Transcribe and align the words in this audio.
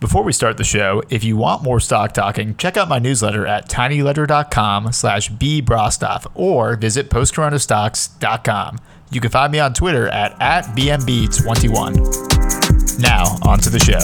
Before 0.00 0.22
we 0.22 0.32
start 0.32 0.56
the 0.56 0.64
show, 0.64 1.02
if 1.10 1.22
you 1.22 1.36
want 1.36 1.62
more 1.62 1.78
stock 1.78 2.12
talking, 2.12 2.56
check 2.56 2.78
out 2.78 2.88
my 2.88 2.98
newsletter 2.98 3.46
at 3.46 3.68
tinyletter.com 3.68 4.92
slash 4.92 5.30
bbrostoff 5.30 6.26
or 6.34 6.74
visit 6.76 7.10
postcoronastocks.com. 7.10 8.78
You 9.10 9.20
can 9.20 9.30
find 9.30 9.52
me 9.52 9.58
on 9.58 9.74
Twitter 9.74 10.08
at, 10.08 10.40
at 10.40 10.64
BMB21. 10.74 12.98
Now, 12.98 13.24
on 13.42 13.58
to 13.58 13.68
the 13.68 13.78
show. 13.78 13.98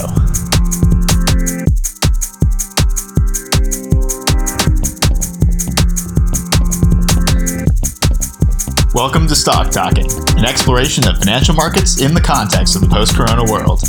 Welcome 8.93 9.27
to 9.27 9.35
Stock 9.35 9.71
Talking, 9.71 10.11
an 10.37 10.45
exploration 10.45 11.07
of 11.07 11.17
financial 11.17 11.55
markets 11.55 11.99
in 11.99 12.13
the 12.13 12.21
context 12.21 12.75
of 12.75 12.83
the 12.83 12.87
post 12.87 13.15
corona 13.15 13.51
world. 13.51 13.81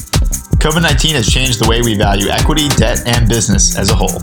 COVID 0.58 0.82
19 0.82 1.14
has 1.14 1.28
changed 1.28 1.62
the 1.62 1.68
way 1.68 1.82
we 1.82 1.96
value 1.96 2.30
equity, 2.30 2.68
debt, 2.70 3.06
and 3.06 3.28
business 3.28 3.78
as 3.78 3.90
a 3.90 3.94
whole. 3.94 4.18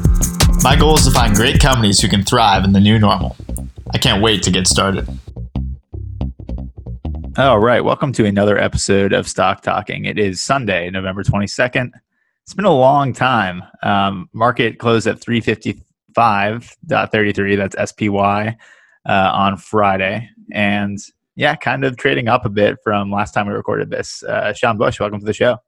My 0.64 0.76
goal 0.76 0.96
is 0.96 1.06
to 1.06 1.12
find 1.12 1.34
great 1.34 1.62
companies 1.62 2.02
who 2.02 2.10
can 2.10 2.24
thrive 2.24 2.66
in 2.66 2.74
the 2.74 2.82
new 2.82 3.00
normal. 3.00 3.38
I 3.94 3.98
can't 3.98 4.22
wait 4.22 4.44
to 4.44 4.52
get 4.52 4.68
started. 4.68 5.08
All 7.38 7.60
right, 7.60 7.80
welcome 7.80 8.12
to 8.12 8.26
another 8.26 8.58
episode 8.58 9.14
of 9.14 9.30
Stock 9.30 9.62
Talking. 9.62 10.04
It 10.04 10.20
is 10.20 10.42
Sunday, 10.42 10.90
November 10.90 11.24
22nd. 11.24 11.92
It's 12.44 12.54
been 12.54 12.66
a 12.66 12.76
long 12.76 13.14
time. 13.14 13.64
Um, 13.82 14.30
market 14.34 14.78
closed 14.78 15.08
at 15.08 15.22
355.33, 15.22 17.56
that's 17.56 17.78
SPY, 17.92 18.58
uh, 19.06 19.32
on 19.34 19.56
Friday. 19.56 20.30
And 20.52 21.00
yeah, 21.38 21.56
kind 21.56 21.86
of 21.86 21.96
trading 21.96 22.28
up 22.28 22.44
a 22.44 22.50
bit 22.50 22.80
from 22.84 23.10
last 23.10 23.34
time 23.34 23.48
we 23.48 23.54
recorded 23.54 23.90
this. 23.90 24.22
Uh, 24.22 24.52
Sean 24.52 24.78
Bush, 24.78 25.00
welcome 25.00 25.22
to 25.22 25.26
the 25.26 25.32
show. 25.32 25.60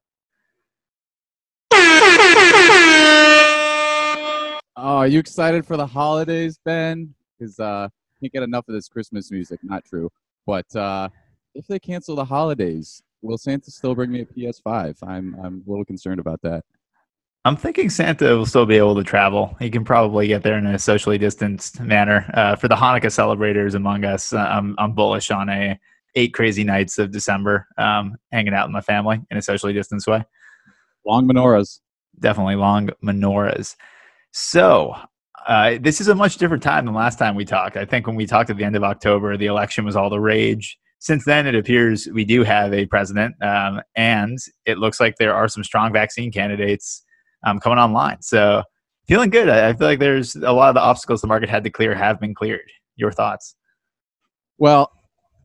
Oh, 4.79 4.97
are 4.97 5.07
you 5.07 5.19
excited 5.19 5.65
for 5.65 5.75
the 5.75 5.87
holidays, 5.87 6.59
Ben? 6.63 7.13
Because 7.37 7.59
uh, 7.59 7.89
can't 8.21 8.31
get 8.31 8.43
enough 8.43 8.67
of 8.67 8.75
this 8.75 8.87
Christmas 8.87 9.31
music. 9.31 9.59
Not 9.63 9.83
true. 9.83 10.09
But 10.45 10.73
uh, 10.75 11.09
if 11.55 11.67
they 11.67 11.79
cancel 11.79 12.15
the 12.15 12.25
holidays, 12.25 13.01
will 13.21 13.37
Santa 13.37 13.71
still 13.71 13.95
bring 13.95 14.11
me 14.11 14.21
a 14.21 14.25
PS5? 14.25 14.97
I'm 15.03 15.35
I'm 15.43 15.63
a 15.67 15.69
little 15.69 15.85
concerned 15.85 16.19
about 16.19 16.41
that. 16.43 16.63
I'm 17.45 17.55
thinking 17.55 17.89
Santa 17.89 18.35
will 18.35 18.45
still 18.45 18.65
be 18.65 18.77
able 18.77 18.95
to 18.95 19.03
travel. 19.03 19.55
He 19.59 19.69
can 19.69 19.85
probably 19.85 20.27
get 20.27 20.43
there 20.43 20.57
in 20.57 20.65
a 20.65 20.77
socially 20.77 21.17
distanced 21.17 21.79
manner. 21.79 22.29
Uh, 22.33 22.55
for 22.55 22.67
the 22.67 22.75
Hanukkah 22.75 23.11
celebrators 23.11 23.73
among 23.73 24.03
us, 24.03 24.33
uh, 24.33 24.37
I'm, 24.37 24.75
I'm 24.77 24.91
bullish 24.91 25.31
on 25.31 25.47
a 25.47 25.79
eight 26.15 26.33
crazy 26.33 26.65
nights 26.65 26.97
of 26.97 27.11
December, 27.11 27.67
um, 27.77 28.17
hanging 28.33 28.53
out 28.53 28.67
with 28.67 28.73
my 28.73 28.81
family 28.81 29.21
in 29.31 29.37
a 29.37 29.41
socially 29.41 29.71
distanced 29.71 30.07
way. 30.07 30.25
Long 31.05 31.27
menorahs. 31.27 31.79
Definitely 32.19 32.55
long 32.55 32.89
menorahs. 33.03 33.75
So, 34.31 34.95
uh, 35.47 35.77
this 35.79 36.01
is 36.01 36.07
a 36.09 36.15
much 36.15 36.37
different 36.37 36.63
time 36.63 36.85
than 36.85 36.93
last 36.93 37.17
time 37.17 37.35
we 37.35 37.45
talked. 37.45 37.77
I 37.77 37.85
think 37.85 38.05
when 38.05 38.15
we 38.15 38.25
talked 38.25 38.49
at 38.49 38.57
the 38.57 38.63
end 38.63 38.75
of 38.75 38.83
October, 38.83 39.37
the 39.37 39.45
election 39.45 39.85
was 39.85 39.95
all 39.95 40.09
the 40.09 40.19
rage. 40.19 40.77
Since 40.99 41.25
then, 41.25 41.47
it 41.47 41.55
appears 41.55 42.07
we 42.07 42.25
do 42.25 42.43
have 42.43 42.73
a 42.73 42.85
president, 42.87 43.35
um, 43.41 43.81
and 43.95 44.37
it 44.65 44.77
looks 44.77 44.99
like 44.99 45.15
there 45.17 45.33
are 45.33 45.47
some 45.47 45.63
strong 45.63 45.93
vaccine 45.93 46.31
candidates 46.31 47.03
um, 47.45 47.59
coming 47.59 47.77
online. 47.77 48.21
So, 48.21 48.63
feeling 49.07 49.29
good. 49.29 49.47
I, 49.47 49.69
I 49.69 49.73
feel 49.73 49.87
like 49.87 49.99
there's 49.99 50.35
a 50.35 50.51
lot 50.51 50.69
of 50.69 50.75
the 50.75 50.81
obstacles 50.81 51.21
the 51.21 51.27
market 51.27 51.49
had 51.49 51.63
to 51.63 51.69
clear 51.69 51.95
have 51.95 52.19
been 52.19 52.33
cleared. 52.33 52.69
Your 52.95 53.11
thoughts? 53.11 53.55
Well, 54.57 54.91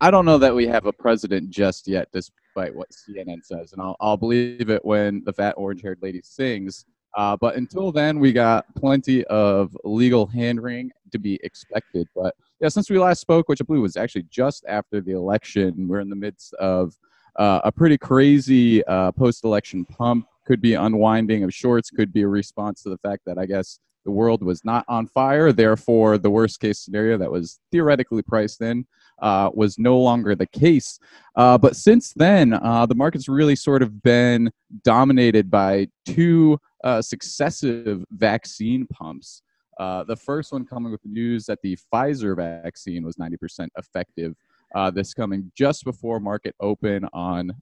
I 0.01 0.11
don't 0.11 0.25
know 0.25 0.39
that 0.39 0.55
we 0.55 0.67
have 0.67 0.87
a 0.87 0.93
president 0.93 1.51
just 1.51 1.87
yet, 1.87 2.09
despite 2.53 2.75
what 2.75 2.91
CNN 2.91 3.45
says, 3.45 3.73
and 3.73 3.81
I'll, 3.81 3.97
I'll 4.01 4.17
believe 4.17 4.69
it 4.69 4.85
when 4.85 5.23
the 5.25 5.33
fat 5.33 5.55
orange-haired 5.57 5.99
lady 6.03 6.21
sings. 6.23 6.85
Uh, 7.17 7.37
but 7.37 7.57
until 7.57 7.93
then, 7.93 8.19
we 8.19 8.33
got 8.33 8.65
plenty 8.75 9.25
of 9.25 9.77
legal 9.85 10.27
hand-wring 10.27 10.91
to 11.13 11.19
be 11.19 11.39
expected. 11.43 12.09
But 12.15 12.35
yeah, 12.61 12.69
since 12.69 12.91
we 12.91 12.99
last 12.99 13.21
spoke, 13.21 13.49
which 13.49 13.61
I 13.61 13.65
believe 13.65 13.83
was 13.83 13.97
actually 13.97 14.25
just 14.31 14.65
after 14.67 15.01
the 15.01 15.13
election, 15.13 15.89
we're 15.89 16.01
in 16.01 16.11
the 16.11 16.17
midst 16.17 16.55
of 16.55 16.95
uh, 17.37 17.61
a 17.65 17.73
pretty 17.73 17.99
crazy 17.99 18.85
uh, 18.85 19.13
post-election 19.13 19.85
pump. 19.87 20.27
Could 20.47 20.61
be 20.61 20.75
unwinding 20.75 21.45
of 21.45 21.55
shorts. 21.55 21.91
Could 21.91 22.13
be 22.13 22.23
a 22.23 22.29
response 22.29 22.83
to 22.83 22.91
the 22.91 22.99
fact 22.99 23.23
that 23.27 23.39
I 23.39 23.47
guess 23.47 23.79
the 24.05 24.11
world 24.11 24.43
was 24.43 24.65
not 24.65 24.85
on 24.89 25.07
fire. 25.07 25.53
Therefore, 25.53 26.19
the 26.19 26.31
worst-case 26.31 26.81
scenario 26.81 27.17
that 27.19 27.31
was 27.31 27.61
theoretically 27.71 28.23
priced 28.23 28.61
in 28.61 28.85
uh, 29.21 29.51
was 29.55 29.79
no 29.79 29.99
longer 29.99 30.35
the 30.35 30.47
case. 30.47 30.99
Uh, 31.37 31.57
but 31.59 31.77
since 31.77 32.13
then, 32.15 32.55
uh, 32.55 32.87
the 32.87 32.95
market's 32.95 33.29
really 33.29 33.57
sort 33.57 33.83
of 33.83 34.03
been 34.03 34.51
dominated 34.85 35.51
by 35.51 35.89
two 36.05 36.59
uh, 36.85 37.01
successive 37.01 38.05
vaccine 38.11 38.87
pumps. 38.87 39.43
Uh, 39.79 40.05
the 40.05 40.17
first 40.17 40.53
one 40.53 40.65
coming 40.65 40.93
with 40.93 41.03
the 41.03 41.09
news 41.09 41.47
that 41.47 41.59
the 41.63 41.77
Pfizer 41.93 42.37
vaccine 42.37 43.05
was 43.05 43.17
90% 43.17 43.69
effective. 43.79 44.35
Uh, 44.75 44.91
this 44.91 45.13
coming 45.13 45.53
just 45.57 45.85
before 45.85 46.19
market 46.21 46.55
open 46.61 47.07
on 47.13 47.53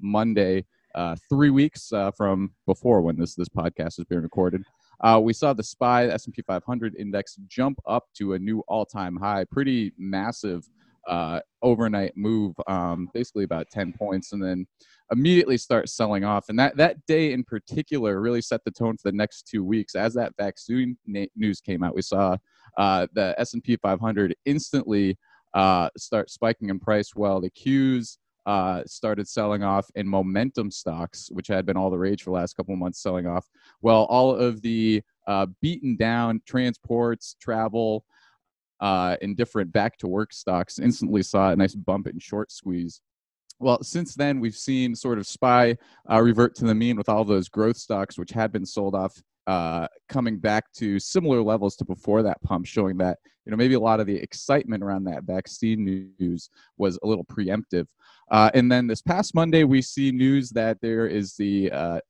Monday, 0.00 0.64
three 1.28 1.50
weeks 1.50 1.92
from 2.16 2.52
before 2.66 3.00
when 3.00 3.16
this 3.16 3.34
this 3.34 3.48
podcast 3.48 3.98
is 3.98 4.04
being 4.08 4.22
recorded. 4.22 4.62
Uh, 5.00 5.20
we 5.22 5.32
saw 5.32 5.52
the 5.52 5.62
SPY 5.62 6.06
the 6.06 6.14
S&P 6.14 6.42
500 6.42 6.96
index 6.96 7.36
jump 7.46 7.78
up 7.86 8.06
to 8.14 8.32
a 8.32 8.38
new 8.38 8.60
all-time 8.66 9.16
high, 9.16 9.44
pretty 9.44 9.92
massive 9.96 10.68
uh, 11.08 11.40
overnight 11.62 12.16
move, 12.16 12.54
um, 12.66 13.08
basically 13.14 13.44
about 13.44 13.70
10 13.70 13.92
points, 13.94 14.32
and 14.32 14.42
then 14.42 14.66
immediately 15.10 15.56
start 15.56 15.88
selling 15.88 16.24
off. 16.24 16.48
And 16.48 16.58
that, 16.58 16.76
that 16.76 17.04
day 17.06 17.32
in 17.32 17.42
particular 17.42 18.20
really 18.20 18.42
set 18.42 18.62
the 18.64 18.70
tone 18.70 18.96
for 18.96 19.10
the 19.10 19.16
next 19.16 19.48
two 19.48 19.64
weeks. 19.64 19.94
As 19.94 20.14
that 20.14 20.34
vaccine 20.38 20.96
na- 21.06 21.26
news 21.34 21.60
came 21.60 21.82
out, 21.82 21.94
we 21.94 22.02
saw 22.02 22.36
uh, 22.76 23.06
the 23.14 23.34
S&P 23.38 23.76
500 23.76 24.36
instantly 24.44 25.16
uh, 25.54 25.88
start 25.96 26.30
spiking 26.30 26.68
in 26.68 26.78
price 26.78 27.14
while 27.14 27.40
the 27.40 27.50
Qs 27.50 28.18
uh, 28.46 28.82
started 28.86 29.28
selling 29.28 29.62
off 29.62 29.90
in 29.94 30.08
momentum 30.08 30.70
stocks, 30.70 31.28
which 31.32 31.48
had 31.48 31.66
been 31.66 31.76
all 31.76 31.90
the 31.90 31.98
rage 31.98 32.22
for 32.22 32.30
the 32.30 32.34
last 32.34 32.56
couple 32.56 32.72
of 32.72 32.80
months, 32.80 33.02
selling 33.02 33.26
off. 33.26 33.46
Well, 33.82 34.04
all 34.04 34.34
of 34.34 34.62
the 34.62 35.02
uh, 35.26 35.46
beaten 35.60 35.96
down 35.96 36.40
transports, 36.46 37.36
travel, 37.40 38.04
uh, 38.80 39.16
in 39.20 39.34
different 39.34 39.72
back 39.72 39.96
to 39.98 40.08
work 40.08 40.32
stocks 40.32 40.78
instantly 40.78 41.22
saw 41.22 41.50
a 41.50 41.56
nice 41.56 41.74
bump 41.74 42.06
in 42.06 42.18
short 42.18 42.50
squeeze. 42.50 43.00
Well, 43.60 43.82
since 43.82 44.14
then, 44.14 44.38
we've 44.38 44.56
seen 44.56 44.94
sort 44.94 45.18
of 45.18 45.26
SPY 45.26 45.76
uh, 46.10 46.20
revert 46.22 46.54
to 46.56 46.64
the 46.64 46.74
mean 46.74 46.96
with 46.96 47.08
all 47.08 47.24
those 47.24 47.48
growth 47.48 47.76
stocks, 47.76 48.16
which 48.16 48.30
had 48.30 48.52
been 48.52 48.64
sold 48.64 48.94
off, 48.94 49.20
uh, 49.48 49.88
coming 50.08 50.38
back 50.38 50.70
to 50.74 51.00
similar 51.00 51.42
levels 51.42 51.74
to 51.76 51.84
before 51.84 52.22
that 52.22 52.40
pump, 52.42 52.66
showing 52.66 52.96
that 52.98 53.18
you 53.44 53.50
know 53.50 53.56
maybe 53.56 53.74
a 53.74 53.80
lot 53.80 53.98
of 53.98 54.06
the 54.06 54.16
excitement 54.16 54.82
around 54.82 55.04
that 55.04 55.24
vaccine 55.24 55.84
news 56.18 56.50
was 56.76 56.98
a 57.02 57.06
little 57.06 57.24
preemptive. 57.24 57.86
Uh, 58.30 58.50
and 58.54 58.70
then 58.70 58.86
this 58.86 59.02
past 59.02 59.34
Monday, 59.34 59.64
we 59.64 59.82
see 59.82 60.12
news 60.12 60.50
that 60.50 60.78
there 60.80 61.06
is 61.06 61.34
the 61.34 61.72
uh, 61.72 62.00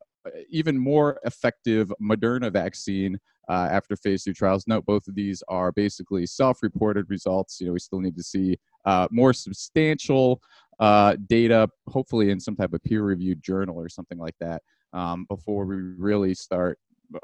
even 0.50 0.76
more 0.76 1.18
effective 1.24 1.92
Moderna 2.02 2.52
vaccine 2.52 3.18
uh, 3.48 3.68
after 3.70 3.96
phase 3.96 4.24
two 4.24 4.34
trials. 4.34 4.64
Note 4.66 4.84
both 4.86 5.08
of 5.08 5.14
these 5.14 5.42
are 5.48 5.72
basically 5.72 6.26
self-reported 6.26 7.08
results. 7.08 7.60
You 7.60 7.68
know, 7.68 7.72
we 7.72 7.78
still 7.78 8.00
need 8.00 8.16
to 8.16 8.22
see 8.22 8.56
uh, 8.84 9.08
more 9.10 9.32
substantial 9.32 10.40
uh, 10.80 11.16
data, 11.28 11.68
hopefully 11.88 12.30
in 12.30 12.38
some 12.38 12.54
type 12.54 12.72
of 12.72 12.82
peer-reviewed 12.84 13.42
journal 13.42 13.76
or 13.76 13.88
something 13.88 14.18
like 14.18 14.36
that, 14.40 14.62
um, 14.92 15.26
before 15.28 15.64
we 15.64 15.76
really 15.76 16.34
start 16.34 16.78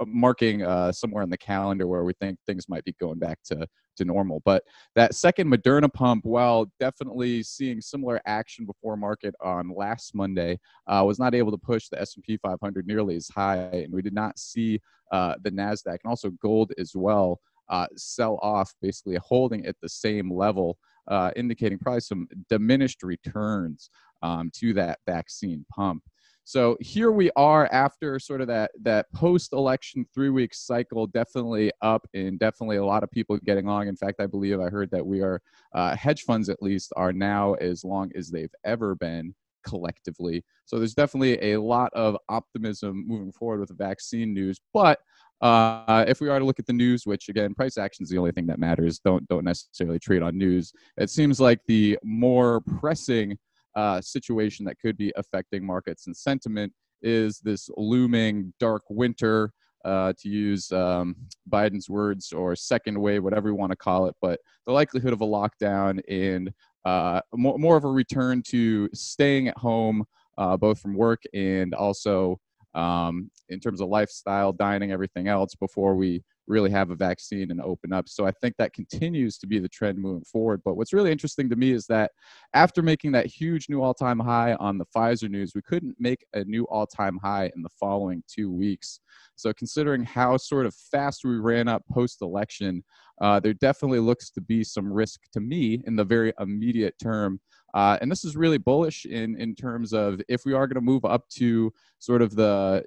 marking 0.06 0.62
uh, 0.62 0.92
somewhere 0.92 1.22
in 1.22 1.30
the 1.30 1.38
calendar 1.38 1.86
where 1.86 2.04
we 2.04 2.12
think 2.14 2.38
things 2.46 2.68
might 2.68 2.84
be 2.84 2.94
going 3.00 3.18
back 3.18 3.38
to 3.44 3.66
to 3.96 4.04
normal. 4.04 4.42
But 4.44 4.64
that 4.94 5.14
second 5.14 5.52
Moderna 5.52 5.92
pump, 5.92 6.24
while 6.24 6.70
definitely 6.80 7.42
seeing 7.42 7.80
similar 7.80 8.20
action 8.26 8.66
before 8.66 8.96
market 8.96 9.34
on 9.40 9.72
last 9.74 10.14
Monday, 10.14 10.58
uh, 10.86 11.02
was 11.06 11.18
not 11.18 11.34
able 11.34 11.52
to 11.52 11.58
push 11.58 11.88
the 11.88 12.00
S&P 12.00 12.36
500 12.38 12.86
nearly 12.86 13.16
as 13.16 13.28
high, 13.28 13.56
and 13.56 13.92
we 13.92 14.02
did 14.02 14.14
not 14.14 14.38
see 14.38 14.80
uh, 15.12 15.34
the 15.42 15.50
Nasdaq 15.50 15.98
and 16.02 16.10
also 16.10 16.30
gold 16.30 16.72
as 16.78 16.92
well 16.94 17.40
uh, 17.68 17.86
sell 17.96 18.38
off, 18.42 18.74
basically 18.82 19.16
holding 19.16 19.66
at 19.66 19.76
the 19.80 19.88
same 19.88 20.32
level. 20.32 20.78
Uh, 21.06 21.30
indicating 21.36 21.78
probably 21.78 22.00
some 22.00 22.26
diminished 22.48 23.02
returns 23.02 23.90
um, 24.22 24.50
to 24.54 24.72
that 24.72 24.98
vaccine 25.06 25.62
pump. 25.70 26.02
So 26.44 26.76
here 26.80 27.10
we 27.10 27.30
are 27.36 27.66
after 27.72 28.18
sort 28.18 28.42
of 28.42 28.46
that 28.48 28.70
that 28.82 29.10
post-election 29.12 30.06
three-week 30.14 30.54
cycle, 30.54 31.06
definitely 31.06 31.72
up 31.80 32.06
and 32.12 32.38
definitely 32.38 32.76
a 32.76 32.84
lot 32.84 33.02
of 33.02 33.10
people 33.10 33.38
getting 33.38 33.66
long. 33.66 33.88
In 33.88 33.96
fact, 33.96 34.20
I 34.20 34.26
believe 34.26 34.60
I 34.60 34.68
heard 34.68 34.90
that 34.90 35.04
we 35.04 35.22
are 35.22 35.40
uh, 35.74 35.96
hedge 35.96 36.22
funds 36.22 36.48
at 36.50 36.62
least 36.62 36.92
are 36.96 37.12
now 37.12 37.54
as 37.54 37.82
long 37.84 38.10
as 38.14 38.30
they've 38.30 38.54
ever 38.64 38.94
been 38.94 39.34
collectively. 39.66 40.44
So 40.66 40.78
there's 40.78 40.94
definitely 40.94 41.52
a 41.52 41.60
lot 41.60 41.90
of 41.94 42.16
optimism 42.28 43.04
moving 43.06 43.32
forward 43.32 43.60
with 43.60 43.70
the 43.70 43.74
vaccine 43.74 44.34
news, 44.34 44.60
but 44.74 45.00
uh, 45.40 46.04
if 46.06 46.20
we 46.20 46.28
are 46.28 46.38
to 46.38 46.44
look 46.44 46.58
at 46.58 46.66
the 46.66 46.72
news, 46.72 47.06
which 47.06 47.28
again, 47.28 47.54
price 47.54 47.76
action 47.76 48.02
is 48.02 48.08
the 48.08 48.18
only 48.18 48.32
thing 48.32 48.46
that 48.46 48.58
matters. 48.58 48.98
Don't 48.98 49.26
don't 49.28 49.44
necessarily 49.44 49.98
trade 49.98 50.22
on 50.22 50.38
news. 50.38 50.72
It 50.96 51.10
seems 51.10 51.40
like 51.40 51.60
the 51.66 51.98
more 52.02 52.60
pressing 52.60 53.36
uh, 53.76 54.00
situation 54.00 54.64
that 54.66 54.78
could 54.78 54.96
be 54.96 55.12
affecting 55.16 55.64
markets 55.64 56.06
and 56.06 56.16
sentiment 56.16 56.72
is 57.02 57.40
this 57.40 57.68
looming 57.76 58.52
dark 58.58 58.82
winter, 58.88 59.52
uh, 59.84 60.14
to 60.18 60.28
use 60.28 60.72
um, 60.72 61.14
Biden's 61.50 61.90
words, 61.90 62.32
or 62.32 62.56
second 62.56 62.98
wave, 62.98 63.22
whatever 63.22 63.48
you 63.48 63.54
want 63.54 63.70
to 63.70 63.76
call 63.76 64.06
it. 64.06 64.14
But 64.20 64.40
the 64.66 64.72
likelihood 64.72 65.12
of 65.12 65.20
a 65.20 65.26
lockdown 65.26 66.00
and 66.08 66.50
uh, 66.84 67.20
more, 67.34 67.58
more 67.58 67.76
of 67.76 67.84
a 67.84 67.90
return 67.90 68.42
to 68.48 68.88
staying 68.94 69.48
at 69.48 69.58
home, 69.58 70.04
uh, 70.38 70.56
both 70.56 70.80
from 70.80 70.94
work 70.94 71.22
and 71.34 71.74
also 71.74 72.38
um, 72.74 73.30
in 73.50 73.60
terms 73.60 73.80
of 73.80 73.88
lifestyle, 73.88 74.52
dining, 74.52 74.90
everything 74.90 75.28
else, 75.28 75.54
before 75.54 75.94
we 75.94 76.22
really 76.46 76.70
have 76.70 76.90
a 76.90 76.96
vaccine 76.96 77.50
and 77.50 77.60
open 77.60 77.92
up. 77.92 78.08
So 78.08 78.26
I 78.26 78.30
think 78.30 78.56
that 78.56 78.72
continues 78.72 79.38
to 79.38 79.46
be 79.46 79.58
the 79.58 79.68
trend 79.68 79.98
moving 79.98 80.24
forward. 80.24 80.62
But 80.64 80.76
what's 80.76 80.92
really 80.92 81.12
interesting 81.12 81.48
to 81.50 81.56
me 81.56 81.72
is 81.72 81.86
that 81.86 82.12
after 82.52 82.82
making 82.82 83.12
that 83.12 83.26
huge 83.26 83.68
new 83.68 83.82
all 83.82 83.94
time 83.94 84.18
high 84.18 84.54
on 84.54 84.78
the 84.78 84.86
Pfizer 84.86 85.30
news, 85.30 85.52
we 85.54 85.62
couldn't 85.62 85.96
make 85.98 86.24
a 86.34 86.44
new 86.44 86.64
all 86.64 86.86
time 86.86 87.18
high 87.22 87.50
in 87.56 87.62
the 87.62 87.70
following 87.80 88.22
two 88.28 88.50
weeks. 88.50 89.00
So 89.36 89.52
considering 89.52 90.04
how 90.04 90.36
sort 90.36 90.66
of 90.66 90.74
fast 90.74 91.24
we 91.24 91.36
ran 91.36 91.68
up 91.68 91.82
post 91.90 92.22
election, 92.22 92.84
uh, 93.20 93.40
there 93.40 93.54
definitely 93.54 94.00
looks 94.00 94.30
to 94.30 94.40
be 94.40 94.64
some 94.64 94.92
risk 94.92 95.20
to 95.32 95.40
me 95.40 95.82
in 95.86 95.96
the 95.96 96.04
very 96.04 96.32
immediate 96.40 96.94
term. 97.02 97.40
Uh, 97.74 97.98
and 98.00 98.10
this 98.10 98.24
is 98.24 98.36
really 98.36 98.58
bullish 98.58 99.04
in, 99.04 99.36
in 99.40 99.54
terms 99.54 99.92
of 99.92 100.20
if 100.28 100.44
we 100.44 100.52
are 100.52 100.66
going 100.66 100.76
to 100.76 100.80
move 100.80 101.04
up 101.04 101.28
to 101.28 101.72
sort 101.98 102.22
of 102.22 102.36
the 102.36 102.84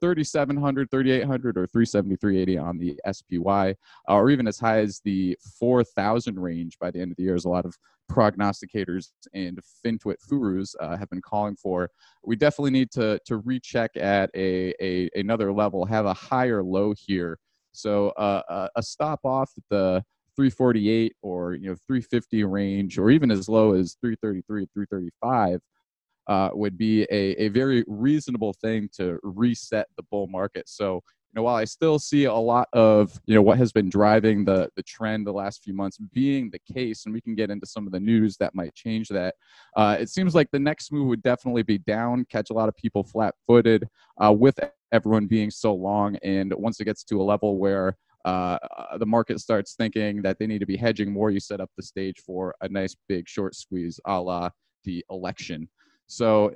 3700 0.00 0.90
3800 0.90 1.58
or 1.58 1.66
37380 1.66 2.58
on 2.58 2.78
the 2.78 2.98
spy 3.12 3.74
uh, 4.08 4.14
or 4.14 4.30
even 4.30 4.46
as 4.46 4.58
high 4.58 4.80
as 4.80 5.00
the 5.04 5.36
4000 5.58 6.38
range 6.38 6.78
by 6.78 6.90
the 6.90 7.00
end 7.00 7.10
of 7.10 7.16
the 7.16 7.24
year 7.24 7.34
as 7.34 7.44
a 7.44 7.48
lot 7.48 7.64
of 7.64 7.76
prognosticators 8.10 9.08
and 9.34 9.58
fintwit 9.84 10.16
gurus 10.28 10.74
uh, 10.80 10.96
have 10.96 11.10
been 11.10 11.20
calling 11.20 11.56
for. 11.56 11.90
We 12.24 12.36
definitely 12.36 12.70
need 12.70 12.90
to 12.92 13.20
to 13.26 13.38
recheck 13.38 13.96
at 13.96 14.30
a, 14.34 14.74
a 14.80 15.10
another 15.14 15.52
level 15.52 15.84
have 15.84 16.06
a 16.06 16.14
higher 16.14 16.62
low 16.62 16.94
here. 16.96 17.38
So 17.72 18.10
uh, 18.10 18.68
a 18.74 18.82
stop 18.82 19.20
off 19.24 19.52
at 19.56 19.64
the 19.70 20.02
348 20.36 21.16
or 21.22 21.54
you 21.54 21.68
know 21.68 21.76
350 21.86 22.44
range 22.44 22.96
or 22.96 23.10
even 23.10 23.30
as 23.30 23.48
low 23.48 23.74
as 23.74 23.96
333 24.00 24.66
335 24.72 25.60
uh, 26.28 26.50
would 26.52 26.76
be 26.76 27.02
a, 27.04 27.32
a 27.42 27.48
very 27.48 27.84
reasonable 27.86 28.52
thing 28.52 28.88
to 28.96 29.18
reset 29.22 29.86
the 29.96 30.02
bull 30.10 30.26
market. 30.26 30.68
So, 30.68 30.94
you 30.94 31.34
know, 31.36 31.42
while 31.42 31.56
I 31.56 31.64
still 31.64 31.98
see 31.98 32.24
a 32.24 32.34
lot 32.34 32.68
of, 32.72 33.20
you 33.26 33.34
know, 33.34 33.42
what 33.42 33.58
has 33.58 33.70
been 33.70 33.90
driving 33.90 34.44
the, 34.44 34.70
the 34.76 34.82
trend 34.82 35.26
the 35.26 35.32
last 35.32 35.62
few 35.62 35.74
months 35.74 35.98
being 36.14 36.50
the 36.50 36.60
case, 36.72 37.04
and 37.04 37.12
we 37.12 37.20
can 37.20 37.34
get 37.34 37.50
into 37.50 37.66
some 37.66 37.86
of 37.86 37.92
the 37.92 38.00
news 38.00 38.36
that 38.38 38.54
might 38.54 38.74
change 38.74 39.08
that, 39.08 39.34
uh, 39.76 39.96
it 39.98 40.08
seems 40.08 40.34
like 40.34 40.50
the 40.50 40.58
next 40.58 40.90
move 40.90 41.08
would 41.08 41.22
definitely 41.22 41.62
be 41.62 41.78
down, 41.78 42.24
catch 42.30 42.50
a 42.50 42.54
lot 42.54 42.68
of 42.68 42.76
people 42.76 43.04
flat 43.04 43.34
footed 43.46 43.86
uh, 44.22 44.32
with 44.32 44.58
everyone 44.92 45.26
being 45.26 45.50
so 45.50 45.74
long. 45.74 46.16
And 46.22 46.52
once 46.54 46.80
it 46.80 46.84
gets 46.84 47.04
to 47.04 47.20
a 47.20 47.24
level 47.24 47.58
where 47.58 47.96
uh, 48.24 48.58
the 48.98 49.06
market 49.06 49.38
starts 49.40 49.74
thinking 49.74 50.22
that 50.22 50.38
they 50.38 50.46
need 50.46 50.58
to 50.60 50.66
be 50.66 50.76
hedging 50.76 51.12
more, 51.12 51.30
you 51.30 51.40
set 51.40 51.60
up 51.60 51.70
the 51.76 51.82
stage 51.82 52.20
for 52.24 52.54
a 52.62 52.68
nice 52.68 52.96
big 53.06 53.28
short 53.28 53.54
squeeze 53.54 54.00
a 54.06 54.20
la 54.20 54.50
the 54.84 55.04
election. 55.10 55.68
So 56.08 56.52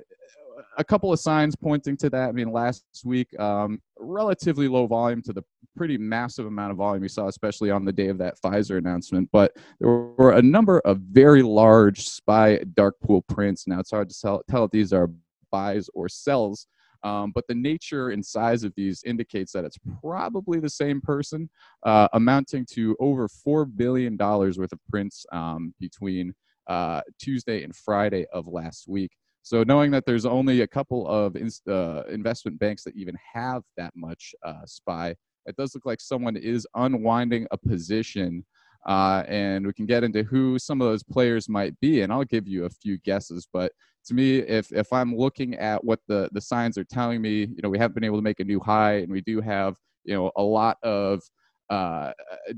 a 0.77 0.83
couple 0.83 1.11
of 1.11 1.19
signs 1.19 1.55
pointing 1.55 1.97
to 1.97 2.09
that. 2.09 2.29
I 2.29 2.31
mean, 2.31 2.51
last 2.51 2.83
week, 3.05 3.37
um, 3.39 3.81
relatively 3.97 4.67
low 4.67 4.87
volume 4.87 5.21
to 5.23 5.33
the 5.33 5.43
pretty 5.75 5.97
massive 5.97 6.45
amount 6.45 6.71
of 6.71 6.77
volume 6.77 7.01
we 7.01 7.07
saw, 7.07 7.27
especially 7.27 7.71
on 7.71 7.85
the 7.85 7.91
day 7.91 8.07
of 8.07 8.17
that 8.19 8.35
Pfizer 8.43 8.77
announcement. 8.77 9.29
But 9.31 9.55
there 9.79 9.89
were 9.89 10.33
a 10.33 10.41
number 10.41 10.79
of 10.81 10.99
very 10.99 11.41
large 11.41 12.07
SPY 12.07 12.59
dark 12.75 12.99
pool 13.01 13.21
prints. 13.23 13.67
Now, 13.67 13.79
it's 13.79 13.91
hard 13.91 14.09
to 14.09 14.19
tell, 14.19 14.43
tell 14.49 14.65
if 14.65 14.71
these 14.71 14.93
are 14.93 15.09
buys 15.51 15.89
or 15.93 16.09
sells. 16.09 16.67
Um, 17.03 17.31
but 17.35 17.45
the 17.47 17.55
nature 17.55 18.09
and 18.09 18.25
size 18.25 18.63
of 18.63 18.73
these 18.75 19.03
indicates 19.03 19.51
that 19.51 19.65
it's 19.65 19.77
probably 20.01 20.59
the 20.59 20.69
same 20.69 21.01
person, 21.01 21.49
uh, 21.85 22.07
amounting 22.13 22.65
to 22.71 22.95
over 22.99 23.27
$4 23.27 23.69
billion 23.75 24.15
worth 24.17 24.57
of 24.71 24.79
prints 24.89 25.25
um, 25.33 25.73
between 25.81 26.33
uh, 26.67 27.01
Tuesday 27.19 27.63
and 27.63 27.75
Friday 27.75 28.25
of 28.31 28.47
last 28.47 28.87
week. 28.87 29.11
So 29.43 29.61
knowing 29.63 29.91
that 29.91 30.05
there's 30.05 30.25
only 30.25 30.61
a 30.61 30.67
couple 30.67 31.05
of 31.05 31.35
uh, 31.67 32.03
investment 32.09 32.57
banks 32.59 32.83
that 32.85 32.95
even 32.95 33.15
have 33.33 33.63
that 33.75 33.91
much 33.93 34.33
uh, 34.43 34.65
SPY, 34.65 35.15
it 35.45 35.57
does 35.57 35.75
look 35.75 35.85
like 35.85 35.99
someone 35.99 36.37
is 36.37 36.65
unwinding 36.75 37.45
a 37.51 37.57
position. 37.57 38.45
Uh, 38.87 39.23
and 39.27 39.67
we 39.67 39.73
can 39.73 39.85
get 39.85 40.03
into 40.03 40.23
who 40.23 40.57
some 40.57 40.81
of 40.81 40.87
those 40.87 41.03
players 41.03 41.49
might 41.49 41.77
be. 41.81 42.01
And 42.01 42.11
I'll 42.11 42.23
give 42.23 42.47
you 42.47 42.63
a 42.65 42.69
few 42.69 42.97
guesses. 42.99 43.45
But 43.51 43.73
to 44.05 44.13
me, 44.13 44.39
if, 44.39 44.71
if 44.71 44.91
I'm 44.93 45.13
looking 45.13 45.55
at 45.55 45.83
what 45.83 45.99
the, 46.07 46.29
the 46.31 46.41
signs 46.41 46.77
are 46.77 46.85
telling 46.85 47.21
me, 47.21 47.41
you 47.41 47.61
know, 47.61 47.69
we 47.69 47.77
haven't 47.77 47.95
been 47.95 48.03
able 48.05 48.19
to 48.19 48.23
make 48.23 48.39
a 48.39 48.45
new 48.45 48.61
high 48.61 48.99
and 48.99 49.11
we 49.11 49.21
do 49.21 49.41
have, 49.41 49.75
you 50.05 50.15
know, 50.15 50.31
a 50.37 50.41
lot 50.41 50.77
of 50.83 51.21
uh, 51.69 52.13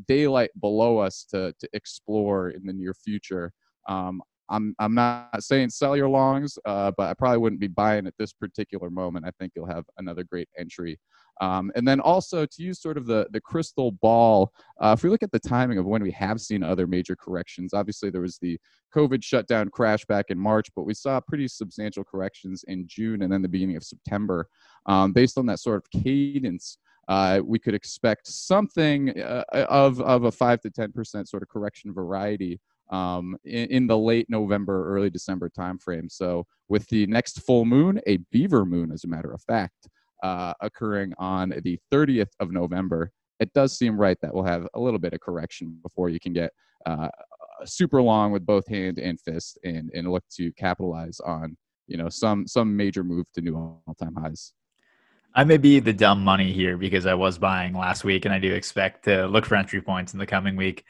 daylight 0.07 0.51
below 0.61 0.99
us 0.99 1.25
to, 1.31 1.51
to 1.59 1.69
explore 1.73 2.49
in 2.49 2.63
the 2.63 2.73
near 2.73 2.93
future. 2.93 3.51
Um, 3.89 4.21
I'm 4.49 4.75
I'm 4.79 4.93
not 4.93 5.43
saying 5.43 5.69
sell 5.69 5.97
your 5.97 6.09
longs, 6.09 6.57
uh, 6.65 6.91
but 6.97 7.09
I 7.09 7.13
probably 7.13 7.39
wouldn't 7.39 7.61
be 7.61 7.67
buying 7.67 8.07
at 8.07 8.13
this 8.17 8.33
particular 8.33 8.89
moment. 8.89 9.25
I 9.25 9.31
think 9.39 9.53
you'll 9.55 9.67
have 9.67 9.85
another 9.97 10.23
great 10.23 10.49
entry. 10.57 10.99
Um, 11.41 11.71
and 11.75 11.85
then 11.85 11.99
also 11.99 12.45
to 12.45 12.63
use 12.63 12.81
sort 12.81 12.97
of 12.97 13.07
the 13.07 13.27
the 13.31 13.41
crystal 13.41 13.91
ball, 13.91 14.53
uh, 14.79 14.95
if 14.97 15.03
we 15.03 15.09
look 15.09 15.23
at 15.23 15.31
the 15.31 15.39
timing 15.39 15.77
of 15.77 15.85
when 15.85 16.03
we 16.03 16.11
have 16.11 16.39
seen 16.39 16.63
other 16.63 16.87
major 16.87 17.15
corrections, 17.15 17.73
obviously 17.73 18.09
there 18.09 18.21
was 18.21 18.37
the 18.37 18.59
COVID 18.95 19.23
shutdown 19.23 19.69
crash 19.69 20.05
back 20.05 20.25
in 20.29 20.39
March, 20.39 20.69
but 20.75 20.83
we 20.83 20.93
saw 20.93 21.19
pretty 21.19 21.47
substantial 21.47 22.03
corrections 22.03 22.63
in 22.67 22.87
June 22.87 23.23
and 23.23 23.31
then 23.31 23.41
the 23.41 23.49
beginning 23.49 23.75
of 23.75 23.83
September. 23.83 24.47
Um, 24.85 25.11
based 25.11 25.37
on 25.37 25.45
that 25.47 25.59
sort 25.59 25.77
of 25.77 26.03
cadence, 26.03 26.77
uh, 27.07 27.41
we 27.43 27.59
could 27.59 27.73
expect 27.73 28.27
something 28.27 29.19
uh, 29.19 29.43
of 29.51 29.99
of 30.01 30.23
a 30.23 30.31
five 30.31 30.61
to 30.61 30.69
ten 30.69 30.91
percent 30.91 31.27
sort 31.27 31.43
of 31.43 31.49
correction 31.49 31.93
variety 31.93 32.59
um, 32.89 33.37
in, 33.43 33.67
in, 33.69 33.87
the 33.87 33.97
late 33.97 34.29
November, 34.29 34.93
early 34.95 35.09
December 35.09 35.49
timeframe. 35.49 36.11
So, 36.11 36.45
with 36.69 36.87
the 36.89 37.07
next 37.07 37.41
full 37.41 37.65
moon, 37.65 37.99
a 38.07 38.17
beaver 38.31 38.65
moon, 38.65 38.91
as 38.91 39.03
a 39.03 39.07
matter 39.07 39.31
of 39.31 39.41
fact, 39.41 39.87
uh, 40.23 40.53
occurring 40.61 41.13
on 41.17 41.53
the 41.63 41.79
30th 41.91 42.31
of 42.39 42.51
November, 42.51 43.11
it 43.39 43.51
does 43.53 43.77
seem 43.77 43.97
right 43.97 44.17
that 44.21 44.33
we'll 44.33 44.43
have 44.43 44.67
a 44.73 44.79
little 44.79 44.99
bit 44.99 45.13
of 45.13 45.19
correction 45.19 45.77
before 45.83 46.09
you 46.09 46.19
can 46.19 46.33
get 46.33 46.51
uh, 46.85 47.09
super 47.65 48.01
long 48.01 48.31
with 48.31 48.45
both 48.45 48.67
hand 48.67 48.99
and 48.99 49.19
fist 49.19 49.57
and, 49.63 49.89
and 49.93 50.11
look 50.11 50.23
to 50.35 50.51
capitalize 50.53 51.19
on 51.19 51.57
you 51.87 51.97
know 51.97 52.09
some 52.09 52.47
some 52.47 52.75
major 52.75 53.03
move 53.03 53.25
to 53.33 53.41
new 53.41 53.55
all-time 53.87 54.15
highs. 54.15 54.53
I 55.33 55.43
may 55.43 55.57
be 55.57 55.79
the 55.79 55.93
dumb 55.93 56.23
money 56.23 56.53
here 56.53 56.77
because 56.77 57.05
I 57.05 57.13
was 57.13 57.37
buying 57.37 57.73
last 57.73 58.03
week, 58.03 58.25
and 58.25 58.33
I 58.33 58.39
do 58.39 58.53
expect 58.53 59.03
to 59.05 59.27
look 59.27 59.45
for 59.45 59.55
entry 59.55 59.81
points 59.81 60.13
in 60.13 60.19
the 60.19 60.25
coming 60.25 60.55
week 60.55 60.85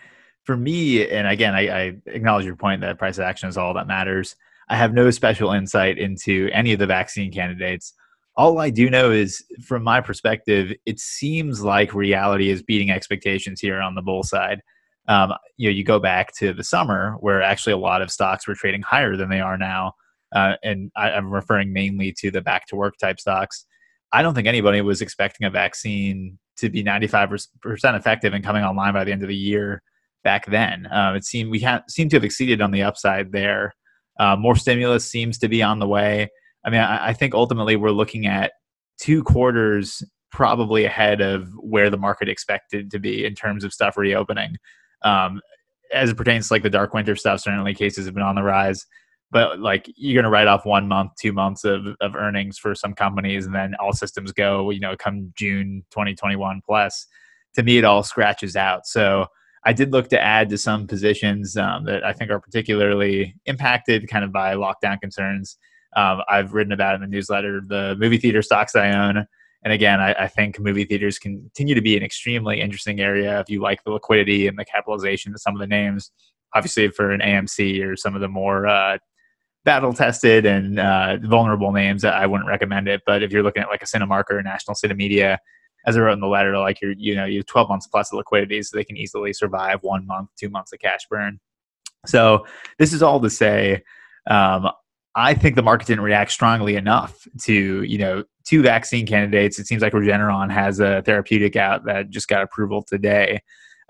for 0.46 0.56
me, 0.56 1.08
and 1.10 1.28
again, 1.28 1.56
I, 1.56 1.68
I, 1.68 1.94
acknowledge 2.06 2.46
your 2.46 2.56
point 2.56 2.82
that 2.82 3.00
price 3.00 3.20
action 3.20 3.50
is 3.50 3.58
all 3.58 3.74
that 3.74 3.88
matters. 3.88 4.36
I 4.70 4.76
have 4.76 4.94
no 4.94 5.10
special 5.10 5.52
insight 5.52 5.98
into 5.98 6.50
any 6.54 6.72
of 6.74 6.80
the 6.80 6.86
vaccine 6.86 7.32
candidates. 7.32 7.94
All 8.38 8.60
I 8.60 8.70
do 8.70 8.90
know 8.90 9.12
is, 9.12 9.44
from 9.64 9.84
my 9.84 10.02
perspective, 10.02 10.72
it 10.86 11.00
seems 11.00 11.62
like 11.64 11.94
reality 11.94 12.50
is 12.50 12.62
beating 12.62 12.92
expectations 12.92 13.60
here 13.60 13.82
on 13.82 13.96
the 13.96 14.02
bull 14.02 14.24
side. 14.24 14.62
Um, 15.08 15.34
you 15.58 15.70
know, 15.70 15.76
you 15.76 15.84
go 15.84 16.00
back 16.00 16.34
to 16.38 16.54
the 16.54 16.64
summer 16.64 17.16
where 17.20 17.42
actually 17.42 17.74
a 17.74 17.78
lot 17.78 18.02
of 18.02 18.12
stocks 18.12 18.48
were 18.48 18.56
trading 18.56 18.82
higher 18.82 19.16
than 19.16 19.30
they 19.30 19.40
are 19.40 19.58
now, 19.58 19.94
uh, 20.34 20.56
and 20.64 20.92
I, 20.96 21.12
I'm 21.12 21.32
referring 21.32 21.74
mainly 21.74 22.12
to 22.20 22.30
the 22.30 22.42
back 22.42 22.68
to 22.68 22.76
work 22.76 22.98
type 22.98 23.20
stocks. 23.20 23.66
I 24.12 24.22
don't 24.22 24.36
think 24.36 24.48
anybody 24.48 24.82
was 24.82 25.02
expecting 25.02 25.48
a 25.48 25.50
vaccine 25.50 26.38
to 26.58 26.70
be 26.70 26.84
95% 26.84 27.48
effective 27.96 28.34
and 28.34 28.44
coming 28.44 28.64
online 28.64 28.94
by 28.94 29.04
the 29.04 29.12
end 29.12 29.24
of 29.24 29.28
the 29.28 29.36
year 29.36 29.82
back 30.26 30.48
then. 30.48 30.88
Uh, 30.88 31.14
it 31.16 31.24
seemed 31.24 31.50
we 31.50 31.62
ha- 31.62 31.84
seem 31.88 32.10
to 32.10 32.18
have 32.18 32.26
exceeded 32.26 32.60
on 32.60 32.72
the 32.72 32.84
upside 32.84 33.32
there. 33.32 33.74
Uh, 34.20 34.36
more 34.36 34.56
stimulus 34.56 35.10
seems 35.10 35.38
to 35.38 35.48
be 35.48 35.64
on 35.64 35.80
the 35.80 35.88
way. 35.88 36.30
I 36.66 36.70
mean, 36.70 36.82
I, 36.82 37.10
I, 37.10 37.14
think 37.14 37.34
ultimately 37.34 37.76
we're 37.76 37.92
looking 37.92 38.26
at 38.26 38.54
two 39.00 39.24
quarters 39.24 40.02
probably 40.32 40.84
ahead 40.84 41.22
of 41.22 41.48
where 41.60 41.90
the 41.90 41.98
market 41.98 42.28
expected 42.28 42.90
to 42.92 43.00
be 43.00 43.24
in 43.24 43.36
terms 43.36 43.64
of 43.64 43.72
stuff 43.72 43.98
reopening. 43.98 44.58
Um, 45.04 45.42
as 45.94 46.10
it 46.10 46.18
pertains 46.18 46.48
to 46.48 46.54
like 46.54 46.64
the 46.64 46.70
dark 46.70 46.94
winter 46.94 47.16
stuff, 47.16 47.42
certainly 47.42 47.76
cases 47.76 48.06
have 48.06 48.16
been 48.16 48.24
on 48.24 48.36
the 48.36 48.44
rise. 48.44 48.86
But 49.32 49.60
like 49.60 49.92
you're 49.96 50.16
going 50.20 50.24
to 50.24 50.30
write 50.30 50.48
off 50.48 50.66
one 50.66 50.88
month, 50.88 51.12
two 51.22 51.34
months 51.34 51.66
of, 51.66 51.86
of 52.02 52.16
earnings 52.16 52.58
for 52.58 52.74
some 52.74 52.94
companies, 52.94 53.46
and 53.46 53.54
then 53.54 53.76
all 53.80 53.94
systems 53.94 54.32
go. 54.32 54.72
You 54.72 54.80
know, 54.80 54.96
come 54.98 55.34
June 55.36 55.84
2021 55.92 56.62
plus. 56.66 57.06
To 57.56 57.64
me, 57.64 57.78
it 57.78 57.86
all 57.86 58.02
scratches 58.02 58.56
out. 58.56 58.88
So 58.88 59.28
I 59.66 59.74
did 59.74 59.92
look 59.92 60.10
to 60.10 60.22
add 60.22 60.50
to 60.50 60.58
some 60.58 60.86
positions 60.88 61.58
um, 61.58 61.86
that 61.86 62.06
I 62.06 62.14
think 62.14 62.30
are 62.30 62.40
particularly 62.40 63.36
impacted 63.46 64.08
kind 64.08 64.24
of 64.24 64.32
by 64.32 64.54
lockdown 64.54 65.02
concerns. 65.02 65.58
Um, 65.96 66.22
I've 66.30 66.54
written 66.54 66.72
about 66.72 66.96
in 66.96 67.02
the 67.02 67.08
newsletter 67.08 67.62
the 67.66 67.96
movie 67.98 68.18
theater 68.18 68.42
stocks 68.42 68.76
I 68.76 68.92
own. 68.92 69.26
And 69.64 69.74
again, 69.74 70.00
I, 70.00 70.14
I, 70.14 70.28
think 70.28 70.60
movie 70.60 70.86
theaters 70.86 71.18
continue 71.18 71.74
to 71.74 71.82
be 71.82 71.98
an 71.98 72.04
extremely 72.04 72.62
interesting 72.62 73.00
area 73.00 73.40
if 73.40 73.50
you 73.50 73.62
like 73.62 73.84
the 73.84 73.92
liquidity 73.92 74.48
and 74.48 74.60
the 74.60 74.66
capitalization 74.66 75.34
of 75.34 75.42
some 75.42 75.56
of 75.56 75.60
the 75.60 75.66
names. 75.66 76.12
Obviously, 76.54 76.90
for 76.90 77.10
an 77.12 77.22
AMC 77.22 77.84
or 77.84 77.96
some 77.96 78.14
of 78.14 78.22
the 78.22 78.28
more 78.28 78.68
uh, 78.68 79.00
battle 79.64 79.94
tested 79.94 80.46
and 80.46 80.80
uh, 80.80 81.18
vulnerable 81.24 81.72
names, 81.72 82.06
I 82.06 82.28
wouldn't 82.28 82.48
recommend 82.48 82.88
it. 82.88 83.02
But 83.08 83.24
if 83.24 83.32
you're 83.32 83.42
looking 83.42 83.64
at 83.64 83.70
like 83.70 83.82
a 83.82 83.88
Cinemark 83.88 84.26
or 84.30 84.38
a 84.38 84.44
National 84.44 84.76
CineMedia, 84.76 85.40
as 85.86 85.98
I 85.98 86.02
wrote 86.02 86.14
in 86.14 86.20
the 86.20 86.28
letter, 86.28 86.58
like 86.58 86.82
you're, 86.82 86.94
you 86.98 87.16
know, 87.16 87.26
you 87.26 87.40
have 87.40 87.46
12 87.46 87.70
months 87.70 87.88
plus 87.88 88.12
of 88.12 88.18
liquidity, 88.18 88.62
so 88.64 88.76
they 88.76 88.84
can 88.84 88.98
easily 88.98 89.34
survive 89.34 89.80
one 89.82 90.06
month, 90.06 90.30
two 90.38 90.50
months 90.50 90.74
of 90.74 90.80
cash 90.80 91.02
burn. 91.10 91.40
So 92.06 92.46
this 92.78 92.94
is 92.94 93.02
all 93.02 93.20
to 93.20 93.30
say, 93.30 93.84
um, 94.30 94.70
I 95.16 95.34
think 95.34 95.56
the 95.56 95.64
market 95.64 95.88
didn't 95.88 96.04
react 96.04 96.32
strongly 96.32 96.76
enough 96.76 97.26
to, 97.44 97.84
you 97.84 97.98
know, 97.98 98.24
two 98.46 98.62
vaccine 98.62 99.06
candidates. 99.06 99.58
It 99.60 99.68
seems 99.68 99.82
like 99.82 99.94
Regeneron 99.94 100.52
has 100.52 100.80
a 100.80 101.02
therapeutic 101.04 101.56
out 101.56 101.86
that 101.86 102.10
just 102.10 102.28
got 102.28 102.44
approval 102.44 102.84
today. 102.84 103.42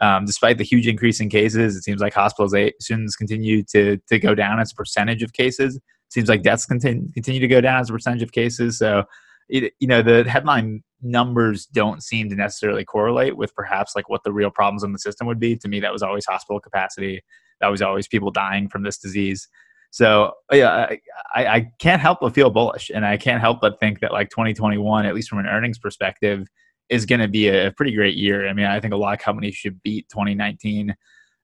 Um, 0.02 0.26
despite 0.26 0.58
the 0.58 0.64
huge 0.64 0.88
increase 0.88 1.20
in 1.20 1.30
cases, 1.30 1.76
it 1.76 1.84
seems 1.84 2.02
like 2.02 2.14
hospitalizations 2.14 3.18
continue 3.18 3.64
to 3.72 3.98
to 4.10 4.20
go 4.20 4.36
down 4.36 4.60
as 4.60 4.72
a 4.72 4.76
percentage 4.76 5.24
of 5.24 5.34
cases. 5.34 5.78
It 5.78 5.82
seems 6.14 6.30
like 6.30 6.44
deaths 6.44 6.66
continue 6.66 7.12
continue 7.14 7.40
to 7.40 7.48
go 7.48 7.62
down 7.62 7.80
as 7.80 7.90
a 7.90 7.94
percentage 7.94 8.22
of 8.22 8.32
cases. 8.34 8.78
So, 8.78 9.06
it, 9.48 9.74
you 9.80 9.88
know, 9.88 10.02
the 10.02 10.30
headline 10.30 10.84
numbers 11.06 11.66
don't 11.68 12.04
seem 12.04 12.30
to 12.30 12.36
necessarily 12.36 12.84
correlate 12.84 13.38
with 13.38 13.54
perhaps 13.56 13.96
like 13.96 14.10
what 14.10 14.24
the 14.24 14.34
real 14.34 14.50
problems 14.50 14.84
in 14.84 14.92
the 14.92 15.00
system 15.00 15.28
would 15.28 15.40
be. 15.40 15.56
To 15.56 15.68
me, 15.68 15.80
that 15.80 15.94
was 15.94 16.04
always 16.04 16.26
hospital 16.26 16.60
capacity. 16.60 17.22
That 17.62 17.68
was 17.68 17.82
always 17.82 18.08
people 18.08 18.32
dying 18.32 18.68
from 18.68 18.84
this 18.84 18.98
disease. 18.98 19.48
So 19.92 20.34
yeah, 20.52 20.88
I, 21.34 21.46
I 21.46 21.72
can't 21.80 22.02
help 22.02 22.20
but 22.20 22.34
feel 22.34 22.50
bullish, 22.50 22.92
and 22.94 23.06
I 23.06 23.16
can't 23.16 23.40
help 23.40 23.62
but 23.62 23.80
think 23.80 24.02
that 24.02 24.12
like 24.12 24.30
2021, 24.30 25.06
at 25.06 25.16
least 25.16 25.30
from 25.30 25.40
an 25.40 25.46
earnings 25.46 25.80
perspective, 25.80 26.50
is 26.90 27.06
going 27.06 27.22
to 27.22 27.30
be 27.30 27.48
a 27.48 27.72
pretty 27.72 27.94
great 27.94 28.18
year. 28.18 28.48
I 28.48 28.54
mean, 28.54 28.66
I 28.66 28.80
think 28.80 28.94
a 28.94 28.98
lot 28.98 29.14
of 29.14 29.20
companies 29.20 29.56
should 29.56 29.82
beat 29.84 30.10
2019. 30.10 30.96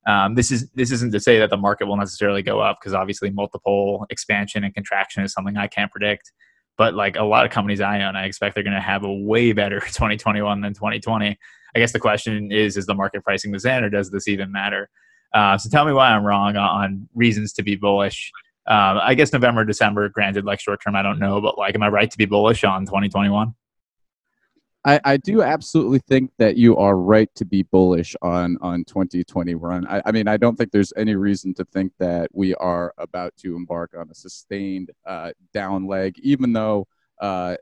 Um, 0.07 0.35
this 0.35 0.51
is 0.51 0.69
this 0.71 0.91
isn't 0.91 1.13
to 1.13 1.19
say 1.19 1.39
that 1.39 1.49
the 1.49 1.57
market 1.57 1.87
will 1.87 1.95
necessarily 1.95 2.41
go 2.41 2.59
up 2.59 2.79
because 2.81 2.93
obviously 2.93 3.29
multiple 3.29 4.05
expansion 4.09 4.63
and 4.63 4.73
contraction 4.73 5.23
is 5.23 5.31
something 5.31 5.55
I 5.55 5.67
can't 5.67 5.91
predict. 5.91 6.33
But 6.81 6.95
like 6.95 7.15
a 7.15 7.23
lot 7.23 7.45
of 7.45 7.51
companies 7.51 7.79
I 7.79 8.01
own, 8.01 8.15
I 8.15 8.25
expect 8.25 8.55
they're 8.55 8.63
going 8.63 8.73
to 8.73 8.81
have 8.81 9.03
a 9.03 9.13
way 9.13 9.53
better 9.53 9.79
2021 9.85 10.61
than 10.61 10.73
2020. 10.73 11.37
I 11.75 11.79
guess 11.79 11.91
the 11.91 11.99
question 11.99 12.51
is: 12.51 12.75
Is 12.75 12.87
the 12.87 12.95
market 12.95 13.23
pricing 13.23 13.51
this 13.51 13.65
in, 13.65 13.83
or 13.83 13.89
does 13.91 14.09
this 14.09 14.27
even 14.27 14.51
matter? 14.51 14.89
Uh, 15.31 15.59
so 15.59 15.69
tell 15.69 15.85
me 15.85 15.93
why 15.93 16.09
I'm 16.09 16.23
wrong 16.23 16.57
on 16.57 17.07
reasons 17.13 17.53
to 17.53 17.61
be 17.61 17.75
bullish. 17.75 18.31
Um, 18.65 18.99
I 18.99 19.13
guess 19.13 19.31
November, 19.31 19.63
December, 19.63 20.09
granted, 20.09 20.43
like 20.43 20.59
short 20.59 20.81
term, 20.83 20.95
I 20.95 21.03
don't 21.03 21.19
know, 21.19 21.39
but 21.39 21.55
like, 21.55 21.75
am 21.75 21.83
I 21.83 21.89
right 21.89 22.09
to 22.09 22.17
be 22.17 22.25
bullish 22.25 22.63
on 22.63 22.87
2021? 22.87 23.53
I, 24.83 24.99
I 25.03 25.17
do 25.17 25.43
absolutely 25.43 25.99
think 25.99 26.31
that 26.39 26.57
you 26.57 26.75
are 26.77 26.97
right 26.97 27.29
to 27.35 27.45
be 27.45 27.63
bullish 27.63 28.15
on 28.21 28.57
on 28.61 28.83
2021. 28.85 29.85
I, 29.87 30.01
I 30.05 30.11
mean, 30.11 30.27
I 30.27 30.37
don't 30.37 30.55
think 30.55 30.71
there's 30.71 30.93
any 30.97 31.15
reason 31.15 31.53
to 31.55 31.65
think 31.65 31.93
that 31.99 32.29
we 32.33 32.55
are 32.55 32.93
about 32.97 33.35
to 33.37 33.55
embark 33.55 33.91
on 33.97 34.09
a 34.09 34.15
sustained 34.15 34.89
uh, 35.05 35.31
down 35.53 35.85
leg, 35.85 36.17
even 36.19 36.51
though 36.51 36.87
uh, 37.21 37.57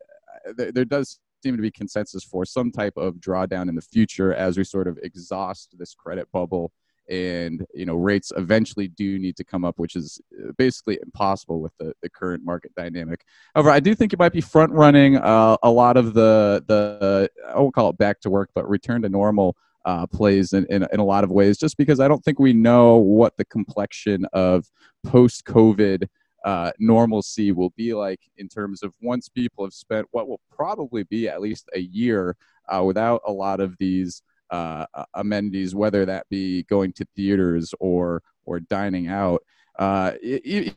th- 0.57 0.73
there 0.73 0.85
does 0.85 1.19
seem 1.43 1.55
to 1.57 1.61
be 1.61 1.71
consensus 1.71 2.23
for 2.23 2.45
some 2.45 2.71
type 2.71 2.95
of 2.95 3.15
drawdown 3.15 3.67
in 3.67 3.75
the 3.75 3.81
future 3.81 4.33
as 4.33 4.57
we 4.57 4.63
sort 4.63 4.87
of 4.87 4.97
exhaust 5.03 5.77
this 5.77 5.93
credit 5.93 6.29
bubble 6.31 6.71
and 7.09 7.65
you 7.73 7.85
know 7.85 7.95
rates 7.95 8.31
eventually 8.37 8.87
do 8.87 9.17
need 9.17 9.35
to 9.35 9.43
come 9.43 9.65
up 9.65 9.79
which 9.79 9.95
is 9.95 10.21
uh, 10.39 10.51
basically 10.57 10.99
impossible 11.01 11.59
with 11.59 11.75
the, 11.79 11.93
the 12.01 12.09
current 12.09 12.43
market 12.43 12.73
dynamic. 12.75 13.25
However 13.55 13.71
i 13.71 13.79
do 13.79 13.95
think 13.95 14.13
it 14.13 14.19
might 14.19 14.33
be 14.33 14.41
front 14.41 14.71
running 14.71 15.17
uh, 15.17 15.57
a 15.63 15.69
lot 15.69 15.97
of 15.97 16.13
the 16.13 16.63
the 16.67 17.29
i 17.47 17.59
won't 17.59 17.73
call 17.73 17.89
it 17.89 17.97
back 17.97 18.19
to 18.21 18.29
work 18.29 18.49
but 18.53 18.69
return 18.69 19.01
to 19.01 19.09
normal 19.09 19.55
uh, 19.85 20.05
plays 20.05 20.53
in, 20.53 20.65
in, 20.69 20.85
in 20.91 20.99
a 20.99 21.05
lot 21.05 21.23
of 21.23 21.31
ways 21.31 21.57
just 21.57 21.77
because 21.77 21.99
i 21.99 22.07
don't 22.07 22.23
think 22.23 22.39
we 22.39 22.53
know 22.53 22.97
what 22.97 23.35
the 23.37 23.45
complexion 23.45 24.25
of 24.33 24.69
post 25.03 25.45
covid 25.45 26.07
uh, 26.45 26.71
normalcy 26.79 27.51
will 27.51 27.71
be 27.71 27.93
like 27.93 28.21
in 28.37 28.47
terms 28.47 28.81
of 28.81 28.93
once 29.01 29.27
people 29.27 29.65
have 29.65 29.73
spent 29.73 30.07
what 30.11 30.27
will 30.27 30.39
probably 30.49 31.03
be 31.03 31.27
at 31.27 31.41
least 31.41 31.69
a 31.73 31.79
year 31.79 32.35
uh, 32.69 32.83
without 32.83 33.21
a 33.25 33.31
lot 33.31 33.59
of 33.59 33.75
these 33.77 34.21
uh, 34.51 34.85
amenities, 35.13 35.75
whether 35.75 36.05
that 36.05 36.27
be 36.29 36.63
going 36.63 36.93
to 36.93 37.05
theaters 37.15 37.73
or 37.79 38.21
or 38.45 38.59
dining 38.59 39.07
out. 39.07 39.43
Uh, 39.77 40.11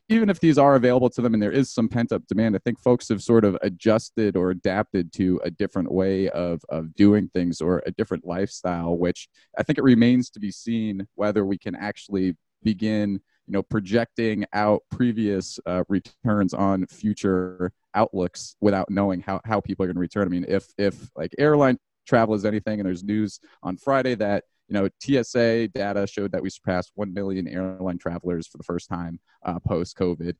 even 0.08 0.30
if 0.30 0.38
these 0.38 0.58
are 0.58 0.76
available 0.76 1.10
to 1.10 1.20
them 1.20 1.34
and 1.34 1.42
there 1.42 1.50
is 1.50 1.72
some 1.72 1.88
pent 1.88 2.12
up 2.12 2.24
demand, 2.28 2.54
I 2.54 2.60
think 2.60 2.78
folks 2.78 3.08
have 3.08 3.20
sort 3.20 3.44
of 3.44 3.58
adjusted 3.60 4.36
or 4.36 4.50
adapted 4.50 5.12
to 5.14 5.40
a 5.42 5.50
different 5.50 5.90
way 5.90 6.28
of, 6.28 6.60
of 6.68 6.94
doing 6.94 7.28
things 7.34 7.60
or 7.60 7.82
a 7.84 7.90
different 7.90 8.24
lifestyle, 8.24 8.96
which 8.96 9.28
I 9.58 9.64
think 9.64 9.78
it 9.78 9.82
remains 9.82 10.30
to 10.30 10.40
be 10.40 10.52
seen 10.52 11.08
whether 11.16 11.44
we 11.44 11.58
can 11.58 11.74
actually 11.74 12.36
begin 12.62 13.20
you 13.46 13.52
know 13.52 13.62
projecting 13.62 14.44
out 14.52 14.82
previous 14.90 15.58
uh, 15.66 15.82
returns 15.88 16.54
on 16.54 16.86
future 16.86 17.72
outlooks 17.94 18.56
without 18.60 18.88
knowing 18.90 19.20
how, 19.20 19.40
how 19.44 19.60
people 19.60 19.82
are 19.84 19.88
going 19.88 19.96
to 19.96 20.00
return 20.00 20.26
i 20.26 20.30
mean 20.30 20.44
if 20.48 20.68
if 20.78 21.10
like 21.16 21.34
airline 21.38 21.78
travel 22.06 22.34
is 22.34 22.44
anything. 22.44 22.80
And 22.80 22.86
there's 22.86 23.04
news 23.04 23.40
on 23.62 23.76
Friday 23.76 24.14
that 24.16 24.44
you 24.68 24.74
know 24.74 24.88
TSA 25.02 25.68
data 25.68 26.06
showed 26.06 26.32
that 26.32 26.42
we 26.42 26.50
surpassed 26.50 26.92
1 26.94 27.12
million 27.12 27.48
airline 27.48 27.98
travelers 27.98 28.46
for 28.46 28.58
the 28.58 28.64
first 28.64 28.88
time 28.88 29.20
uh, 29.44 29.58
post 29.60 29.96
COVID. 29.96 30.34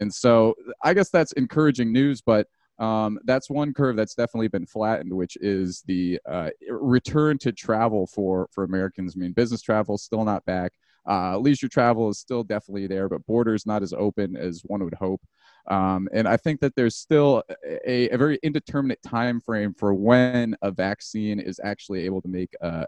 And 0.00 0.12
so 0.12 0.54
I 0.82 0.94
guess 0.94 1.10
that's 1.10 1.32
encouraging 1.32 1.92
news, 1.92 2.20
but 2.20 2.46
um, 2.78 3.18
that's 3.24 3.48
one 3.48 3.72
curve 3.72 3.96
that's 3.96 4.14
definitely 4.14 4.48
been 4.48 4.66
flattened, 4.66 5.12
which 5.12 5.36
is 5.40 5.82
the 5.86 6.20
uh, 6.28 6.50
return 6.68 7.38
to 7.38 7.52
travel 7.52 8.06
for 8.06 8.48
for 8.50 8.64
Americans. 8.64 9.14
I 9.16 9.20
mean, 9.20 9.32
business 9.32 9.62
travel 9.62 9.96
still 9.98 10.24
not 10.24 10.44
back. 10.44 10.72
Uh, 11.08 11.38
leisure 11.38 11.68
travel 11.68 12.08
is 12.08 12.18
still 12.18 12.42
definitely 12.42 12.86
there, 12.86 13.08
but 13.08 13.24
borders 13.26 13.66
not 13.66 13.82
as 13.82 13.92
open 13.92 14.36
as 14.36 14.62
one 14.64 14.82
would 14.82 14.94
hope. 14.94 15.20
Um, 15.66 16.08
and 16.12 16.28
I 16.28 16.36
think 16.36 16.60
that 16.60 16.74
there's 16.76 16.96
still 16.96 17.42
a, 17.64 18.12
a, 18.12 18.16
very 18.16 18.38
indeterminate 18.42 19.02
time 19.02 19.40
frame 19.40 19.72
for 19.72 19.94
when 19.94 20.54
a 20.60 20.70
vaccine 20.70 21.40
is 21.40 21.58
actually 21.64 22.04
able 22.04 22.20
to 22.20 22.28
make 22.28 22.54
a, 22.60 22.86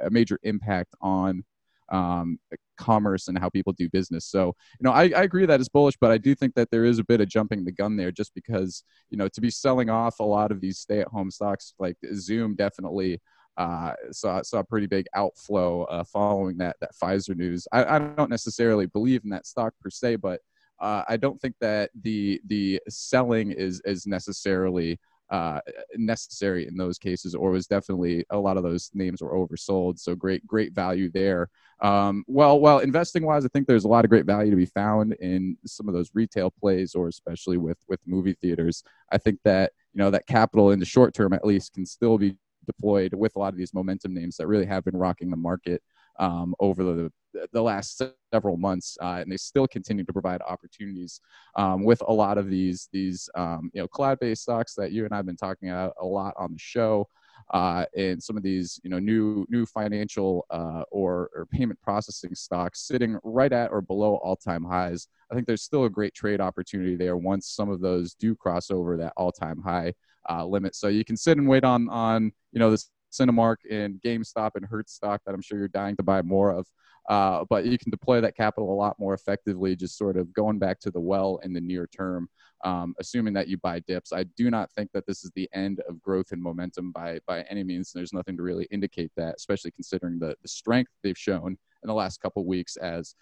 a 0.00 0.10
major 0.10 0.38
impact 0.44 0.94
on 1.00 1.44
um, 1.90 2.38
commerce 2.76 3.28
and 3.28 3.38
how 3.38 3.48
people 3.48 3.72
do 3.72 3.88
business. 3.88 4.26
So, 4.26 4.54
you 4.78 4.84
know, 4.84 4.92
I, 4.92 5.04
I 5.04 5.22
agree 5.22 5.46
that 5.46 5.60
it's 5.60 5.68
bullish, 5.68 5.96
but 6.00 6.10
I 6.10 6.18
do 6.18 6.34
think 6.34 6.54
that 6.54 6.70
there 6.70 6.84
is 6.84 6.98
a 6.98 7.04
bit 7.04 7.20
of 7.20 7.28
jumping 7.28 7.64
the 7.64 7.72
gun 7.72 7.96
there 7.96 8.12
just 8.12 8.34
because, 8.34 8.84
you 9.10 9.18
know, 9.18 9.28
to 9.28 9.40
be 9.40 9.50
selling 9.50 9.90
off 9.90 10.20
a 10.20 10.24
lot 10.24 10.50
of 10.50 10.60
these 10.60 10.78
stay 10.78 11.00
at 11.00 11.08
home 11.08 11.30
stocks 11.30 11.74
like 11.78 11.96
Zoom 12.14 12.54
definitely 12.54 13.20
uh, 13.56 13.92
so 14.06 14.28
saw, 14.28 14.42
saw 14.42 14.58
a 14.58 14.64
pretty 14.64 14.86
big 14.86 15.06
outflow 15.14 15.84
uh, 15.84 16.04
following 16.04 16.56
that, 16.58 16.76
that 16.80 16.90
Pfizer 16.94 17.36
news. 17.36 17.68
I, 17.72 17.84
I 17.84 17.98
don't 17.98 18.30
necessarily 18.30 18.86
believe 18.86 19.22
in 19.24 19.30
that 19.30 19.46
stock 19.46 19.74
per 19.80 19.90
se, 19.90 20.16
but 20.16 20.40
uh, 20.80 21.04
I 21.08 21.16
don't 21.16 21.40
think 21.40 21.54
that 21.60 21.90
the 22.02 22.40
the 22.46 22.80
selling 22.88 23.52
is 23.52 23.80
is 23.84 24.06
necessarily 24.06 24.98
uh, 25.30 25.60
necessary 25.96 26.66
in 26.66 26.76
those 26.76 26.98
cases, 26.98 27.34
or 27.34 27.50
was 27.50 27.66
definitely 27.66 28.24
a 28.30 28.38
lot 28.38 28.56
of 28.56 28.62
those 28.62 28.90
names 28.92 29.22
were 29.22 29.34
oversold. 29.34 29.98
So 29.98 30.14
great 30.14 30.46
great 30.46 30.72
value 30.72 31.10
there. 31.10 31.48
Um, 31.80 32.24
well, 32.26 32.60
well, 32.60 32.80
investing 32.80 33.24
wise, 33.24 33.44
I 33.44 33.48
think 33.48 33.66
there's 33.66 33.84
a 33.84 33.88
lot 33.88 34.04
of 34.04 34.10
great 34.10 34.26
value 34.26 34.50
to 34.50 34.56
be 34.56 34.66
found 34.66 35.14
in 35.14 35.56
some 35.64 35.88
of 35.88 35.94
those 35.94 36.10
retail 36.12 36.50
plays, 36.50 36.94
or 36.94 37.08
especially 37.08 37.56
with 37.56 37.78
with 37.88 38.00
movie 38.06 38.36
theaters. 38.40 38.82
I 39.12 39.18
think 39.18 39.38
that 39.44 39.72
you 39.92 39.98
know 39.98 40.10
that 40.10 40.26
capital 40.26 40.72
in 40.72 40.80
the 40.80 40.84
short 40.84 41.14
term 41.14 41.32
at 41.32 41.46
least 41.46 41.72
can 41.72 41.86
still 41.86 42.18
be 42.18 42.36
deployed 42.66 43.14
with 43.14 43.36
a 43.36 43.38
lot 43.38 43.52
of 43.52 43.58
these 43.58 43.74
momentum 43.74 44.14
names 44.14 44.36
that 44.36 44.46
really 44.46 44.66
have 44.66 44.84
been 44.84 44.96
rocking 44.96 45.30
the 45.30 45.36
market 45.36 45.82
um, 46.18 46.54
over 46.60 46.84
the 46.84 47.12
the 47.52 47.62
last 47.62 48.00
several 48.32 48.56
months, 48.56 48.96
uh, 49.02 49.18
and 49.20 49.30
they 49.30 49.36
still 49.36 49.66
continue 49.66 50.04
to 50.04 50.12
provide 50.12 50.40
opportunities 50.42 51.20
um, 51.56 51.82
with 51.82 52.00
a 52.06 52.12
lot 52.12 52.38
of 52.38 52.48
these 52.48 52.88
these 52.92 53.28
um, 53.34 53.70
you 53.74 53.80
know 53.80 53.88
cloud-based 53.88 54.42
stocks 54.42 54.74
that 54.74 54.92
you 54.92 55.04
and 55.04 55.12
I've 55.12 55.26
been 55.26 55.36
talking 55.36 55.70
about 55.70 55.94
a 56.00 56.06
lot 56.06 56.34
on 56.36 56.52
the 56.52 56.58
show. 56.58 57.08
Uh, 57.50 57.84
and 57.94 58.22
some 58.22 58.38
of 58.38 58.42
these, 58.42 58.80
you 58.84 58.90
know, 58.90 58.98
new 58.98 59.44
new 59.50 59.66
financial 59.66 60.46
uh, 60.50 60.82
or, 60.90 61.28
or 61.34 61.46
payment 61.50 61.78
processing 61.82 62.34
stocks 62.34 62.86
sitting 62.86 63.18
right 63.22 63.52
at 63.52 63.70
or 63.70 63.82
below 63.82 64.16
all-time 64.22 64.64
highs. 64.64 65.08
I 65.30 65.34
think 65.34 65.46
there's 65.46 65.62
still 65.62 65.84
a 65.84 65.90
great 65.90 66.14
trade 66.14 66.40
opportunity 66.40 66.96
there 66.96 67.16
once 67.16 67.48
some 67.48 67.70
of 67.70 67.80
those 67.80 68.14
do 68.14 68.34
cross 68.34 68.70
over 68.70 68.96
that 68.96 69.12
all-time 69.16 69.60
high 69.60 69.92
uh, 70.30 70.44
limit. 70.44 70.74
So 70.74 70.88
you 70.88 71.04
can 71.04 71.16
sit 71.16 71.38
and 71.38 71.48
wait 71.48 71.64
on 71.64 71.88
on 71.88 72.32
you 72.52 72.58
know 72.58 72.70
this 72.70 72.90
Cinemark 73.14 73.56
and 73.70 74.00
GameStop 74.04 74.52
and 74.56 74.66
Hertz 74.66 74.92
stock 74.92 75.22
that 75.24 75.34
I'm 75.34 75.42
sure 75.42 75.58
you're 75.58 75.68
dying 75.68 75.96
to 75.96 76.02
buy 76.02 76.22
more 76.22 76.50
of. 76.50 76.66
Uh, 77.08 77.44
but 77.50 77.66
you 77.66 77.76
can 77.76 77.90
deploy 77.90 78.20
that 78.20 78.34
capital 78.34 78.72
a 78.72 78.74
lot 78.74 78.98
more 78.98 79.12
effectively, 79.12 79.76
just 79.76 79.98
sort 79.98 80.16
of 80.16 80.32
going 80.32 80.58
back 80.58 80.80
to 80.80 80.90
the 80.90 81.00
well 81.00 81.38
in 81.42 81.52
the 81.52 81.60
near 81.60 81.86
term, 81.86 82.26
um, 82.64 82.94
assuming 82.98 83.34
that 83.34 83.46
you 83.46 83.58
buy 83.58 83.78
dips. 83.80 84.10
I 84.10 84.24
do 84.38 84.50
not 84.50 84.72
think 84.72 84.90
that 84.94 85.06
this 85.06 85.22
is 85.22 85.30
the 85.34 85.48
end 85.52 85.80
of 85.86 86.00
growth 86.00 86.32
and 86.32 86.42
momentum 86.42 86.92
by 86.92 87.18
by 87.26 87.42
any 87.42 87.62
means. 87.62 87.92
There's 87.92 88.14
nothing 88.14 88.36
to 88.38 88.42
really 88.42 88.66
indicate 88.70 89.12
that, 89.16 89.34
especially 89.36 89.70
considering 89.72 90.18
the 90.18 90.34
the 90.40 90.48
strength 90.48 90.92
they've 91.02 91.18
shown 91.18 91.58
in 91.82 91.88
the 91.88 91.94
last 91.94 92.22
couple 92.22 92.46
weeks 92.46 92.76
as 92.76 93.14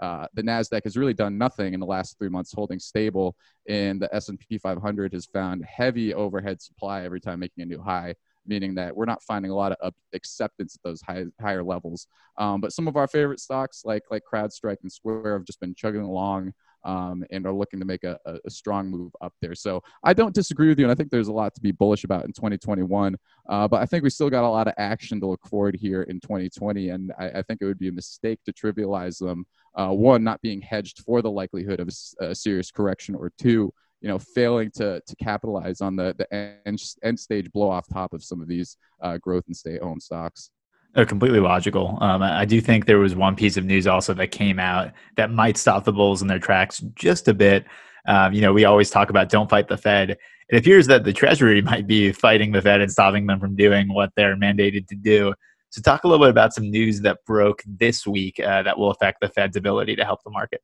uh, 0.00 0.26
the 0.34 0.42
Nasdaq 0.42 0.82
has 0.84 0.96
really 0.96 1.14
done 1.14 1.38
nothing 1.38 1.74
in 1.74 1.80
the 1.80 1.86
last 1.86 2.18
three 2.18 2.28
months, 2.28 2.52
holding 2.52 2.78
stable, 2.78 3.36
and 3.68 4.00
the 4.00 4.12
S&P 4.14 4.58
500 4.58 5.12
has 5.12 5.26
found 5.26 5.64
heavy 5.64 6.14
overhead 6.14 6.60
supply 6.60 7.02
every 7.02 7.20
time 7.20 7.40
making 7.40 7.62
a 7.62 7.66
new 7.66 7.80
high 7.80 8.14
meaning 8.46 8.74
that 8.74 8.94
we're 8.94 9.04
not 9.04 9.22
finding 9.22 9.50
a 9.50 9.54
lot 9.54 9.72
of 9.72 9.94
acceptance 10.12 10.74
at 10.74 10.82
those 10.82 11.00
high, 11.02 11.24
higher 11.40 11.62
levels. 11.62 12.06
Um, 12.36 12.60
but 12.60 12.72
some 12.72 12.88
of 12.88 12.96
our 12.96 13.06
favorite 13.06 13.40
stocks, 13.40 13.82
like 13.84 14.02
like 14.10 14.22
CrowdStrike 14.30 14.78
and 14.82 14.92
Square, 14.92 15.38
have 15.38 15.44
just 15.44 15.60
been 15.60 15.74
chugging 15.74 16.02
along. 16.02 16.52
Um, 16.84 17.24
and 17.30 17.46
are 17.46 17.52
looking 17.52 17.78
to 17.80 17.86
make 17.86 18.04
a, 18.04 18.18
a, 18.26 18.50
strong 18.50 18.88
move 18.88 19.12
up 19.20 19.32
there. 19.40 19.54
So 19.54 19.82
I 20.02 20.12
don't 20.12 20.34
disagree 20.34 20.68
with 20.68 20.78
you, 20.78 20.84
and 20.84 20.92
I 20.92 20.94
think 20.94 21.10
there's 21.10 21.28
a 21.28 21.32
lot 21.32 21.54
to 21.54 21.60
be 21.60 21.72
bullish 21.72 22.04
about 22.04 22.24
in 22.24 22.32
2021. 22.32 23.16
Uh, 23.48 23.68
but 23.68 23.82
I 23.82 23.86
think 23.86 24.02
we 24.02 24.10
still 24.10 24.30
got 24.30 24.44
a 24.44 24.48
lot 24.48 24.68
of 24.68 24.74
action 24.78 25.20
to 25.20 25.26
look 25.26 25.46
forward 25.46 25.76
here 25.76 26.02
in 26.02 26.20
2020, 26.20 26.90
and 26.90 27.12
I, 27.18 27.28
I 27.30 27.42
think 27.42 27.60
it 27.60 27.66
would 27.66 27.78
be 27.78 27.88
a 27.88 27.92
mistake 27.92 28.40
to 28.44 28.52
trivialize 28.52 29.18
them. 29.18 29.44
Uh, 29.74 29.90
one, 29.90 30.24
not 30.24 30.40
being 30.40 30.60
hedged 30.60 31.00
for 31.00 31.22
the 31.22 31.30
likelihood 31.30 31.80
of 31.80 31.88
a, 31.88 32.26
a 32.26 32.34
serious 32.34 32.70
correction, 32.70 33.14
or 33.14 33.32
two, 33.38 33.72
you 34.00 34.08
know, 34.08 34.18
failing 34.18 34.70
to 34.72 35.00
to 35.06 35.16
capitalize 35.16 35.80
on 35.80 35.96
the 35.96 36.14
the 36.18 36.32
end, 36.34 36.80
end 37.02 37.18
stage 37.18 37.50
blow 37.52 37.70
off 37.70 37.86
top 37.88 38.12
of 38.12 38.24
some 38.24 38.40
of 38.40 38.48
these 38.48 38.76
uh, 39.02 39.18
growth 39.18 39.44
and 39.46 39.56
stay 39.56 39.78
home 39.78 40.00
stocks. 40.00 40.50
They're 40.94 41.06
completely 41.06 41.38
logical. 41.38 41.98
Um, 42.00 42.22
I 42.22 42.44
do 42.44 42.60
think 42.60 42.86
there 42.86 42.98
was 42.98 43.14
one 43.14 43.36
piece 43.36 43.56
of 43.56 43.64
news 43.64 43.86
also 43.86 44.12
that 44.14 44.32
came 44.32 44.58
out 44.58 44.92
that 45.16 45.30
might 45.30 45.56
stop 45.56 45.84
the 45.84 45.92
Bulls 45.92 46.20
in 46.20 46.28
their 46.28 46.40
tracks 46.40 46.80
just 46.96 47.28
a 47.28 47.34
bit. 47.34 47.64
Um, 48.06 48.32
you 48.32 48.40
know, 48.40 48.52
we 48.52 48.64
always 48.64 48.90
talk 48.90 49.08
about 49.08 49.28
don't 49.28 49.48
fight 49.48 49.68
the 49.68 49.76
Fed. 49.76 50.16
It 50.48 50.56
appears 50.56 50.88
that 50.88 51.04
the 51.04 51.12
Treasury 51.12 51.62
might 51.62 51.86
be 51.86 52.10
fighting 52.10 52.50
the 52.50 52.60
Fed 52.60 52.80
and 52.80 52.90
stopping 52.90 53.26
them 53.26 53.38
from 53.38 53.54
doing 53.54 53.92
what 53.92 54.10
they're 54.16 54.36
mandated 54.36 54.88
to 54.88 54.96
do. 54.96 55.32
So, 55.70 55.80
talk 55.80 56.02
a 56.02 56.08
little 56.08 56.26
bit 56.26 56.30
about 56.30 56.52
some 56.52 56.68
news 56.68 57.00
that 57.02 57.24
broke 57.24 57.62
this 57.64 58.04
week 58.04 58.40
uh, 58.40 58.64
that 58.64 58.76
will 58.76 58.90
affect 58.90 59.20
the 59.20 59.28
Fed's 59.28 59.56
ability 59.56 59.94
to 59.94 60.04
help 60.04 60.24
the 60.24 60.30
market. 60.30 60.60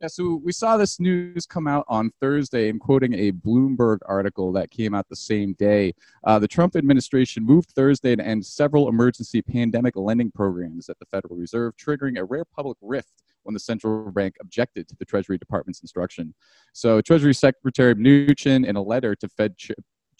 Yeah, 0.00 0.08
so 0.08 0.40
we 0.42 0.52
saw 0.52 0.78
this 0.78 0.98
news 0.98 1.44
come 1.44 1.66
out 1.66 1.84
on 1.86 2.10
Thursday. 2.22 2.70
I'm 2.70 2.78
quoting 2.78 3.12
a 3.12 3.32
Bloomberg 3.32 3.98
article 4.06 4.50
that 4.52 4.70
came 4.70 4.94
out 4.94 5.06
the 5.10 5.16
same 5.16 5.52
day. 5.52 5.92
Uh, 6.24 6.38
the 6.38 6.48
Trump 6.48 6.74
administration 6.74 7.44
moved 7.44 7.72
Thursday 7.72 8.16
to 8.16 8.24
end 8.24 8.46
several 8.46 8.88
emergency 8.88 9.42
pandemic 9.42 9.96
lending 9.96 10.30
programs 10.30 10.88
at 10.88 10.98
the 11.00 11.04
Federal 11.04 11.36
Reserve, 11.36 11.74
triggering 11.76 12.18
a 12.18 12.24
rare 12.24 12.46
public 12.46 12.78
rift 12.80 13.22
when 13.42 13.52
the 13.52 13.60
central 13.60 14.10
bank 14.10 14.36
objected 14.40 14.88
to 14.88 14.96
the 14.96 15.04
Treasury 15.04 15.36
Department's 15.36 15.82
instruction. 15.82 16.32
So, 16.72 17.02
Treasury 17.02 17.34
Secretary 17.34 17.94
Mnuchin, 17.94 18.66
in 18.66 18.76
a 18.76 18.82
letter 18.82 19.14
to 19.16 19.28
Fed 19.28 19.54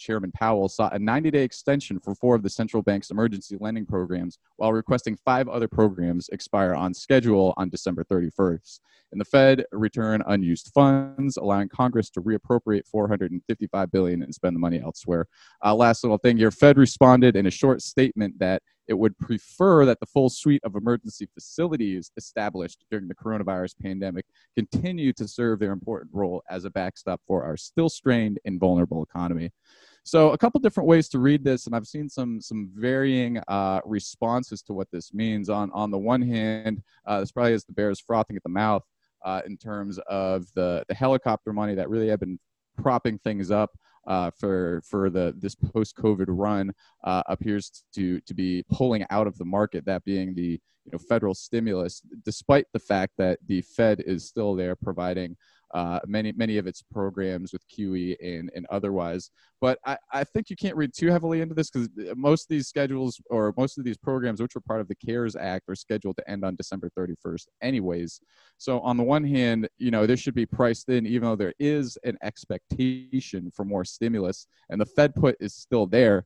Chairman 0.01 0.31
Powell 0.31 0.67
sought 0.67 0.95
a 0.95 0.99
90 0.99 1.31
day 1.31 1.43
extension 1.43 1.99
for 1.99 2.15
four 2.15 2.35
of 2.35 2.43
the 2.43 2.49
central 2.49 2.81
bank's 2.81 3.11
emergency 3.11 3.55
lending 3.59 3.85
programs, 3.85 4.39
while 4.57 4.73
requesting 4.73 5.15
five 5.23 5.47
other 5.47 5.67
programs 5.67 6.27
expire 6.29 6.73
on 6.73 6.93
schedule 6.93 7.53
on 7.57 7.69
December 7.69 8.03
31st. 8.03 8.79
And 9.11 9.21
the 9.21 9.25
Fed 9.25 9.65
return 9.71 10.23
unused 10.25 10.71
funds, 10.73 11.37
allowing 11.37 11.69
Congress 11.69 12.09
to 12.11 12.21
reappropriate 12.21 12.87
455 12.87 13.91
billion 13.91 14.23
and 14.23 14.33
spend 14.33 14.55
the 14.55 14.59
money 14.59 14.81
elsewhere. 14.81 15.27
Uh, 15.63 15.75
last 15.75 16.03
little 16.03 16.17
thing 16.17 16.37
here: 16.37 16.51
Fed 16.51 16.77
responded 16.77 17.35
in 17.35 17.45
a 17.45 17.51
short 17.51 17.81
statement 17.81 18.39
that 18.39 18.63
it 18.87 18.97
would 18.97 19.17
prefer 19.17 19.85
that 19.85 19.99
the 19.99 20.05
full 20.05 20.29
suite 20.29 20.63
of 20.63 20.75
emergency 20.75 21.27
facilities 21.33 22.11
established 22.17 22.83
during 22.89 23.07
the 23.07 23.15
coronavirus 23.15 23.75
pandemic 23.81 24.25
continue 24.55 25.13
to 25.13 25.27
serve 25.27 25.59
their 25.59 25.71
important 25.71 26.11
role 26.13 26.43
as 26.49 26.65
a 26.65 26.69
backstop 26.69 27.21
for 27.27 27.43
our 27.43 27.55
still 27.55 27.89
strained 27.89 28.39
and 28.43 28.59
vulnerable 28.59 29.03
economy. 29.03 29.51
So 30.03 30.31
a 30.31 30.37
couple 30.37 30.59
different 30.59 30.87
ways 30.87 31.09
to 31.09 31.19
read 31.19 31.43
this, 31.43 31.67
and 31.67 31.75
I've 31.75 31.87
seen 31.87 32.09
some 32.09 32.41
some 32.41 32.71
varying 32.73 33.39
uh, 33.47 33.81
responses 33.85 34.61
to 34.63 34.73
what 34.73 34.89
this 34.91 35.13
means. 35.13 35.49
On 35.49 35.71
on 35.73 35.91
the 35.91 35.97
one 35.97 36.21
hand, 36.21 36.81
uh, 37.05 37.19
this 37.19 37.31
probably 37.31 37.53
is 37.53 37.65
the 37.65 37.73
bears 37.73 37.99
frothing 37.99 38.35
at 38.35 38.43
the 38.43 38.49
mouth 38.49 38.83
uh, 39.23 39.41
in 39.45 39.57
terms 39.57 39.99
of 40.07 40.45
the 40.55 40.83
the 40.87 40.95
helicopter 40.95 41.53
money 41.53 41.75
that 41.75 41.89
really 41.89 42.07
have 42.07 42.19
been 42.19 42.39
propping 42.77 43.19
things 43.19 43.51
up 43.51 43.71
uh, 44.07 44.31
for 44.31 44.81
for 44.85 45.09
the 45.09 45.33
this 45.37 45.55
post 45.55 45.95
COVID 45.95 46.25
run 46.27 46.71
uh, 47.03 47.23
appears 47.27 47.83
to 47.93 48.19
to 48.21 48.33
be 48.33 48.63
pulling 48.71 49.05
out 49.09 49.27
of 49.27 49.37
the 49.37 49.45
market. 49.45 49.85
That 49.85 50.03
being 50.03 50.33
the 50.33 50.59
you 50.85 50.91
know 50.91 50.97
federal 50.97 51.35
stimulus, 51.35 52.01
despite 52.25 52.65
the 52.73 52.79
fact 52.79 53.13
that 53.17 53.39
the 53.45 53.61
Fed 53.61 54.01
is 54.01 54.27
still 54.27 54.55
there 54.55 54.75
providing 54.75 55.37
uh, 55.73 55.99
many 56.05 56.31
many 56.33 56.57
of 56.57 56.67
its 56.67 56.81
programs 56.81 57.53
with 57.53 57.67
QE 57.67 58.15
and, 58.21 58.51
and 58.55 58.65
otherwise. 58.69 59.31
But 59.59 59.77
I, 59.85 59.97
I 60.11 60.23
think 60.23 60.49
you 60.49 60.55
can't 60.55 60.75
read 60.75 60.91
too 60.93 61.07
heavily 61.07 61.41
into 61.41 61.53
this 61.53 61.69
because 61.69 61.89
most 62.15 62.43
of 62.43 62.47
these 62.49 62.67
schedules 62.67 63.21
or 63.29 63.53
most 63.57 63.77
of 63.77 63.83
these 63.83 63.97
programs, 63.97 64.41
which 64.41 64.55
were 64.55 64.61
part 64.61 64.81
of 64.81 64.87
the 64.87 64.95
CARES 64.95 65.35
Act, 65.35 65.69
are 65.69 65.75
scheduled 65.75 66.17
to 66.17 66.29
end 66.29 66.43
on 66.43 66.55
December 66.55 66.89
31st, 66.97 67.45
anyways. 67.61 68.21
So 68.57 68.79
on 68.81 68.97
the 68.97 69.03
one 69.03 69.23
hand, 69.23 69.69
you 69.77 69.91
know 69.91 70.05
this 70.05 70.19
should 70.19 70.35
be 70.35 70.45
priced 70.45 70.89
in, 70.89 71.05
even 71.05 71.29
though 71.29 71.35
there 71.35 71.53
is 71.59 71.97
an 72.03 72.17
expectation 72.23 73.51
for 73.51 73.63
more 73.65 73.85
stimulus, 73.85 74.47
and 74.69 74.81
the 74.81 74.85
Fed 74.85 75.15
put 75.15 75.35
is 75.39 75.53
still 75.53 75.85
there. 75.85 76.25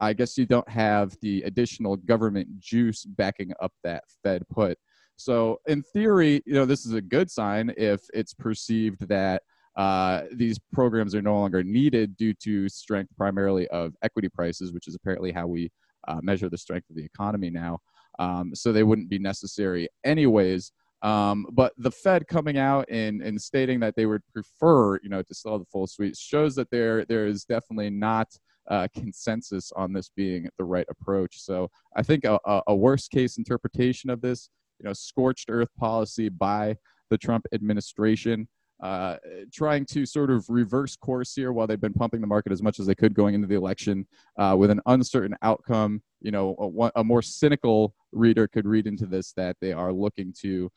I 0.00 0.12
guess 0.12 0.38
you 0.38 0.46
don't 0.46 0.68
have 0.68 1.16
the 1.20 1.42
additional 1.42 1.96
government 1.96 2.58
juice 2.58 3.04
backing 3.04 3.52
up 3.60 3.72
that 3.84 4.04
Fed 4.22 4.48
put. 4.48 4.78
So 5.16 5.60
in 5.66 5.82
theory, 5.82 6.42
you 6.46 6.54
know, 6.54 6.64
this 6.64 6.86
is 6.86 6.92
a 6.92 7.00
good 7.00 7.30
sign 7.30 7.72
if 7.76 8.00
it's 8.12 8.34
perceived 8.34 9.08
that 9.08 9.42
uh, 9.76 10.22
these 10.32 10.58
programs 10.72 11.14
are 11.14 11.22
no 11.22 11.34
longer 11.34 11.62
needed 11.62 12.16
due 12.16 12.34
to 12.34 12.68
strength 12.68 13.10
primarily 13.16 13.68
of 13.68 13.94
equity 14.02 14.28
prices, 14.28 14.72
which 14.72 14.88
is 14.88 14.94
apparently 14.94 15.32
how 15.32 15.46
we 15.46 15.70
uh, 16.08 16.20
measure 16.22 16.48
the 16.48 16.58
strength 16.58 16.88
of 16.88 16.96
the 16.96 17.04
economy 17.04 17.50
now. 17.50 17.78
Um, 18.18 18.54
so 18.54 18.72
they 18.72 18.84
wouldn't 18.84 19.10
be 19.10 19.18
necessary 19.18 19.88
anyways. 20.04 20.72
Um, 21.02 21.46
but 21.52 21.72
the 21.76 21.90
Fed 21.90 22.26
coming 22.26 22.56
out 22.56 22.86
and, 22.90 23.20
and 23.20 23.40
stating 23.40 23.80
that 23.80 23.94
they 23.96 24.06
would 24.06 24.22
prefer, 24.32 24.98
you 25.02 25.10
know, 25.10 25.22
to 25.22 25.34
sell 25.34 25.58
the 25.58 25.66
full 25.66 25.86
suite 25.86 26.16
shows 26.16 26.54
that 26.54 26.70
there 26.70 27.04
there 27.04 27.26
is 27.26 27.44
definitely 27.44 27.90
not 27.90 28.28
uh, 28.70 28.88
consensus 28.94 29.72
on 29.76 29.92
this 29.92 30.10
being 30.16 30.48
the 30.58 30.64
right 30.64 30.86
approach. 30.88 31.38
So 31.38 31.70
I 31.94 32.02
think 32.02 32.24
a, 32.24 32.38
a 32.66 32.74
worst 32.74 33.10
case 33.10 33.36
interpretation 33.36 34.08
of 34.08 34.22
this 34.22 34.48
you 34.78 34.84
know 34.84 34.92
scorched 34.92 35.50
earth 35.50 35.70
policy 35.78 36.28
by 36.28 36.76
the 37.10 37.18
Trump 37.18 37.46
administration, 37.52 38.48
uh, 38.82 39.16
trying 39.52 39.86
to 39.86 40.04
sort 40.04 40.30
of 40.30 40.44
reverse 40.48 40.96
course 40.96 41.34
here 41.34 41.52
while 41.52 41.66
they've 41.66 41.80
been 41.80 41.92
pumping 41.92 42.20
the 42.20 42.26
market 42.26 42.52
as 42.52 42.62
much 42.62 42.78
as 42.78 42.86
they 42.86 42.94
could 42.94 43.14
going 43.14 43.34
into 43.34 43.46
the 43.46 43.54
election 43.54 44.06
uh, 44.38 44.54
with 44.58 44.70
an 44.70 44.80
uncertain 44.86 45.36
outcome. 45.42 46.02
You 46.20 46.32
know, 46.32 46.90
a, 46.94 47.00
a, 47.00 47.04
more 47.04 47.22
cynical 47.22 47.94
reader 48.12 48.48
could 48.48 48.66
read 48.66 48.86
into 48.86 49.06
this 49.06 49.32
that 49.32 49.56
they 49.60 49.72
are 49.72 49.92
looking 49.92 50.34
to 50.40 50.70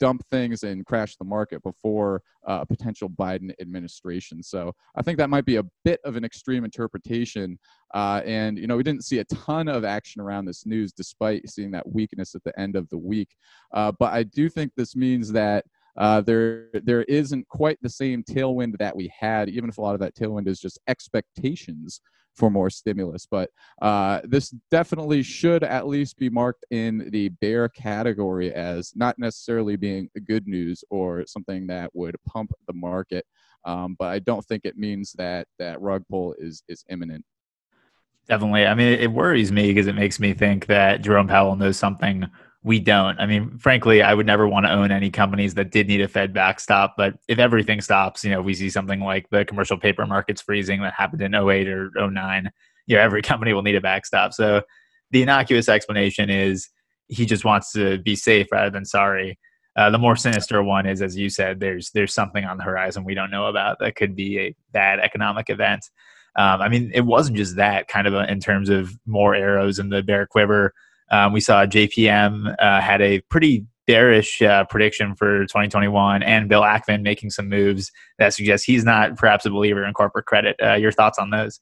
dump 0.00 0.22
things 0.30 0.62
and 0.62 0.86
crash 0.86 1.16
the 1.16 1.24
market 1.24 1.62
before 1.62 2.22
uh, 2.48 2.60
a 2.62 2.66
potential 2.66 3.08
Biden 3.08 3.52
administration. 3.60 4.42
So 4.42 4.72
I 4.96 5.02
think 5.02 5.18
that 5.18 5.30
might 5.30 5.44
be 5.44 5.56
a 5.56 5.64
bit 5.84 6.00
of 6.04 6.16
an 6.16 6.24
extreme 6.24 6.64
interpretation. 6.64 7.58
Uh, 7.94 8.22
and, 8.24 8.58
you 8.58 8.66
know, 8.66 8.76
we 8.76 8.82
didn't 8.82 9.04
see 9.04 9.18
a 9.18 9.24
ton 9.24 9.68
of 9.68 9.84
action 9.84 10.20
around 10.20 10.44
this 10.44 10.66
news 10.66 10.92
despite 10.92 11.48
seeing 11.48 11.70
that 11.72 11.90
weakness 11.90 12.34
at 12.34 12.44
the 12.44 12.58
end 12.58 12.76
of 12.76 12.88
the 12.90 12.98
week. 12.98 13.34
Uh, 13.74 13.92
but 13.98 14.12
I 14.12 14.22
do 14.22 14.48
think 14.48 14.72
this 14.76 14.94
means 14.94 15.32
that. 15.32 15.64
Uh, 15.98 16.20
there, 16.20 16.68
there 16.72 17.02
isn't 17.02 17.46
quite 17.48 17.78
the 17.82 17.90
same 17.90 18.22
tailwind 18.22 18.78
that 18.78 18.96
we 18.96 19.12
had, 19.18 19.48
even 19.48 19.68
if 19.68 19.78
a 19.78 19.80
lot 19.80 19.94
of 19.94 20.00
that 20.00 20.14
tailwind 20.14 20.46
is 20.46 20.60
just 20.60 20.78
expectations 20.88 22.00
for 22.38 22.50
more 22.50 22.70
stimulus. 22.70 23.26
But 23.28 23.50
uh, 23.82 24.20
this 24.24 24.54
definitely 24.70 25.22
should 25.22 25.64
at 25.64 25.88
least 25.88 26.16
be 26.16 26.30
marked 26.30 26.64
in 26.70 27.08
the 27.10 27.30
bear 27.40 27.68
category 27.68 28.54
as 28.54 28.92
not 28.94 29.18
necessarily 29.18 29.76
being 29.76 30.08
good 30.26 30.46
news 30.46 30.84
or 30.88 31.24
something 31.26 31.66
that 31.66 31.90
would 31.94 32.16
pump 32.26 32.52
the 32.68 32.74
market. 32.74 33.26
Um, 33.64 33.96
but 33.98 34.06
I 34.06 34.20
don't 34.20 34.44
think 34.44 34.64
it 34.64 34.78
means 34.78 35.12
that 35.18 35.48
that 35.58 35.80
rug 35.80 36.04
pull 36.08 36.34
is 36.38 36.62
is 36.68 36.84
imminent. 36.88 37.24
Definitely. 38.28 38.66
I 38.66 38.74
mean, 38.74 38.98
it 38.98 39.10
worries 39.10 39.50
me 39.50 39.68
because 39.68 39.86
it 39.86 39.94
makes 39.94 40.20
me 40.20 40.34
think 40.34 40.66
that 40.66 41.00
Jerome 41.02 41.28
Powell 41.28 41.56
knows 41.56 41.78
something 41.78 42.26
we 42.68 42.78
don't. 42.78 43.18
I 43.18 43.24
mean, 43.24 43.56
frankly, 43.56 44.02
I 44.02 44.12
would 44.12 44.26
never 44.26 44.46
want 44.46 44.66
to 44.66 44.72
own 44.72 44.92
any 44.92 45.10
companies 45.10 45.54
that 45.54 45.70
did 45.70 45.88
need 45.88 46.02
a 46.02 46.06
Fed 46.06 46.34
backstop. 46.34 46.96
But 46.98 47.14
if 47.26 47.38
everything 47.38 47.80
stops, 47.80 48.22
you 48.22 48.30
know, 48.30 48.42
we 48.42 48.52
see 48.52 48.68
something 48.68 49.00
like 49.00 49.26
the 49.30 49.46
commercial 49.46 49.78
paper 49.78 50.04
markets 50.04 50.42
freezing 50.42 50.82
that 50.82 50.92
happened 50.92 51.22
in 51.22 51.34
08 51.34 51.66
or 51.66 51.90
09, 51.96 52.50
you 52.86 52.96
know, 52.96 53.02
every 53.02 53.22
company 53.30 53.54
will 53.54 53.62
need 53.62 53.74
a 53.74 53.80
backstop. 53.80 54.34
So 54.34 54.60
the 55.12 55.22
innocuous 55.22 55.66
explanation 55.66 56.28
is 56.28 56.68
he 57.06 57.24
just 57.24 57.42
wants 57.42 57.72
to 57.72 57.96
be 58.00 58.14
safe 58.14 58.48
rather 58.52 58.68
than 58.68 58.84
sorry. 58.84 59.38
Uh, 59.74 59.88
the 59.88 59.96
more 59.96 60.14
sinister 60.14 60.62
one 60.62 60.84
is, 60.84 61.00
as 61.00 61.16
you 61.16 61.30
said, 61.30 61.60
there's 61.60 61.90
there's 61.92 62.12
something 62.12 62.44
on 62.44 62.58
the 62.58 62.64
horizon 62.64 63.02
we 63.02 63.14
don't 63.14 63.30
know 63.30 63.46
about 63.46 63.78
that 63.80 63.96
could 63.96 64.14
be 64.14 64.38
a 64.38 64.54
bad 64.72 65.00
economic 65.00 65.48
event. 65.48 65.88
Um, 66.36 66.60
I 66.60 66.68
mean, 66.68 66.90
it 66.92 67.06
wasn't 67.06 67.38
just 67.38 67.56
that 67.56 67.88
kind 67.88 68.06
of 68.06 68.12
a, 68.12 68.30
in 68.30 68.40
terms 68.40 68.68
of 68.68 68.92
more 69.06 69.34
arrows 69.34 69.78
in 69.78 69.88
the 69.88 70.02
bear 70.02 70.26
quiver. 70.26 70.74
Um, 71.10 71.32
we 71.32 71.40
saw 71.40 71.66
JPM 71.66 72.54
uh, 72.58 72.80
had 72.80 73.00
a 73.00 73.20
pretty 73.22 73.66
bearish 73.86 74.42
uh, 74.42 74.64
prediction 74.64 75.14
for 75.16 75.40
2021, 75.46 76.22
and 76.22 76.48
Bill 76.48 76.62
Ackman 76.62 77.02
making 77.02 77.30
some 77.30 77.48
moves 77.48 77.90
that 78.18 78.34
suggest 78.34 78.66
he's 78.66 78.84
not 78.84 79.16
perhaps 79.16 79.46
a 79.46 79.50
believer 79.50 79.84
in 79.84 79.94
corporate 79.94 80.26
credit. 80.26 80.56
Uh, 80.62 80.74
your 80.74 80.92
thoughts 80.92 81.18
on 81.18 81.30
those? 81.30 81.60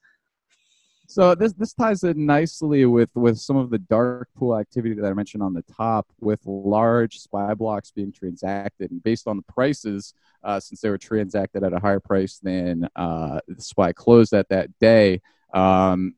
So 1.08 1.36
this 1.36 1.52
this 1.52 1.72
ties 1.72 2.02
in 2.02 2.26
nicely 2.26 2.84
with 2.84 3.10
with 3.14 3.38
some 3.38 3.56
of 3.56 3.70
the 3.70 3.78
dark 3.78 4.28
pool 4.36 4.58
activity 4.58 4.94
that 4.94 5.06
I 5.06 5.12
mentioned 5.12 5.42
on 5.42 5.54
the 5.54 5.62
top, 5.62 6.08
with 6.20 6.40
large 6.44 7.18
SPY 7.18 7.54
blocks 7.54 7.92
being 7.92 8.12
transacted, 8.12 8.90
and 8.90 9.00
based 9.02 9.28
on 9.28 9.36
the 9.36 9.44
prices, 9.44 10.14
uh, 10.42 10.58
since 10.58 10.80
they 10.80 10.90
were 10.90 10.98
transacted 10.98 11.62
at 11.62 11.72
a 11.72 11.78
higher 11.78 12.00
price 12.00 12.40
than 12.42 12.88
uh, 12.96 13.38
the 13.46 13.62
SPY 13.62 13.92
closed 13.92 14.32
at 14.32 14.48
that 14.48 14.76
day, 14.80 15.20
um, 15.54 16.15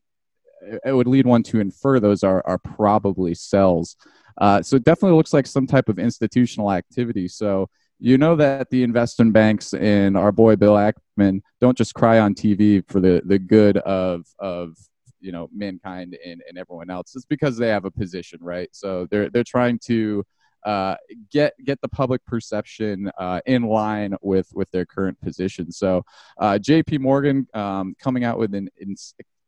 it 0.85 0.93
would 0.93 1.07
lead 1.07 1.25
one 1.25 1.43
to 1.43 1.59
infer 1.59 1.99
those 1.99 2.23
are, 2.23 2.43
are 2.45 2.57
probably 2.57 3.33
sells. 3.33 3.95
Uh, 4.39 4.61
so 4.61 4.75
it 4.75 4.83
definitely 4.83 5.17
looks 5.17 5.33
like 5.33 5.47
some 5.47 5.67
type 5.67 5.89
of 5.89 5.99
institutional 5.99 6.71
activity. 6.71 7.27
So 7.27 7.69
you 7.99 8.17
know 8.17 8.35
that 8.37 8.69
the 8.69 8.83
investment 8.83 9.33
banks 9.33 9.73
and 9.73 10.15
our 10.17 10.31
boy 10.31 10.55
Bill 10.55 10.75
Ackman 10.75 11.41
don't 11.59 11.77
just 11.77 11.93
cry 11.93 12.19
on 12.19 12.33
TV 12.33 12.83
for 12.87 13.01
the, 13.01 13.21
the 13.25 13.37
good 13.37 13.77
of 13.77 14.25
of 14.39 14.77
you 15.19 15.33
know 15.33 15.49
mankind 15.53 16.17
and, 16.25 16.41
and 16.47 16.57
everyone 16.57 16.89
else. 16.89 17.15
It's 17.15 17.25
because 17.25 17.57
they 17.57 17.67
have 17.67 17.85
a 17.85 17.91
position, 17.91 18.39
right? 18.41 18.69
So 18.71 19.07
they're 19.11 19.29
they're 19.29 19.43
trying 19.43 19.79
to 19.85 20.25
uh, 20.65 20.95
get 21.31 21.53
get 21.65 21.79
the 21.81 21.89
public 21.89 22.25
perception 22.25 23.11
uh, 23.17 23.41
in 23.45 23.63
line 23.63 24.15
with 24.21 24.47
with 24.53 24.69
their 24.71 24.85
current 24.85 25.19
position. 25.21 25.71
So 25.71 26.03
uh, 26.37 26.57
J.P. 26.57 26.99
Morgan 26.99 27.47
um, 27.53 27.95
coming 27.99 28.23
out 28.23 28.39
with 28.39 28.53
an 28.55 28.69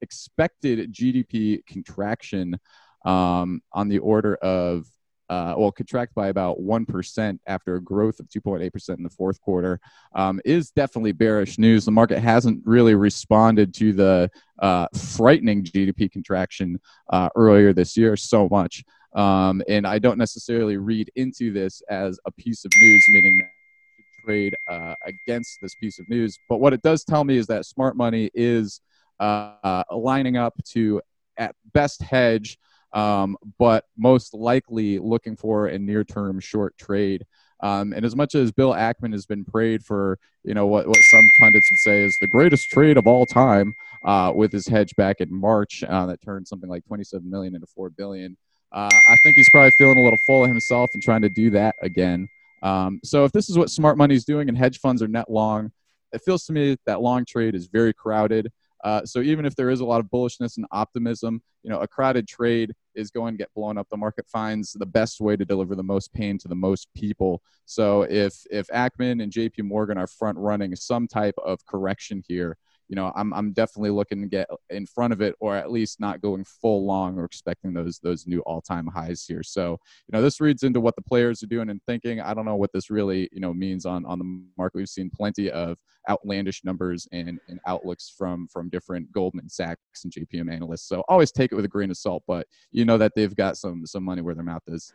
expected 0.01 0.93
GDP 0.93 1.65
contraction 1.65 2.59
um, 3.05 3.61
on 3.73 3.89
the 3.89 3.99
order 3.99 4.35
of 4.35 4.85
uh, 5.31 5.55
well, 5.55 5.71
contract 5.71 6.13
by 6.13 6.27
about 6.27 6.59
1% 6.59 7.39
after 7.47 7.75
a 7.75 7.81
growth 7.81 8.19
of 8.19 8.27
2.8% 8.27 8.97
in 8.97 9.03
the 9.03 9.09
fourth 9.09 9.39
quarter 9.39 9.79
um, 10.13 10.41
is 10.43 10.71
definitely 10.71 11.13
bearish 11.13 11.57
news. 11.57 11.85
The 11.85 11.91
market 11.91 12.19
hasn't 12.19 12.61
really 12.65 12.95
responded 12.95 13.73
to 13.75 13.93
the 13.93 14.29
uh, 14.59 14.87
frightening 14.93 15.63
GDP 15.63 16.11
contraction 16.11 16.81
uh, 17.11 17.29
earlier 17.37 17.71
this 17.71 17.95
year 17.95 18.17
so 18.17 18.49
much. 18.49 18.83
Um, 19.15 19.61
and 19.69 19.87
I 19.87 19.99
don't 19.99 20.17
necessarily 20.17 20.75
read 20.75 21.09
into 21.15 21.53
this 21.53 21.81
as 21.89 22.19
a 22.25 22.31
piece 22.31 22.65
of 22.65 22.71
news, 22.81 23.05
meaning 23.11 23.37
that 23.37 24.25
trade 24.25 24.55
uh, 24.69 24.95
against 25.05 25.59
this 25.61 25.75
piece 25.75 25.97
of 25.97 26.09
news. 26.09 26.37
But 26.49 26.59
what 26.59 26.73
it 26.73 26.81
does 26.81 27.05
tell 27.05 27.23
me 27.23 27.37
is 27.37 27.47
that 27.47 27.65
smart 27.65 27.95
money 27.95 28.29
is 28.33 28.81
uh, 29.21 29.83
lining 29.91 30.37
up 30.37 30.53
to, 30.73 31.01
at 31.37 31.55
best, 31.73 32.01
hedge 32.01 32.57
um, 32.93 33.37
but 33.57 33.85
most 33.97 34.33
likely 34.33 34.99
looking 34.99 35.35
for 35.35 35.67
a 35.67 35.79
near 35.79 36.03
term 36.03 36.39
short 36.39 36.77
trade. 36.77 37.25
Um, 37.61 37.93
and 37.93 38.03
as 38.03 38.15
much 38.15 38.33
as 38.33 38.51
Bill 38.51 38.73
Ackman 38.73 39.11
has 39.13 39.25
been 39.25 39.45
praised 39.45 39.85
for, 39.85 40.17
you 40.43 40.53
know, 40.53 40.65
what, 40.65 40.87
what 40.87 40.97
some 40.97 41.29
pundits 41.39 41.69
would 41.71 41.79
say 41.79 42.03
is 42.03 42.15
the 42.19 42.27
greatest 42.27 42.67
trade 42.69 42.97
of 42.97 43.05
all 43.05 43.25
time 43.25 43.75
uh, 44.03 44.31
with 44.35 44.51
his 44.51 44.67
hedge 44.67 44.95
back 44.95 45.21
in 45.21 45.33
March 45.33 45.83
uh, 45.87 46.07
that 46.07 46.21
turned 46.21 46.47
something 46.47 46.69
like 46.69 46.83
27 46.85 47.29
million 47.29 47.53
into 47.53 47.67
4 47.67 47.91
billion. 47.91 48.35
Uh, 48.71 48.89
I 48.91 49.15
think 49.21 49.35
he's 49.35 49.49
probably 49.49 49.71
feeling 49.77 49.99
a 49.99 50.03
little 50.03 50.19
full 50.25 50.43
of 50.43 50.49
himself 50.49 50.89
and 50.93 51.03
trying 51.03 51.21
to 51.21 51.29
do 51.29 51.51
that 51.51 51.75
again. 51.83 52.27
Um, 52.63 52.99
so 53.03 53.25
if 53.25 53.31
this 53.31 53.49
is 53.49 53.57
what 53.57 53.69
smart 53.69 53.97
money 53.97 54.15
is 54.15 54.25
doing 54.25 54.49
and 54.49 54.57
hedge 54.57 54.79
funds 54.79 55.03
are 55.03 55.07
net 55.07 55.29
long, 55.29 55.71
it 56.13 56.21
feels 56.25 56.45
to 56.45 56.53
me 56.53 56.77
that 56.87 57.01
long 57.01 57.25
trade 57.25 57.53
is 57.53 57.67
very 57.67 57.93
crowded. 57.93 58.51
Uh, 58.83 59.05
so 59.05 59.19
even 59.19 59.45
if 59.45 59.55
there 59.55 59.69
is 59.69 59.79
a 59.79 59.85
lot 59.85 59.99
of 59.99 60.07
bullishness 60.07 60.57
and 60.57 60.65
optimism, 60.71 61.41
you 61.63 61.69
know, 61.69 61.79
a 61.79 61.87
crowded 61.87 62.27
trade 62.27 62.73
is 62.95 63.11
going 63.11 63.33
to 63.33 63.37
get 63.37 63.53
blown 63.53 63.77
up. 63.77 63.87
The 63.89 63.97
market 63.97 64.25
finds 64.27 64.73
the 64.73 64.85
best 64.85 65.21
way 65.21 65.35
to 65.35 65.45
deliver 65.45 65.75
the 65.75 65.83
most 65.83 66.13
pain 66.13 66.37
to 66.39 66.47
the 66.47 66.55
most 66.55 66.87
people. 66.95 67.41
So 67.65 68.03
if 68.03 68.33
if 68.49 68.67
Ackman 68.67 69.21
and 69.21 69.31
J.P. 69.31 69.61
Morgan 69.63 69.97
are 69.97 70.07
front 70.07 70.37
running 70.37 70.75
some 70.75 71.07
type 71.07 71.35
of 71.43 71.65
correction 71.65 72.23
here, 72.27 72.57
you 72.91 72.95
know, 72.95 73.13
I'm 73.15 73.33
I'm 73.33 73.53
definitely 73.53 73.91
looking 73.91 74.21
to 74.21 74.27
get 74.27 74.49
in 74.69 74.85
front 74.85 75.13
of 75.13 75.21
it, 75.21 75.33
or 75.39 75.55
at 75.55 75.71
least 75.71 76.01
not 76.01 76.21
going 76.21 76.43
full 76.43 76.85
long 76.85 77.17
or 77.17 77.23
expecting 77.23 77.73
those 77.73 77.99
those 77.99 78.27
new 78.27 78.41
all 78.41 78.61
time 78.61 78.85
highs 78.85 79.23
here. 79.23 79.43
So 79.43 79.71
you 79.71 80.11
know, 80.11 80.21
this 80.21 80.41
reads 80.41 80.63
into 80.63 80.81
what 80.81 80.97
the 80.97 81.01
players 81.01 81.41
are 81.41 81.47
doing 81.47 81.69
and 81.69 81.79
thinking. 81.87 82.19
I 82.19 82.33
don't 82.33 82.43
know 82.43 82.57
what 82.57 82.73
this 82.73 82.89
really 82.89 83.29
you 83.31 83.39
know 83.39 83.53
means 83.53 83.85
on 83.85 84.05
on 84.05 84.19
the 84.19 84.43
market. 84.57 84.79
We've 84.79 84.89
seen 84.89 85.09
plenty 85.09 85.49
of 85.49 85.77
outlandish 86.09 86.65
numbers 86.65 87.07
and, 87.13 87.39
and 87.47 87.61
outlooks 87.65 88.13
from 88.15 88.49
from 88.49 88.67
different 88.67 89.09
Goldman 89.13 89.47
Sachs 89.47 90.03
and 90.03 90.11
JPM 90.11 90.51
analysts. 90.51 90.89
So 90.89 91.01
always 91.07 91.31
take 91.31 91.53
it 91.53 91.55
with 91.55 91.63
a 91.63 91.69
grain 91.69 91.91
of 91.91 91.97
salt, 91.97 92.23
but 92.27 92.45
you 92.73 92.83
know 92.83 92.97
that 92.97 93.13
they've 93.15 93.33
got 93.33 93.55
some 93.55 93.85
some 93.85 94.03
money 94.03 94.21
where 94.21 94.35
their 94.35 94.43
mouth 94.43 94.63
is. 94.67 94.93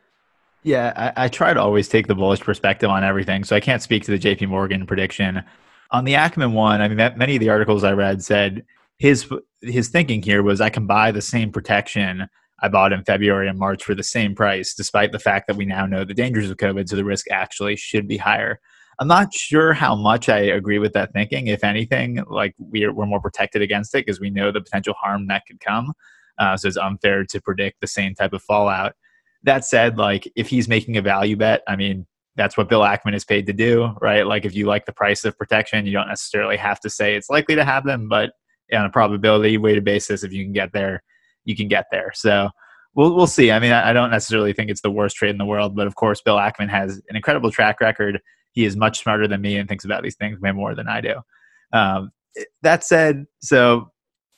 Yeah, 0.63 1.13
I, 1.17 1.25
I, 1.25 1.29
try 1.29 1.55
to 1.55 1.61
always 1.61 1.89
take 1.89 2.09
the 2.09 2.15
bullish 2.15 2.41
perspective 2.41 2.91
on 2.91 3.05
everything. 3.05 3.45
So 3.45 3.55
I 3.55 3.61
can't 3.61 3.81
speak 3.81 4.03
to 4.05 4.11
the 4.11 4.19
JP 4.19 4.49
Morgan 4.49 4.85
prediction. 4.85 5.45
On 5.91 6.05
the 6.05 6.15
Ackman 6.15 6.53
one, 6.53 6.81
I 6.81 6.89
mean, 6.89 6.97
many 7.17 7.37
of 7.37 7.41
the 7.41 7.49
articles 7.49 7.85
I 7.85 7.93
read 7.93 8.23
said 8.23 8.65
his 8.99 9.29
his 9.61 9.89
thinking 9.89 10.23
here 10.23 10.43
was 10.43 10.61
I 10.61 10.71
can 10.71 10.87
buy 10.87 11.13
the 11.13 11.23
same 11.23 11.53
protection 11.53 12.29
I 12.61 12.69
bought 12.69 12.93
in 12.93 13.05
February 13.05 13.49
and 13.49 13.59
March 13.59 13.85
for 13.85 13.95
the 13.95 14.03
same 14.03 14.35
price, 14.35 14.75
despite 14.75 15.13
the 15.13 15.19
fact 15.19 15.47
that 15.47 15.57
we 15.57 15.67
now 15.67 15.87
know 15.87 16.05
the 16.05 16.15
dangers 16.15 16.51
of 16.51 16.57
COVID, 16.57 16.89
so 16.89 16.97
the 16.97 17.05
risk 17.05 17.27
actually 17.31 17.77
should 17.77 18.09
be 18.09 18.17
higher. 18.17 18.61
I'm 18.99 19.09
not 19.09 19.35
sure 19.35 19.75
how 19.75 19.95
much 19.95 20.31
I 20.31 20.39
agree 20.39 20.79
with 20.79 20.95
that 20.95 21.13
thinking. 21.13 21.49
If 21.49 21.63
anything, 21.63 22.25
like 22.29 22.55
we're, 22.59 22.95
we're 22.95 23.05
more 23.05 23.21
protected 23.21 23.61
against 23.61 23.95
it 23.95 24.07
because 24.07 24.21
we 24.21 24.31
know 24.31 24.51
the 24.51 24.63
potential 24.63 24.95
harm 24.95 25.27
that 25.29 25.43
could 25.47 25.61
come. 25.61 25.93
Uh, 26.39 26.57
so 26.57 26.69
it's 26.69 26.79
unfair 26.79 27.25
to 27.25 27.41
predict 27.41 27.81
the 27.81 27.87
same 27.87 28.15
type 28.15 28.33
of 28.33 28.43
fallout. 28.43 28.95
That 29.43 29.65
said, 29.67 29.99
like 29.99 30.31
if 30.35 30.49
he's 30.49 30.67
making 30.67 30.97
a 30.97 31.03
value 31.03 31.37
bet, 31.37 31.63
I 31.69 31.77
mean, 31.77 32.07
that's 32.37 32.57
what 32.57 32.69
Bill 32.69 32.81
Ackman 32.81 33.15
is 33.15 33.25
paid 33.25 33.47
to 33.47 33.53
do, 33.53 33.95
right? 34.01 34.27
Like 34.27 34.45
if 34.45 34.55
you 34.55 34.67
like 34.67 34.87
the 34.87 34.93
price 34.93 35.25
of 35.25 35.37
protection, 35.39 35.87
you 35.87 35.93
don't 35.93 36.09
necessarily 36.09 36.57
have 36.57 36.81
to 36.81 36.91
say 36.91 37.17
it's 37.17 37.31
likely 37.31 37.55
to 37.55 37.65
happen, 37.65 38.09
but 38.09 38.33
on 38.73 38.85
a 38.85 38.91
probability 38.91 39.59
weighted 39.59 39.85
basis, 39.85 40.23
if 40.23 40.33
you 40.33 40.45
can 40.45 40.53
get 40.53 40.73
there, 40.73 41.03
you 41.45 41.57
can 41.57 41.69
get 41.69 41.87
there. 41.91 42.13
So 42.15 42.51
we'll 42.95 43.15
we'll 43.15 43.27
see. 43.27 43.51
I 43.51 43.59
mean, 43.59 43.73
I, 43.73 43.93
don't 43.93 44.11
necessarily 44.11 44.53
think 44.53 44.71
it's 44.71 44.81
the 44.83 44.91
worst 44.91 45.17
trade 45.17 45.31
in 45.31 45.39
the 45.39 45.45
world, 45.45 45.75
but 45.77 45.87
of 45.87 45.95
course, 45.95 46.21
Bill 46.21 46.37
Ackman 46.37 46.69
has 46.69 47.01
an 47.09 47.17
incredible 47.17 47.51
track 47.51 47.81
record. 47.81 48.21
He 48.53 48.65
is 48.65 48.77
much 48.77 49.03
smarter 49.03 49.29
than 49.29 49.41
me 49.41 49.57
and 49.57 49.69
thinks 49.69 49.85
about 49.85 50.03
these 50.03 50.17
things 50.17 50.41
way 50.41 50.53
more 50.53 50.75
than 50.75 50.89
I 50.89 51.01
do. 51.01 51.15
Um, 51.73 52.11
that 52.63 52.85
said, 52.85 53.27
so 53.41 53.91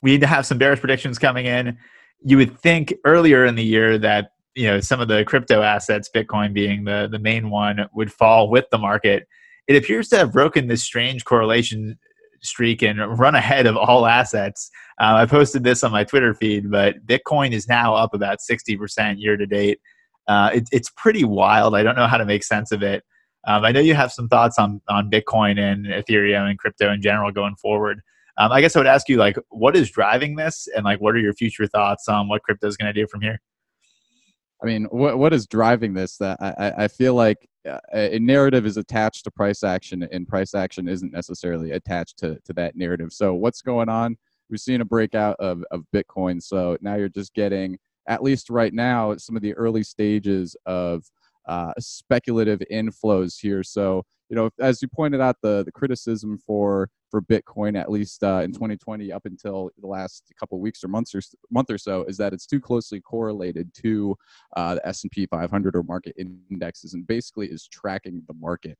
we 0.02 0.12
need 0.12 0.20
to 0.20 0.26
have 0.26 0.46
some 0.46 0.58
bearish 0.58 0.80
predictions 0.80 1.18
coming 1.18 1.46
in. 1.46 1.76
You 2.20 2.36
would 2.36 2.58
think 2.60 2.94
earlier 3.04 3.44
in 3.44 3.54
the 3.54 3.64
year 3.64 3.98
that 3.98 4.32
you 4.58 4.66
know 4.66 4.80
some 4.80 5.00
of 5.00 5.06
the 5.06 5.24
crypto 5.24 5.62
assets, 5.62 6.10
Bitcoin 6.12 6.52
being 6.52 6.84
the 6.84 7.08
the 7.10 7.18
main 7.18 7.48
one, 7.48 7.86
would 7.94 8.12
fall 8.12 8.50
with 8.50 8.64
the 8.70 8.78
market. 8.78 9.28
It 9.68 9.76
appears 9.76 10.08
to 10.08 10.18
have 10.18 10.32
broken 10.32 10.66
this 10.66 10.82
strange 10.82 11.24
correlation 11.24 11.96
streak 12.42 12.82
and 12.82 13.18
run 13.18 13.34
ahead 13.34 13.66
of 13.66 13.76
all 13.76 14.06
assets. 14.06 14.70
Uh, 15.00 15.14
I 15.14 15.26
posted 15.26 15.62
this 15.62 15.84
on 15.84 15.92
my 15.92 16.04
Twitter 16.04 16.34
feed, 16.34 16.70
but 16.70 17.06
Bitcoin 17.06 17.52
is 17.52 17.68
now 17.68 17.94
up 17.94 18.14
about 18.14 18.38
60% 18.38 19.16
year 19.18 19.36
to 19.36 19.46
date. 19.46 19.80
Uh, 20.26 20.50
it, 20.54 20.68
it's 20.72 20.90
pretty 20.96 21.24
wild. 21.24 21.74
I 21.74 21.82
don't 21.82 21.96
know 21.96 22.06
how 22.06 22.16
to 22.16 22.24
make 22.24 22.44
sense 22.44 22.72
of 22.72 22.82
it. 22.82 23.02
Um, 23.46 23.64
I 23.64 23.72
know 23.72 23.80
you 23.80 23.94
have 23.94 24.12
some 24.12 24.28
thoughts 24.28 24.58
on, 24.58 24.80
on 24.88 25.10
Bitcoin 25.10 25.58
and 25.58 25.86
Ethereum 25.86 26.48
and 26.48 26.58
crypto 26.58 26.92
in 26.92 27.02
general 27.02 27.30
going 27.32 27.56
forward. 27.56 28.00
Um, 28.38 28.52
I 28.52 28.60
guess 28.60 28.76
I 28.76 28.80
would 28.80 28.86
ask 28.86 29.08
you, 29.08 29.16
like, 29.16 29.36
what 29.48 29.76
is 29.76 29.90
driving 29.90 30.36
this, 30.36 30.68
and 30.76 30.84
like, 30.84 31.00
what 31.00 31.14
are 31.14 31.18
your 31.18 31.34
future 31.34 31.66
thoughts 31.66 32.08
on 32.08 32.28
what 32.28 32.42
crypto 32.44 32.68
is 32.68 32.76
going 32.76 32.92
to 32.92 32.98
do 32.98 33.06
from 33.08 33.20
here? 33.20 33.40
I 34.62 34.66
mean, 34.66 34.84
what 34.84 35.18
what 35.18 35.32
is 35.32 35.46
driving 35.46 35.94
this? 35.94 36.16
That 36.18 36.38
I, 36.40 36.84
I 36.84 36.88
feel 36.88 37.14
like 37.14 37.48
uh, 37.68 37.78
a 37.92 38.18
narrative 38.18 38.66
is 38.66 38.76
attached 38.76 39.24
to 39.24 39.30
price 39.30 39.62
action, 39.62 40.06
and 40.10 40.26
price 40.26 40.54
action 40.54 40.88
isn't 40.88 41.12
necessarily 41.12 41.72
attached 41.72 42.18
to 42.18 42.38
to 42.44 42.52
that 42.54 42.76
narrative. 42.76 43.12
So 43.12 43.34
what's 43.34 43.62
going 43.62 43.88
on? 43.88 44.16
We've 44.50 44.60
seen 44.60 44.80
a 44.80 44.84
breakout 44.84 45.36
of 45.38 45.62
of 45.70 45.84
Bitcoin. 45.94 46.42
So 46.42 46.76
now 46.80 46.96
you're 46.96 47.08
just 47.08 47.34
getting, 47.34 47.78
at 48.08 48.22
least 48.22 48.50
right 48.50 48.72
now, 48.72 49.16
some 49.16 49.36
of 49.36 49.42
the 49.42 49.54
early 49.54 49.82
stages 49.82 50.56
of 50.66 51.04
uh, 51.46 51.72
speculative 51.78 52.60
inflows 52.72 53.40
here. 53.40 53.62
So 53.62 54.04
you 54.28 54.36
know, 54.36 54.50
as 54.60 54.82
you 54.82 54.88
pointed 54.88 55.20
out, 55.20 55.36
the 55.42 55.62
the 55.64 55.72
criticism 55.72 56.38
for 56.38 56.90
for 57.10 57.22
Bitcoin, 57.22 57.78
at 57.78 57.90
least 57.90 58.22
uh, 58.22 58.40
in 58.44 58.52
2020, 58.52 59.12
up 59.12 59.24
until 59.26 59.70
the 59.80 59.86
last 59.86 60.24
couple 60.38 60.60
weeks 60.60 60.84
or 60.84 60.88
months 60.88 61.14
or 61.14 61.20
month 61.50 61.70
or 61.70 61.78
so, 61.78 62.04
is 62.04 62.16
that 62.18 62.32
it's 62.32 62.46
too 62.46 62.60
closely 62.60 63.00
correlated 63.00 63.72
to 63.74 64.16
uh, 64.56 64.74
the 64.74 64.86
S&P 64.86 65.26
500 65.26 65.76
or 65.76 65.82
market 65.82 66.14
indexes, 66.18 66.94
and 66.94 67.06
basically 67.06 67.46
is 67.46 67.66
tracking 67.66 68.22
the 68.28 68.34
market. 68.34 68.78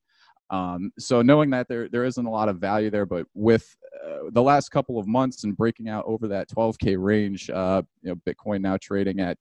Um, 0.51 0.93
so 0.99 1.21
knowing 1.21 1.51
that 1.51 1.69
there 1.69 1.89
there 1.89 2.05
isn't 2.05 2.25
a 2.25 2.31
lot 2.31 2.49
of 2.49 2.57
value 2.57 2.91
there, 2.91 3.07
but 3.07 3.27
with 3.35 3.77
uh, 4.05 4.31
the 4.31 4.43
last 4.43 4.71
couple 4.71 4.99
of 4.99 5.07
months 5.07 5.45
and 5.45 5.57
breaking 5.57 5.89
out 5.89 6.05
over 6.07 6.27
that 6.29 6.49
12k 6.49 6.97
range, 6.99 7.51
uh, 7.51 7.83
you 8.03 8.11
know, 8.11 8.17
Bitcoin 8.27 8.61
now 8.61 8.79
trading 8.81 9.21
at 9.21 9.37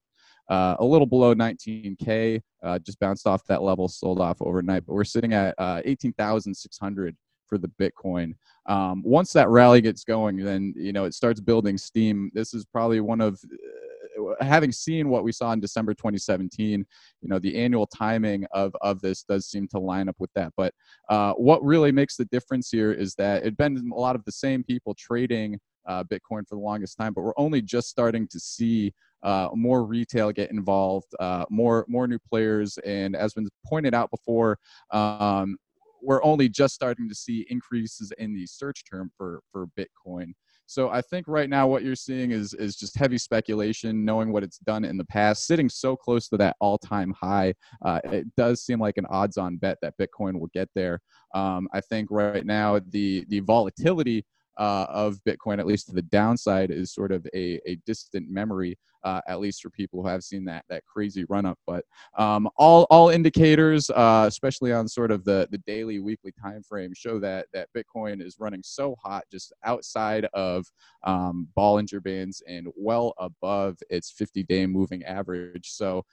uh, 0.49 0.75
a 0.79 0.85
little 0.85 1.07
below 1.07 1.33
19k, 1.33 2.41
uh, 2.63 2.79
just 2.79 2.99
bounced 2.99 3.27
off 3.27 3.45
that 3.45 3.61
level, 3.61 3.87
sold 3.87 4.19
off 4.19 4.41
overnight, 4.41 4.85
but 4.85 4.93
we're 4.93 5.03
sitting 5.03 5.33
at 5.33 5.55
18,600 5.59 7.15
for 7.47 7.57
the 7.57 7.69
Bitcoin. 7.79 8.33
Um, 8.67 9.01
once 9.05 9.31
that 9.33 9.49
rally 9.49 9.81
gets 9.81 10.03
going, 10.03 10.37
then 10.37 10.73
you 10.75 10.93
know 10.93 11.05
it 11.05 11.13
starts 11.13 11.39
building 11.39 11.77
steam. 11.77 12.31
This 12.33 12.53
is 12.53 12.65
probably 12.65 12.99
one 12.99 13.21
of 13.21 13.39
uh, 13.43 14.43
having 14.43 14.71
seen 14.71 15.09
what 15.09 15.23
we 15.23 15.31
saw 15.31 15.51
in 15.53 15.59
December 15.59 15.93
2017. 15.93 16.85
You 17.21 17.29
know 17.29 17.39
the 17.39 17.57
annual 17.57 17.87
timing 17.87 18.45
of 18.51 18.75
of 18.81 19.01
this 19.01 19.23
does 19.23 19.47
seem 19.47 19.67
to 19.69 19.79
line 19.79 20.09
up 20.09 20.17
with 20.19 20.31
that. 20.35 20.53
But 20.57 20.73
uh, 21.09 21.33
what 21.33 21.63
really 21.63 21.91
makes 21.91 22.17
the 22.17 22.25
difference 22.25 22.69
here 22.69 22.91
is 22.91 23.15
that 23.15 23.41
it'd 23.41 23.57
been 23.57 23.89
a 23.91 23.99
lot 23.99 24.15
of 24.15 24.25
the 24.25 24.31
same 24.31 24.63
people 24.63 24.93
trading 24.93 25.59
uh, 25.87 26.03
Bitcoin 26.03 26.47
for 26.47 26.55
the 26.55 26.61
longest 26.61 26.97
time, 26.97 27.13
but 27.13 27.21
we're 27.21 27.33
only 27.37 27.61
just 27.61 27.89
starting 27.89 28.27
to 28.27 28.39
see 28.39 28.93
uh, 29.23 29.49
more 29.55 29.83
retail 29.83 30.31
get 30.31 30.51
involved, 30.51 31.07
uh, 31.19 31.45
more 31.49 31.85
more 31.87 32.07
new 32.07 32.19
players, 32.19 32.77
and 32.79 33.15
as 33.15 33.33
been 33.33 33.47
pointed 33.65 33.93
out 33.93 34.11
before, 34.11 34.59
um, 34.91 35.57
we're 36.01 36.23
only 36.23 36.49
just 36.49 36.73
starting 36.73 37.09
to 37.09 37.15
see 37.15 37.45
increases 37.49 38.11
in 38.17 38.33
the 38.33 38.45
search 38.45 38.83
term 38.89 39.11
for 39.17 39.41
for 39.51 39.67
Bitcoin. 39.77 40.33
So 40.69 40.89
I 40.89 41.01
think 41.01 41.27
right 41.29 41.49
now 41.49 41.65
what 41.65 41.83
you're 41.83 41.95
seeing 41.95 42.31
is 42.31 42.53
is 42.53 42.75
just 42.75 42.97
heavy 42.97 43.17
speculation, 43.17 44.03
knowing 44.03 44.33
what 44.33 44.43
it's 44.43 44.57
done 44.59 44.83
in 44.83 44.97
the 44.97 45.05
past, 45.05 45.47
sitting 45.47 45.69
so 45.69 45.95
close 45.95 46.27
to 46.29 46.37
that 46.37 46.57
all-time 46.59 47.13
high. 47.19 47.53
Uh, 47.85 48.01
it 48.05 48.27
does 48.35 48.63
seem 48.63 48.79
like 48.79 48.97
an 48.97 49.05
odds-on 49.09 49.57
bet 49.57 49.77
that 49.81 49.93
Bitcoin 49.99 50.37
will 50.39 50.49
get 50.53 50.69
there. 50.75 50.99
Um, 51.33 51.69
I 51.73 51.79
think 51.81 52.09
right 52.11 52.45
now 52.45 52.79
the 52.89 53.25
the 53.29 53.39
volatility 53.39 54.25
uh, 54.57 54.85
of 54.89 55.19
Bitcoin, 55.27 55.59
at 55.59 55.65
least 55.67 55.87
to 55.87 55.93
the 55.93 56.01
downside, 56.01 56.71
is 56.71 56.93
sort 56.93 57.11
of 57.11 57.25
a, 57.33 57.59
a 57.69 57.75
distant 57.85 58.29
memory, 58.29 58.77
uh, 59.03 59.21
at 59.27 59.39
least 59.39 59.61
for 59.61 59.69
people 59.69 60.01
who 60.01 60.07
have 60.07 60.23
seen 60.23 60.45
that 60.45 60.65
that 60.69 60.85
crazy 60.85 61.25
run 61.29 61.45
up. 61.45 61.59
But 61.65 61.85
um, 62.17 62.49
all 62.57 62.87
all 62.89 63.09
indicators, 63.09 63.89
uh, 63.89 64.25
especially 64.27 64.73
on 64.73 64.87
sort 64.87 65.11
of 65.11 65.23
the 65.23 65.47
the 65.51 65.59
daily, 65.59 65.99
weekly 65.99 66.33
time 66.41 66.63
frame, 66.63 66.93
show 66.95 67.19
that 67.19 67.47
that 67.53 67.69
Bitcoin 67.75 68.21
is 68.21 68.39
running 68.39 68.61
so 68.63 68.95
hot, 69.01 69.23
just 69.31 69.53
outside 69.63 70.25
of 70.33 70.65
um, 71.03 71.47
Bollinger 71.57 72.03
Bands 72.03 72.41
and 72.47 72.67
well 72.75 73.13
above 73.17 73.77
its 73.89 74.11
50 74.11 74.43
day 74.43 74.65
moving 74.65 75.03
average. 75.03 75.69
So 75.69 76.05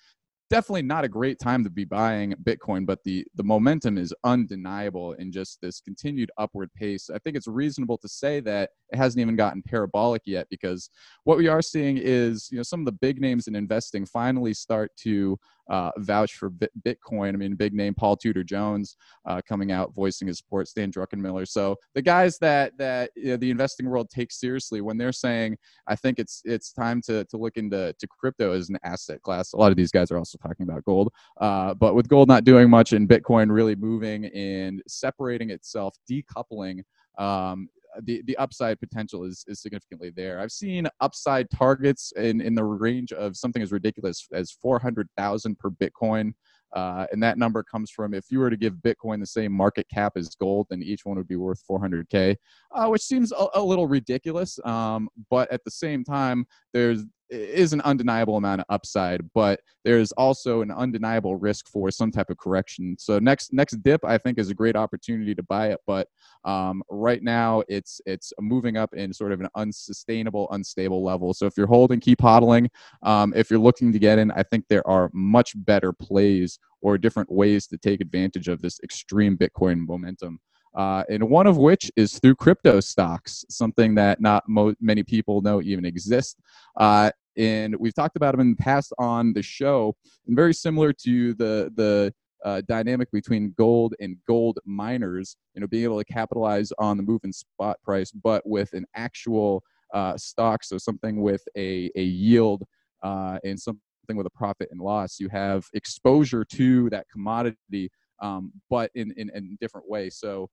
definitely 0.54 0.82
not 0.82 1.04
a 1.04 1.08
great 1.08 1.40
time 1.40 1.64
to 1.64 1.70
be 1.70 1.84
buying 1.84 2.32
Bitcoin, 2.44 2.86
but 2.86 3.02
the 3.02 3.26
the 3.34 3.42
momentum 3.42 3.98
is 3.98 4.14
undeniable 4.22 5.14
in 5.14 5.32
just 5.32 5.60
this 5.60 5.80
continued 5.80 6.30
upward 6.38 6.72
pace. 6.74 7.10
I 7.12 7.18
think 7.18 7.36
it's 7.36 7.48
reasonable 7.48 7.98
to 7.98 8.08
say 8.08 8.38
that 8.40 8.70
it 8.90 8.96
hasn't 8.96 9.20
even 9.20 9.34
gotten 9.34 9.62
parabolic 9.62 10.22
yet 10.26 10.46
because 10.50 10.90
what 11.24 11.38
we 11.38 11.48
are 11.48 11.60
seeing 11.60 11.98
is 11.98 12.48
you 12.52 12.58
know 12.58 12.62
some 12.62 12.78
of 12.80 12.86
the 12.86 12.92
big 12.92 13.20
names 13.20 13.48
in 13.48 13.56
investing 13.56 14.06
finally 14.06 14.54
start 14.54 14.92
to 14.98 15.36
uh, 15.68 15.90
vouch 15.98 16.34
for 16.34 16.50
Bitcoin. 16.50 17.30
I 17.30 17.36
mean, 17.36 17.54
big 17.54 17.74
name 17.74 17.94
Paul 17.94 18.16
Tudor 18.16 18.44
Jones 18.44 18.96
uh, 19.26 19.40
coming 19.46 19.72
out 19.72 19.94
voicing 19.94 20.28
his 20.28 20.38
support, 20.38 20.68
Stan 20.68 20.90
Druckenmiller. 20.90 21.46
So 21.46 21.76
the 21.94 22.02
guys 22.02 22.38
that 22.38 22.76
that 22.78 23.10
you 23.16 23.30
know, 23.30 23.36
the 23.36 23.50
investing 23.50 23.88
world 23.88 24.10
takes 24.10 24.38
seriously 24.38 24.80
when 24.80 24.98
they're 24.98 25.12
saying, 25.12 25.56
I 25.86 25.96
think 25.96 26.18
it's 26.18 26.42
it's 26.44 26.72
time 26.72 27.00
to 27.02 27.24
to 27.24 27.36
look 27.36 27.56
into 27.56 27.94
to 27.98 28.06
crypto 28.06 28.52
as 28.52 28.68
an 28.68 28.78
asset 28.84 29.22
class. 29.22 29.52
A 29.52 29.56
lot 29.56 29.70
of 29.70 29.76
these 29.76 29.90
guys 29.90 30.10
are 30.10 30.18
also 30.18 30.38
talking 30.38 30.64
about 30.64 30.84
gold, 30.84 31.12
uh, 31.40 31.74
but 31.74 31.94
with 31.94 32.08
gold 32.08 32.28
not 32.28 32.44
doing 32.44 32.68
much 32.68 32.92
and 32.92 33.08
Bitcoin 33.08 33.50
really 33.50 33.74
moving 33.74 34.26
and 34.26 34.82
separating 34.86 35.50
itself, 35.50 35.96
decoupling. 36.10 36.82
Um, 37.18 37.68
the 38.02 38.22
the 38.26 38.36
upside 38.36 38.80
potential 38.80 39.24
is 39.24 39.44
is 39.48 39.60
significantly 39.60 40.10
there. 40.10 40.40
I've 40.40 40.52
seen 40.52 40.88
upside 41.00 41.50
targets 41.50 42.12
in 42.16 42.40
in 42.40 42.54
the 42.54 42.64
range 42.64 43.12
of 43.12 43.36
something 43.36 43.62
as 43.62 43.72
ridiculous 43.72 44.26
as 44.32 44.50
four 44.50 44.78
hundred 44.78 45.08
thousand 45.16 45.58
per 45.58 45.70
Bitcoin. 45.70 46.32
Uh, 46.74 47.06
and 47.12 47.22
that 47.22 47.38
number 47.38 47.62
comes 47.62 47.88
from 47.88 48.12
if 48.12 48.24
you 48.30 48.40
were 48.40 48.50
to 48.50 48.56
give 48.56 48.74
Bitcoin 48.74 49.20
the 49.20 49.26
same 49.26 49.52
market 49.52 49.86
cap 49.88 50.14
as 50.16 50.34
gold, 50.34 50.66
then 50.70 50.82
each 50.82 51.04
one 51.04 51.16
would 51.16 51.28
be 51.28 51.36
worth 51.36 51.62
400k, 51.70 52.34
uh, 52.72 52.88
which 52.88 53.02
seems 53.02 53.30
a, 53.30 53.46
a 53.54 53.62
little 53.62 53.86
ridiculous. 53.86 54.58
Um, 54.64 55.08
but 55.30 55.48
at 55.52 55.62
the 55.64 55.70
same 55.70 56.02
time, 56.02 56.46
there's 56.72 57.04
is 57.34 57.72
an 57.72 57.80
undeniable 57.82 58.36
amount 58.36 58.60
of 58.60 58.66
upside, 58.68 59.20
but 59.34 59.60
there's 59.84 60.12
also 60.12 60.62
an 60.62 60.70
undeniable 60.70 61.36
risk 61.36 61.68
for 61.68 61.90
some 61.90 62.10
type 62.10 62.30
of 62.30 62.38
correction. 62.38 62.96
So 62.98 63.18
next 63.18 63.52
next 63.52 63.82
dip, 63.82 64.04
I 64.04 64.18
think, 64.18 64.38
is 64.38 64.50
a 64.50 64.54
great 64.54 64.76
opportunity 64.76 65.34
to 65.34 65.42
buy 65.42 65.68
it, 65.68 65.80
but 65.86 66.08
um, 66.44 66.82
right 66.88 67.22
now 67.22 67.62
it's 67.68 68.00
it's 68.06 68.32
moving 68.40 68.76
up 68.76 68.94
in 68.94 69.12
sort 69.12 69.32
of 69.32 69.40
an 69.40 69.48
unsustainable, 69.54 70.48
unstable 70.52 71.02
level. 71.02 71.34
So 71.34 71.46
if 71.46 71.54
you're 71.56 71.66
holding, 71.66 72.00
keep 72.00 72.20
hodling. 72.20 72.68
Um, 73.02 73.32
if 73.36 73.50
you're 73.50 73.58
looking 73.58 73.92
to 73.92 73.98
get 73.98 74.18
in, 74.18 74.30
I 74.30 74.42
think 74.42 74.66
there 74.68 74.86
are 74.86 75.10
much 75.12 75.52
better 75.56 75.92
plays 75.92 76.58
or 76.80 76.98
different 76.98 77.30
ways 77.30 77.66
to 77.68 77.78
take 77.78 78.00
advantage 78.00 78.48
of 78.48 78.62
this 78.62 78.78
extreme 78.82 79.36
Bitcoin 79.36 79.86
momentum 79.86 80.38
uh, 80.74 81.04
and 81.08 81.28
one 81.28 81.46
of 81.46 81.56
which 81.56 81.90
is 81.96 82.18
through 82.18 82.34
crypto 82.34 82.80
stocks, 82.80 83.44
something 83.48 83.94
that 83.94 84.20
not 84.20 84.42
mo- 84.48 84.74
many 84.80 85.02
people 85.02 85.40
know 85.40 85.62
even 85.62 85.84
exist. 85.84 86.38
Uh, 86.76 87.10
and 87.36 87.74
we've 87.78 87.94
talked 87.94 88.16
about 88.16 88.32
them 88.32 88.40
in 88.40 88.50
the 88.50 88.62
past 88.62 88.92
on 88.98 89.32
the 89.32 89.42
show, 89.42 89.94
and 90.26 90.36
very 90.36 90.54
similar 90.54 90.92
to 90.92 91.34
the 91.34 91.72
the 91.76 92.12
uh, 92.44 92.60
dynamic 92.68 93.10
between 93.10 93.54
gold 93.56 93.94
and 94.00 94.16
gold 94.28 94.58
miners, 94.66 95.36
you 95.54 95.60
know, 95.60 95.66
being 95.66 95.84
able 95.84 95.98
to 95.98 96.04
capitalize 96.04 96.70
on 96.78 96.96
the 96.96 97.02
move 97.02 97.22
in 97.24 97.32
spot 97.32 97.78
price, 97.82 98.10
but 98.12 98.46
with 98.46 98.72
an 98.74 98.84
actual 98.94 99.62
uh, 99.94 100.16
stock, 100.16 100.62
so 100.62 100.76
something 100.76 101.22
with 101.22 101.42
a, 101.56 101.90
a 101.96 102.02
yield 102.02 102.64
uh, 103.02 103.38
and 103.44 103.58
something 103.58 103.80
with 104.08 104.26
a 104.26 104.30
profit 104.30 104.68
and 104.70 104.80
loss. 104.80 105.18
You 105.18 105.28
have 105.30 105.64
exposure 105.72 106.44
to 106.44 106.90
that 106.90 107.06
commodity, 107.10 107.90
um, 108.20 108.52
but 108.68 108.90
in, 108.94 109.14
in, 109.16 109.30
in 109.34 109.56
different 109.60 109.88
ways. 109.88 110.16
So 110.16 110.50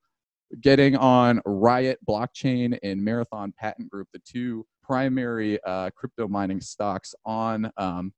getting 0.60 0.96
on 0.96 1.40
Riot 1.44 1.98
blockchain 2.08 2.78
and 2.82 3.02
Marathon 3.02 3.52
Patent 3.58 3.90
Group, 3.90 4.08
the 4.12 4.20
two 4.24 4.64
primary 4.82 5.62
uh, 5.64 5.90
crypto 5.96 6.28
mining 6.28 6.60
stocks 6.60 7.14
on 7.24 7.70
um, 7.76 8.12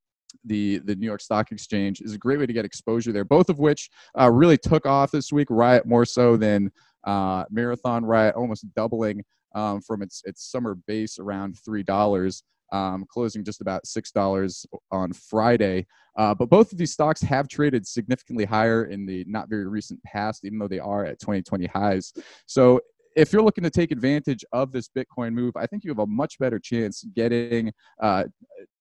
the 0.44 0.78
the 0.78 0.96
New 0.96 1.06
York 1.06 1.20
Stock 1.20 1.52
Exchange 1.52 2.00
is 2.00 2.12
a 2.14 2.18
great 2.18 2.38
way 2.38 2.46
to 2.46 2.52
get 2.52 2.64
exposure 2.64 3.12
there. 3.12 3.24
Both 3.24 3.48
of 3.48 3.58
which 3.58 3.90
uh, 4.18 4.30
really 4.30 4.58
took 4.58 4.86
off 4.86 5.10
this 5.10 5.32
week. 5.32 5.48
Riot 5.50 5.86
more 5.86 6.04
so 6.04 6.36
than 6.36 6.70
uh, 7.04 7.44
Marathon. 7.50 8.04
Riot 8.04 8.34
almost 8.34 8.66
doubling 8.74 9.22
um, 9.54 9.80
from 9.80 10.02
its 10.02 10.22
its 10.24 10.50
summer 10.50 10.76
base 10.86 11.18
around 11.18 11.56
three 11.64 11.82
dollars 11.82 12.42
um, 12.74 13.04
closing 13.08 13.44
just 13.44 13.60
about 13.60 13.84
$6 13.84 14.66
on 14.90 15.12
Friday. 15.12 15.86
Uh, 16.16 16.34
but 16.34 16.50
both 16.50 16.72
of 16.72 16.78
these 16.78 16.92
stocks 16.92 17.22
have 17.22 17.48
traded 17.48 17.86
significantly 17.86 18.44
higher 18.44 18.86
in 18.86 19.06
the 19.06 19.24
not 19.28 19.48
very 19.48 19.66
recent 19.66 20.02
past, 20.02 20.44
even 20.44 20.58
though 20.58 20.68
they 20.68 20.80
are 20.80 21.04
at 21.04 21.20
2020 21.20 21.66
highs. 21.66 22.12
So 22.46 22.80
if 23.16 23.32
you're 23.32 23.42
looking 23.42 23.64
to 23.64 23.70
take 23.70 23.92
advantage 23.92 24.44
of 24.52 24.72
this 24.72 24.88
Bitcoin 24.88 25.32
move, 25.32 25.56
I 25.56 25.66
think 25.66 25.84
you 25.84 25.90
have 25.90 26.00
a 26.00 26.06
much 26.06 26.38
better 26.38 26.58
chance 26.58 27.04
getting 27.14 27.72
uh, 28.02 28.24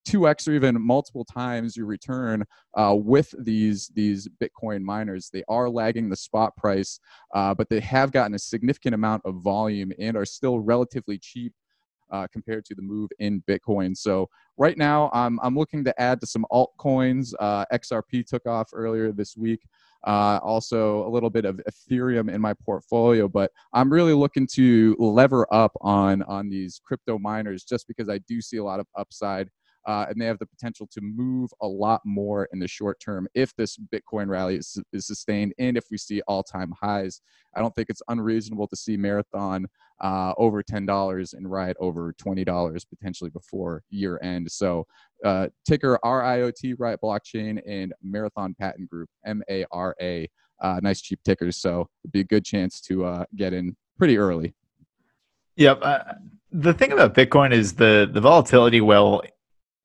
2x 0.08 0.48
or 0.48 0.54
even 0.54 0.80
multiple 0.82 1.26
times 1.26 1.78
your 1.78 1.86
return 1.86 2.44
uh, 2.76 2.96
with 2.98 3.34
these 3.40 3.90
these 3.96 4.28
Bitcoin 4.42 4.82
miners. 4.82 5.30
They 5.32 5.44
are 5.48 5.70
lagging 5.70 6.10
the 6.10 6.16
spot 6.16 6.56
price, 6.58 7.00
uh, 7.34 7.54
but 7.54 7.70
they 7.70 7.80
have 7.80 8.12
gotten 8.12 8.34
a 8.34 8.40
significant 8.40 8.96
amount 8.96 9.24
of 9.26 9.36
volume 9.36 9.92
and 10.00 10.18
are 10.18 10.26
still 10.26 10.60
relatively 10.60 11.18
cheap 11.18 11.54
uh, 12.14 12.28
compared 12.32 12.64
to 12.66 12.76
the 12.76 12.82
move 12.82 13.10
in 13.20 13.44
Bitcoin. 13.50 13.98
So 13.98 14.30
right 14.58 14.78
now, 14.78 15.10
I'm, 15.14 15.40
I'm 15.44 15.58
looking 15.58 15.84
to 15.84 16.02
add 16.02 16.22
to 16.22 16.28
some 16.28 16.46
altcoins. 16.52 17.34
Uh, 17.40 17.66
XRP 17.74 18.26
took 18.26 18.46
off 18.46 18.70
earlier 18.72 19.12
this 19.12 19.36
week. 19.36 19.62
Uh, 20.06 20.40
also, 20.44 21.08
a 21.08 21.10
little 21.10 21.30
bit 21.30 21.46
of 21.46 21.62
Ethereum 21.70 22.32
in 22.32 22.40
my 22.40 22.54
portfolio, 22.54 23.28
but 23.28 23.52
I'm 23.74 23.92
really 23.92 24.14
looking 24.14 24.48
to 24.54 24.96
lever 25.00 25.48
up 25.52 25.72
on 25.80 26.24
on 26.24 26.50
these 26.50 26.82
crypto 26.86 27.18
miners 27.18 27.64
just 27.64 27.88
because 27.88 28.10
I 28.10 28.18
do 28.28 28.42
see 28.42 28.58
a 28.58 28.64
lot 28.64 28.82
of 28.82 28.88
upside 28.98 29.50
uh, 29.86 30.06
and 30.10 30.20
they 30.20 30.26
have 30.26 30.40
the 30.40 30.46
potential 30.46 30.88
to 30.92 31.02
move 31.02 31.52
a 31.62 31.68
lot 31.68 32.02
more 32.06 32.48
in 32.54 32.60
the 32.60 32.68
short 32.68 33.00
term 33.00 33.28
if 33.34 33.56
this 33.56 33.78
Bitcoin 33.94 34.28
rally 34.28 34.56
is, 34.56 34.82
is 34.92 35.08
sustained 35.08 35.54
and 35.60 35.78
if 35.78 35.86
we 35.92 35.98
see 35.98 36.22
all 36.28 36.44
time 36.44 36.74
highs. 36.80 37.22
I 37.56 37.60
don't 37.60 37.74
think 37.76 37.90
it's 37.90 38.02
unreasonable 38.08 38.68
to 38.68 38.76
see 38.76 38.98
Marathon 38.98 39.68
uh, 40.02 40.34
over 40.38 40.64
$10 40.64 41.34
and 41.34 41.50
Riot 41.50 41.78
over 41.80 42.14
$20 42.14 42.86
potentially 42.90 43.30
before 43.30 43.84
year 43.90 44.20
end. 44.22 44.52
So, 44.52 44.86
uh, 45.24 45.48
ticker 45.66 46.00
RIOT, 46.04 46.76
Riot 46.78 47.00
Blockchain, 47.02 47.62
and 47.66 47.94
Marathon 48.02 48.56
Patent 48.60 48.90
Group, 48.90 49.10
M 49.26 49.42
A 49.50 49.66
R 49.72 49.96
A. 50.02 50.28
Uh, 50.62 50.80
nice 50.82 51.02
cheap 51.02 51.20
tickers. 51.24 51.58
So, 51.58 51.88
it'd 52.04 52.12
be 52.12 52.22
a 52.22 52.26
good 52.26 52.44
chance 52.44 52.82
to 52.82 53.06
uh, 53.06 53.26
get 53.36 53.54
in 53.54 53.76
pretty 53.98 54.18
early. 54.18 54.54
Yep. 55.56 55.80
Uh, 55.82 56.00
the 56.52 56.74
thing 56.74 56.92
about 56.92 57.16
Bitcoin 57.16 57.52
is 57.52 57.74
the 57.74 58.10
the 58.12 58.22
volatility 58.22 58.82
will 58.82 59.24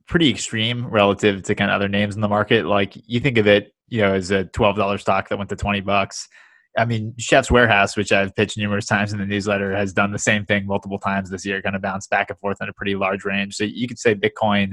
pretty 0.09 0.31
extreme 0.31 0.87
relative 0.87 1.43
to 1.45 1.55
kind 1.55 1.71
of 1.71 1.75
other 1.75 1.89
names 1.89 2.15
in 2.15 2.21
the 2.21 2.29
market. 2.29 2.67
Like 2.67 2.95
you 3.07 3.21
think 3.21 3.39
of 3.39 3.47
it, 3.47 3.73
you 3.89 4.01
know, 4.01 4.15
as 4.15 4.31
a 4.31 4.45
twelve 4.45 4.77
dollar 4.77 4.99
stock 4.99 5.29
that 5.29 5.37
went 5.37 5.51
to 5.51 5.57
twenty 5.57 5.81
bucks. 5.81 6.29
I 6.77 6.85
mean, 6.85 7.15
Chef's 7.19 7.51
Warehouse, 7.51 7.97
which 7.97 8.13
I've 8.13 8.35
pitched 8.35 8.57
numerous 8.57 8.87
times 8.87 9.13
in 9.13 9.19
the 9.19 9.27
newsletter, 9.27 9.75
has 9.75 9.93
done 9.93 10.13
the 10.13 10.19
same 10.19 10.45
thing 10.45 10.67
multiple 10.67 10.99
times 10.99 11.31
this 11.31 11.45
year, 11.45 11.61
kind 11.61 11.75
of 11.75 11.83
bounced 11.83 12.11
back 12.11 12.31
and 12.31 12.39
forth 12.39 12.59
in 12.61 12.69
a 12.69 12.73
pretty 12.73 12.95
large 12.95 13.25
range. 13.25 13.55
So 13.57 13.65
you 13.65 13.89
could 13.89 13.99
say 13.99 14.15
Bitcoin 14.15 14.73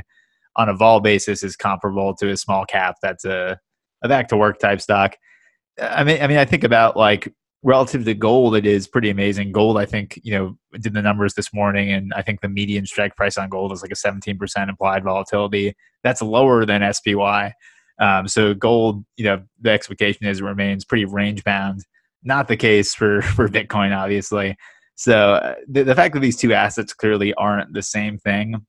on 0.56 0.70
a 0.70 0.74
vol 0.74 1.00
basis 1.00 1.44
is 1.44 1.56
comparable 1.56 2.16
to 2.16 2.30
a 2.30 2.38
small 2.38 2.66
cap 2.66 2.96
that's 3.02 3.26
a, 3.26 3.60
a 4.04 4.08
back 4.08 4.28
to 4.30 4.38
work 4.38 4.60
type 4.60 4.82
stock. 4.82 5.16
I 5.82 6.04
mean, 6.04 6.22
I 6.22 6.28
mean, 6.28 6.38
I 6.38 6.46
think 6.46 6.64
about 6.64 6.96
like 6.96 7.34
relative 7.66 8.06
to 8.06 8.14
gold, 8.14 8.56
it 8.56 8.66
is 8.66 8.88
pretty 8.88 9.10
amazing. 9.10 9.52
Gold, 9.52 9.78
I 9.78 9.86
think, 9.86 10.20
you 10.24 10.32
know, 10.32 10.58
did 10.80 10.94
the 10.94 11.02
numbers 11.02 11.34
this 11.34 11.52
morning, 11.52 11.92
and 11.92 12.14
I 12.16 12.22
think 12.22 12.42
the 12.42 12.48
median 12.48 12.86
strike 12.86 13.16
price 13.16 13.38
on 13.38 13.50
gold 13.50 13.74
is 13.74 13.82
like 13.82 13.92
a 13.92 13.96
17% 13.96 14.70
implied 14.70 15.04
volatility. 15.04 15.76
That's 16.04 16.22
lower 16.22 16.64
than 16.64 16.94
SPY. 16.94 17.54
Um, 18.00 18.28
so 18.28 18.54
gold, 18.54 19.04
you 19.18 19.26
know, 19.26 19.42
the 19.60 19.72
expectation 19.72 20.28
is 20.28 20.44
remains 20.44 20.86
pretty 20.86 21.06
range 21.06 21.44
bound. 21.44 21.84
Not 22.24 22.48
the 22.48 22.56
case 22.56 22.94
for 22.94 23.22
for 23.36 23.50
Bitcoin, 23.50 23.98
obviously. 23.98 24.56
So 24.94 25.34
uh, 25.34 25.56
the, 25.68 25.84
the 25.84 25.96
fact 25.96 26.14
that 26.14 26.20
these 26.20 26.38
two 26.38 26.54
assets 26.54 26.94
clearly 26.94 27.34
aren't 27.34 27.74
the 27.74 27.82
same 27.82 28.20
thing, 28.20 28.56
um, 28.56 28.66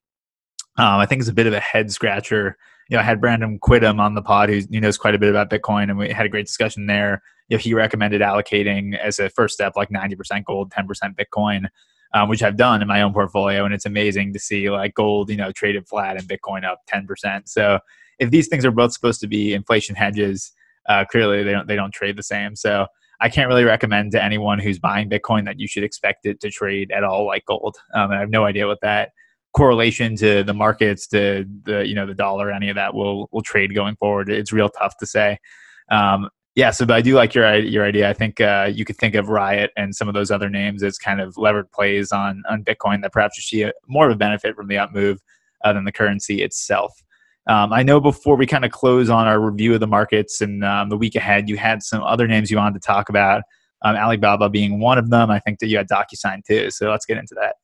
I 0.79 1.07
think 1.07 1.21
is 1.21 1.29
a 1.29 1.35
bit 1.35 1.47
of 1.47 1.53
a 1.53 1.61
head 1.61 1.93
scratcher. 1.93 2.57
You 2.89 2.97
know, 2.97 3.01
I 3.01 3.05
had 3.05 3.21
Brandon 3.21 3.59
Quittem 3.59 4.01
on 4.01 4.15
the 4.15 4.23
pod, 4.23 4.49
who 4.49 4.63
knows 4.71 4.97
quite 4.97 5.15
a 5.15 5.19
bit 5.19 5.29
about 5.29 5.51
Bitcoin, 5.51 5.91
and 5.91 5.99
we 5.99 6.09
had 6.09 6.25
a 6.25 6.31
great 6.31 6.47
discussion 6.47 6.87
there 6.87 7.23
you 7.49 7.57
know, 7.57 7.61
he 7.61 7.75
recommended 7.75 8.21
allocating 8.21 8.99
as 8.99 9.19
a 9.19 9.29
first 9.31 9.55
step 9.55 9.75
like 9.77 9.91
90% 9.91 10.45
gold, 10.45 10.71
10% 10.73 10.87
Bitcoin. 11.17 11.67
um, 12.15 12.29
which 12.29 12.43
I've 12.43 12.57
done 12.57 12.83
in 12.83 12.89
my 12.89 13.03
own 13.03 13.13
portfolio, 13.13 13.65
and 13.65 13.75
it's 13.75 13.87
amazing 13.87 14.33
to 14.33 14.39
see 14.39 14.71
like 14.71 14.95
gold, 14.95 15.31
you 15.31 15.37
know, 15.37 15.53
traded 15.53 15.87
flat 15.89 16.17
and 16.17 16.27
Bitcoin 16.29 16.65
up 16.65 16.81
ten 16.87 17.07
percent. 17.07 17.49
So 17.49 17.79
if 18.19 18.31
these 18.31 18.49
things 18.49 18.65
are 18.65 18.71
both 18.71 18.93
supposed 18.93 19.21
to 19.21 19.27
be 19.27 19.55
inflation 19.55 19.95
hedges, 19.95 20.53
uh, 20.89 21.05
clearly 21.05 21.43
they 21.43 21.53
don't 21.53 21.67
they 21.69 21.77
don't 21.77 21.93
trade 21.93 22.17
the 22.17 22.23
same. 22.23 22.57
So 22.57 22.87
I 23.21 23.29
can't 23.29 23.49
really 23.49 23.65
recommend 23.65 24.13
to 24.13 24.23
anyone 24.23 24.59
who's 24.59 24.79
buying 24.79 25.11
Bitcoin 25.11 25.45
that 25.47 25.59
you 25.59 25.67
should 25.67 25.85
expect 25.85 26.27
it 26.27 26.41
to 26.41 26.51
trade 26.51 26.91
at 26.91 27.05
all 27.05 27.27
like 27.27 27.45
gold. 27.47 27.77
Um, 27.95 28.11
I 28.13 28.21
have 28.21 28.31
no 28.31 28.45
idea 28.45 28.67
what 28.67 28.81
that 28.83 29.11
correlation 29.55 30.17
to 30.17 30.43
the 30.43 30.55
markets, 30.55 31.07
to 31.09 31.45
the 31.65 31.87
you 31.87 31.95
know 31.95 32.07
the 32.07 32.15
dollar, 32.15 32.51
any 32.51 32.69
of 32.71 32.77
that 32.77 32.95
will 32.95 33.29
will 33.33 33.43
trade 33.43 33.75
going 33.75 33.97
forward. 33.97 34.31
It's 34.31 34.53
real 34.53 34.69
tough 34.69 34.97
to 34.99 35.07
say. 35.07 35.39
Um, 35.91 36.31
yeah, 36.57 36.71
so 36.71 36.87
but 36.87 36.97
I 36.97 37.03
do 37.03 37.15
like 37.15 37.35
your 37.35 37.55
your 37.57 37.85
idea. 37.85 38.09
I 38.09 38.15
think 38.15 38.41
uh, 38.41 38.71
you 38.73 38.87
could 38.87 38.97
think 38.97 39.15
of 39.15 39.29
Riot 39.29 39.73
and 39.77 39.95
some 39.95 40.09
of 40.09 40.15
those 40.15 40.31
other 40.31 40.49
names 40.49 40.83
as 40.83 40.97
kind 40.97 41.21
of 41.21 41.37
levered 41.37 41.71
plays 41.71 42.11
on 42.13 42.43
on 42.49 42.65
Bitcoin 42.65 43.03
that 43.03 43.13
perhaps 43.13 43.37
you 43.37 43.43
see 43.43 43.71
more 43.87 44.07
of 44.07 44.13
a 44.13 44.17
benefit 44.17 44.57
from 44.57 44.67
the 44.67 44.79
up 44.79 44.93
move 44.93 45.21
uh, 45.65 45.73
than 45.75 45.85
the 45.85 45.93
currency 45.93 46.43
itself. 46.43 47.03
Um, 47.47 47.75
I 47.75 47.83
know 47.83 48.01
before 48.01 48.37
we 48.37 48.47
kind 48.47 48.65
of 48.65 48.73
close 48.73 49.11
on 49.11 49.29
our 49.29 49.39
review 49.39 49.75
of 49.75 49.81
the 49.81 49.87
markets 49.87 50.41
and 50.41 50.65
um, 50.65 50.89
the 50.89 50.97
week 50.97 51.15
ahead, 51.15 51.49
you 51.49 51.59
had 51.59 51.83
some 51.83 52.03
other 52.03 52.27
names 52.27 52.51
you 52.51 52.57
wanted 52.57 52.81
to 52.83 52.87
talk 52.87 53.11
about. 53.11 53.43
Um, 53.85 53.95
Alibaba 53.95 54.49
being 54.49 54.81
one 54.81 54.97
of 54.97 55.11
them. 55.11 55.31
I 55.31 55.39
think 55.39 55.59
that 55.61 55.69
you 55.69 55.77
had 55.77 55.89
DocuSign 55.89 56.43
too. 56.45 56.71
So 56.71 56.91
let's 56.91 57.05
get 57.05 57.19
into 57.19 57.35
that. 57.35 57.57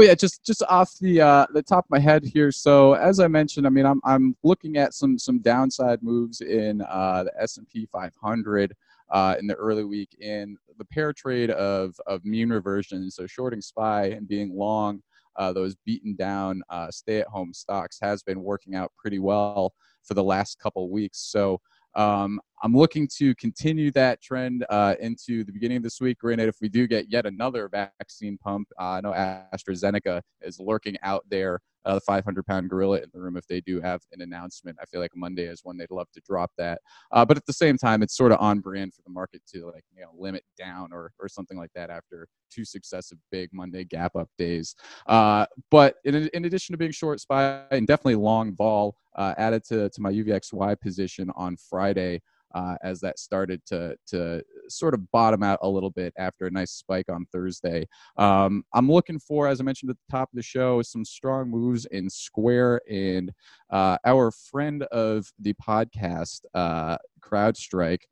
Well, 0.00 0.08
yeah, 0.08 0.14
just 0.14 0.46
just 0.46 0.62
off 0.62 0.96
the 0.98 1.20
uh, 1.20 1.46
the 1.52 1.62
top 1.62 1.84
of 1.84 1.90
my 1.90 1.98
head 1.98 2.24
here. 2.24 2.50
So 2.50 2.94
as 2.94 3.20
I 3.20 3.28
mentioned, 3.28 3.66
I 3.66 3.68
mean, 3.68 3.84
I'm 3.84 4.00
I'm 4.02 4.34
looking 4.42 4.78
at 4.78 4.94
some 4.94 5.18
some 5.18 5.40
downside 5.40 6.02
moves 6.02 6.40
in 6.40 6.80
uh, 6.88 7.24
the 7.24 7.32
S 7.38 7.58
and 7.58 7.68
P 7.68 7.84
500 7.84 8.74
uh, 9.10 9.34
in 9.38 9.46
the 9.46 9.54
early 9.56 9.84
week 9.84 10.16
in 10.18 10.56
the 10.78 10.86
pair 10.86 11.12
trade 11.12 11.50
of 11.50 11.94
of 12.06 12.24
mean 12.24 12.48
reversion. 12.48 13.10
So 13.10 13.26
shorting 13.26 13.60
SPY 13.60 14.06
and 14.06 14.26
being 14.26 14.56
long 14.56 15.02
uh, 15.36 15.52
those 15.52 15.76
beaten 15.84 16.16
down 16.16 16.62
uh, 16.70 16.90
stay 16.90 17.20
at 17.20 17.26
home 17.26 17.52
stocks 17.52 17.98
has 18.00 18.22
been 18.22 18.42
working 18.42 18.74
out 18.74 18.92
pretty 18.96 19.18
well 19.18 19.74
for 20.02 20.14
the 20.14 20.24
last 20.24 20.58
couple 20.58 20.88
weeks. 20.88 21.18
So 21.30 21.60
um, 21.94 22.40
I'm 22.62 22.74
looking 22.74 23.08
to 23.18 23.34
continue 23.36 23.90
that 23.92 24.20
trend 24.20 24.66
uh, 24.68 24.94
into 25.00 25.44
the 25.44 25.52
beginning 25.52 25.78
of 25.78 25.82
this 25.82 26.00
week. 26.00 26.18
Granted, 26.18 26.48
if 26.48 26.56
we 26.60 26.68
do 26.68 26.86
get 26.86 27.10
yet 27.10 27.24
another 27.24 27.68
vaccine 27.68 28.36
pump, 28.36 28.68
uh, 28.78 28.84
I 28.84 29.00
know 29.00 29.12
AstraZeneca 29.12 30.20
is 30.42 30.60
lurking 30.60 30.96
out 31.02 31.24
there 31.30 31.60
uh, 31.84 31.94
the 31.94 32.00
500 32.00 32.44
pound 32.46 32.68
gorilla 32.68 32.98
in 32.98 33.10
the 33.12 33.20
room 33.20 33.36
if 33.36 33.46
they 33.46 33.60
do 33.62 33.80
have 33.80 34.02
an 34.12 34.20
announcement. 34.20 34.76
I 34.80 34.84
feel 34.84 35.00
like 35.00 35.12
Monday 35.14 35.44
is 35.44 35.60
when 35.62 35.76
they'd 35.76 35.90
love 35.90 36.08
to 36.12 36.20
drop 36.20 36.50
that. 36.58 36.80
Uh, 37.12 37.24
but 37.24 37.36
at 37.36 37.46
the 37.46 37.52
same 37.52 37.78
time, 37.78 38.02
it's 38.02 38.16
sort 38.16 38.32
of 38.32 38.38
on 38.40 38.60
brand 38.60 38.94
for 38.94 39.02
the 39.02 39.10
market 39.10 39.42
to 39.54 39.66
like 39.66 39.84
you 39.94 40.02
know 40.02 40.10
limit 40.14 40.44
down 40.58 40.92
or 40.92 41.12
or 41.18 41.28
something 41.28 41.56
like 41.56 41.70
that 41.74 41.90
after 41.90 42.26
two 42.50 42.64
successive 42.64 43.18
big 43.30 43.48
Monday 43.52 43.84
gap 43.84 44.14
up 44.16 44.28
days. 44.36 44.74
Uh, 45.06 45.46
but 45.70 45.96
in, 46.04 46.28
in 46.34 46.44
addition 46.44 46.72
to 46.74 46.76
being 46.76 46.92
short 46.92 47.20
SPY 47.20 47.64
and 47.70 47.86
definitely 47.86 48.16
long 48.16 48.54
vol, 48.54 48.96
uh, 49.16 49.34
added 49.38 49.64
to 49.64 49.88
to 49.88 50.00
my 50.00 50.12
UVXY 50.12 50.78
position 50.80 51.30
on 51.34 51.56
Friday 51.56 52.20
uh, 52.54 52.76
as 52.82 53.00
that 53.00 53.18
started 53.18 53.64
to 53.66 53.96
to 54.06 54.42
sort 54.68 54.94
of 54.94 55.10
bottom 55.10 55.42
out 55.42 55.58
a 55.62 55.68
little 55.68 55.90
bit 55.90 56.12
after 56.18 56.46
a 56.46 56.50
nice 56.50 56.72
spike 56.72 57.08
on 57.10 57.26
Thursday. 57.32 57.86
Um, 58.16 58.64
I'm 58.72 58.90
looking 58.90 59.18
for, 59.18 59.48
as 59.48 59.60
I 59.60 59.64
mentioned 59.64 59.90
at 59.90 59.96
the 59.96 60.16
top 60.16 60.30
of 60.32 60.36
the 60.36 60.42
show, 60.42 60.82
some 60.82 61.04
strong 61.04 61.50
moves 61.50 61.86
in 61.86 62.08
Square 62.08 62.82
and 62.90 63.32
uh, 63.70 63.98
our 64.04 64.30
friend 64.30 64.82
of 64.84 65.30
the 65.38 65.54
podcast, 65.54 66.40
uh, 66.54 66.96
CrowdStrike. 67.20 68.02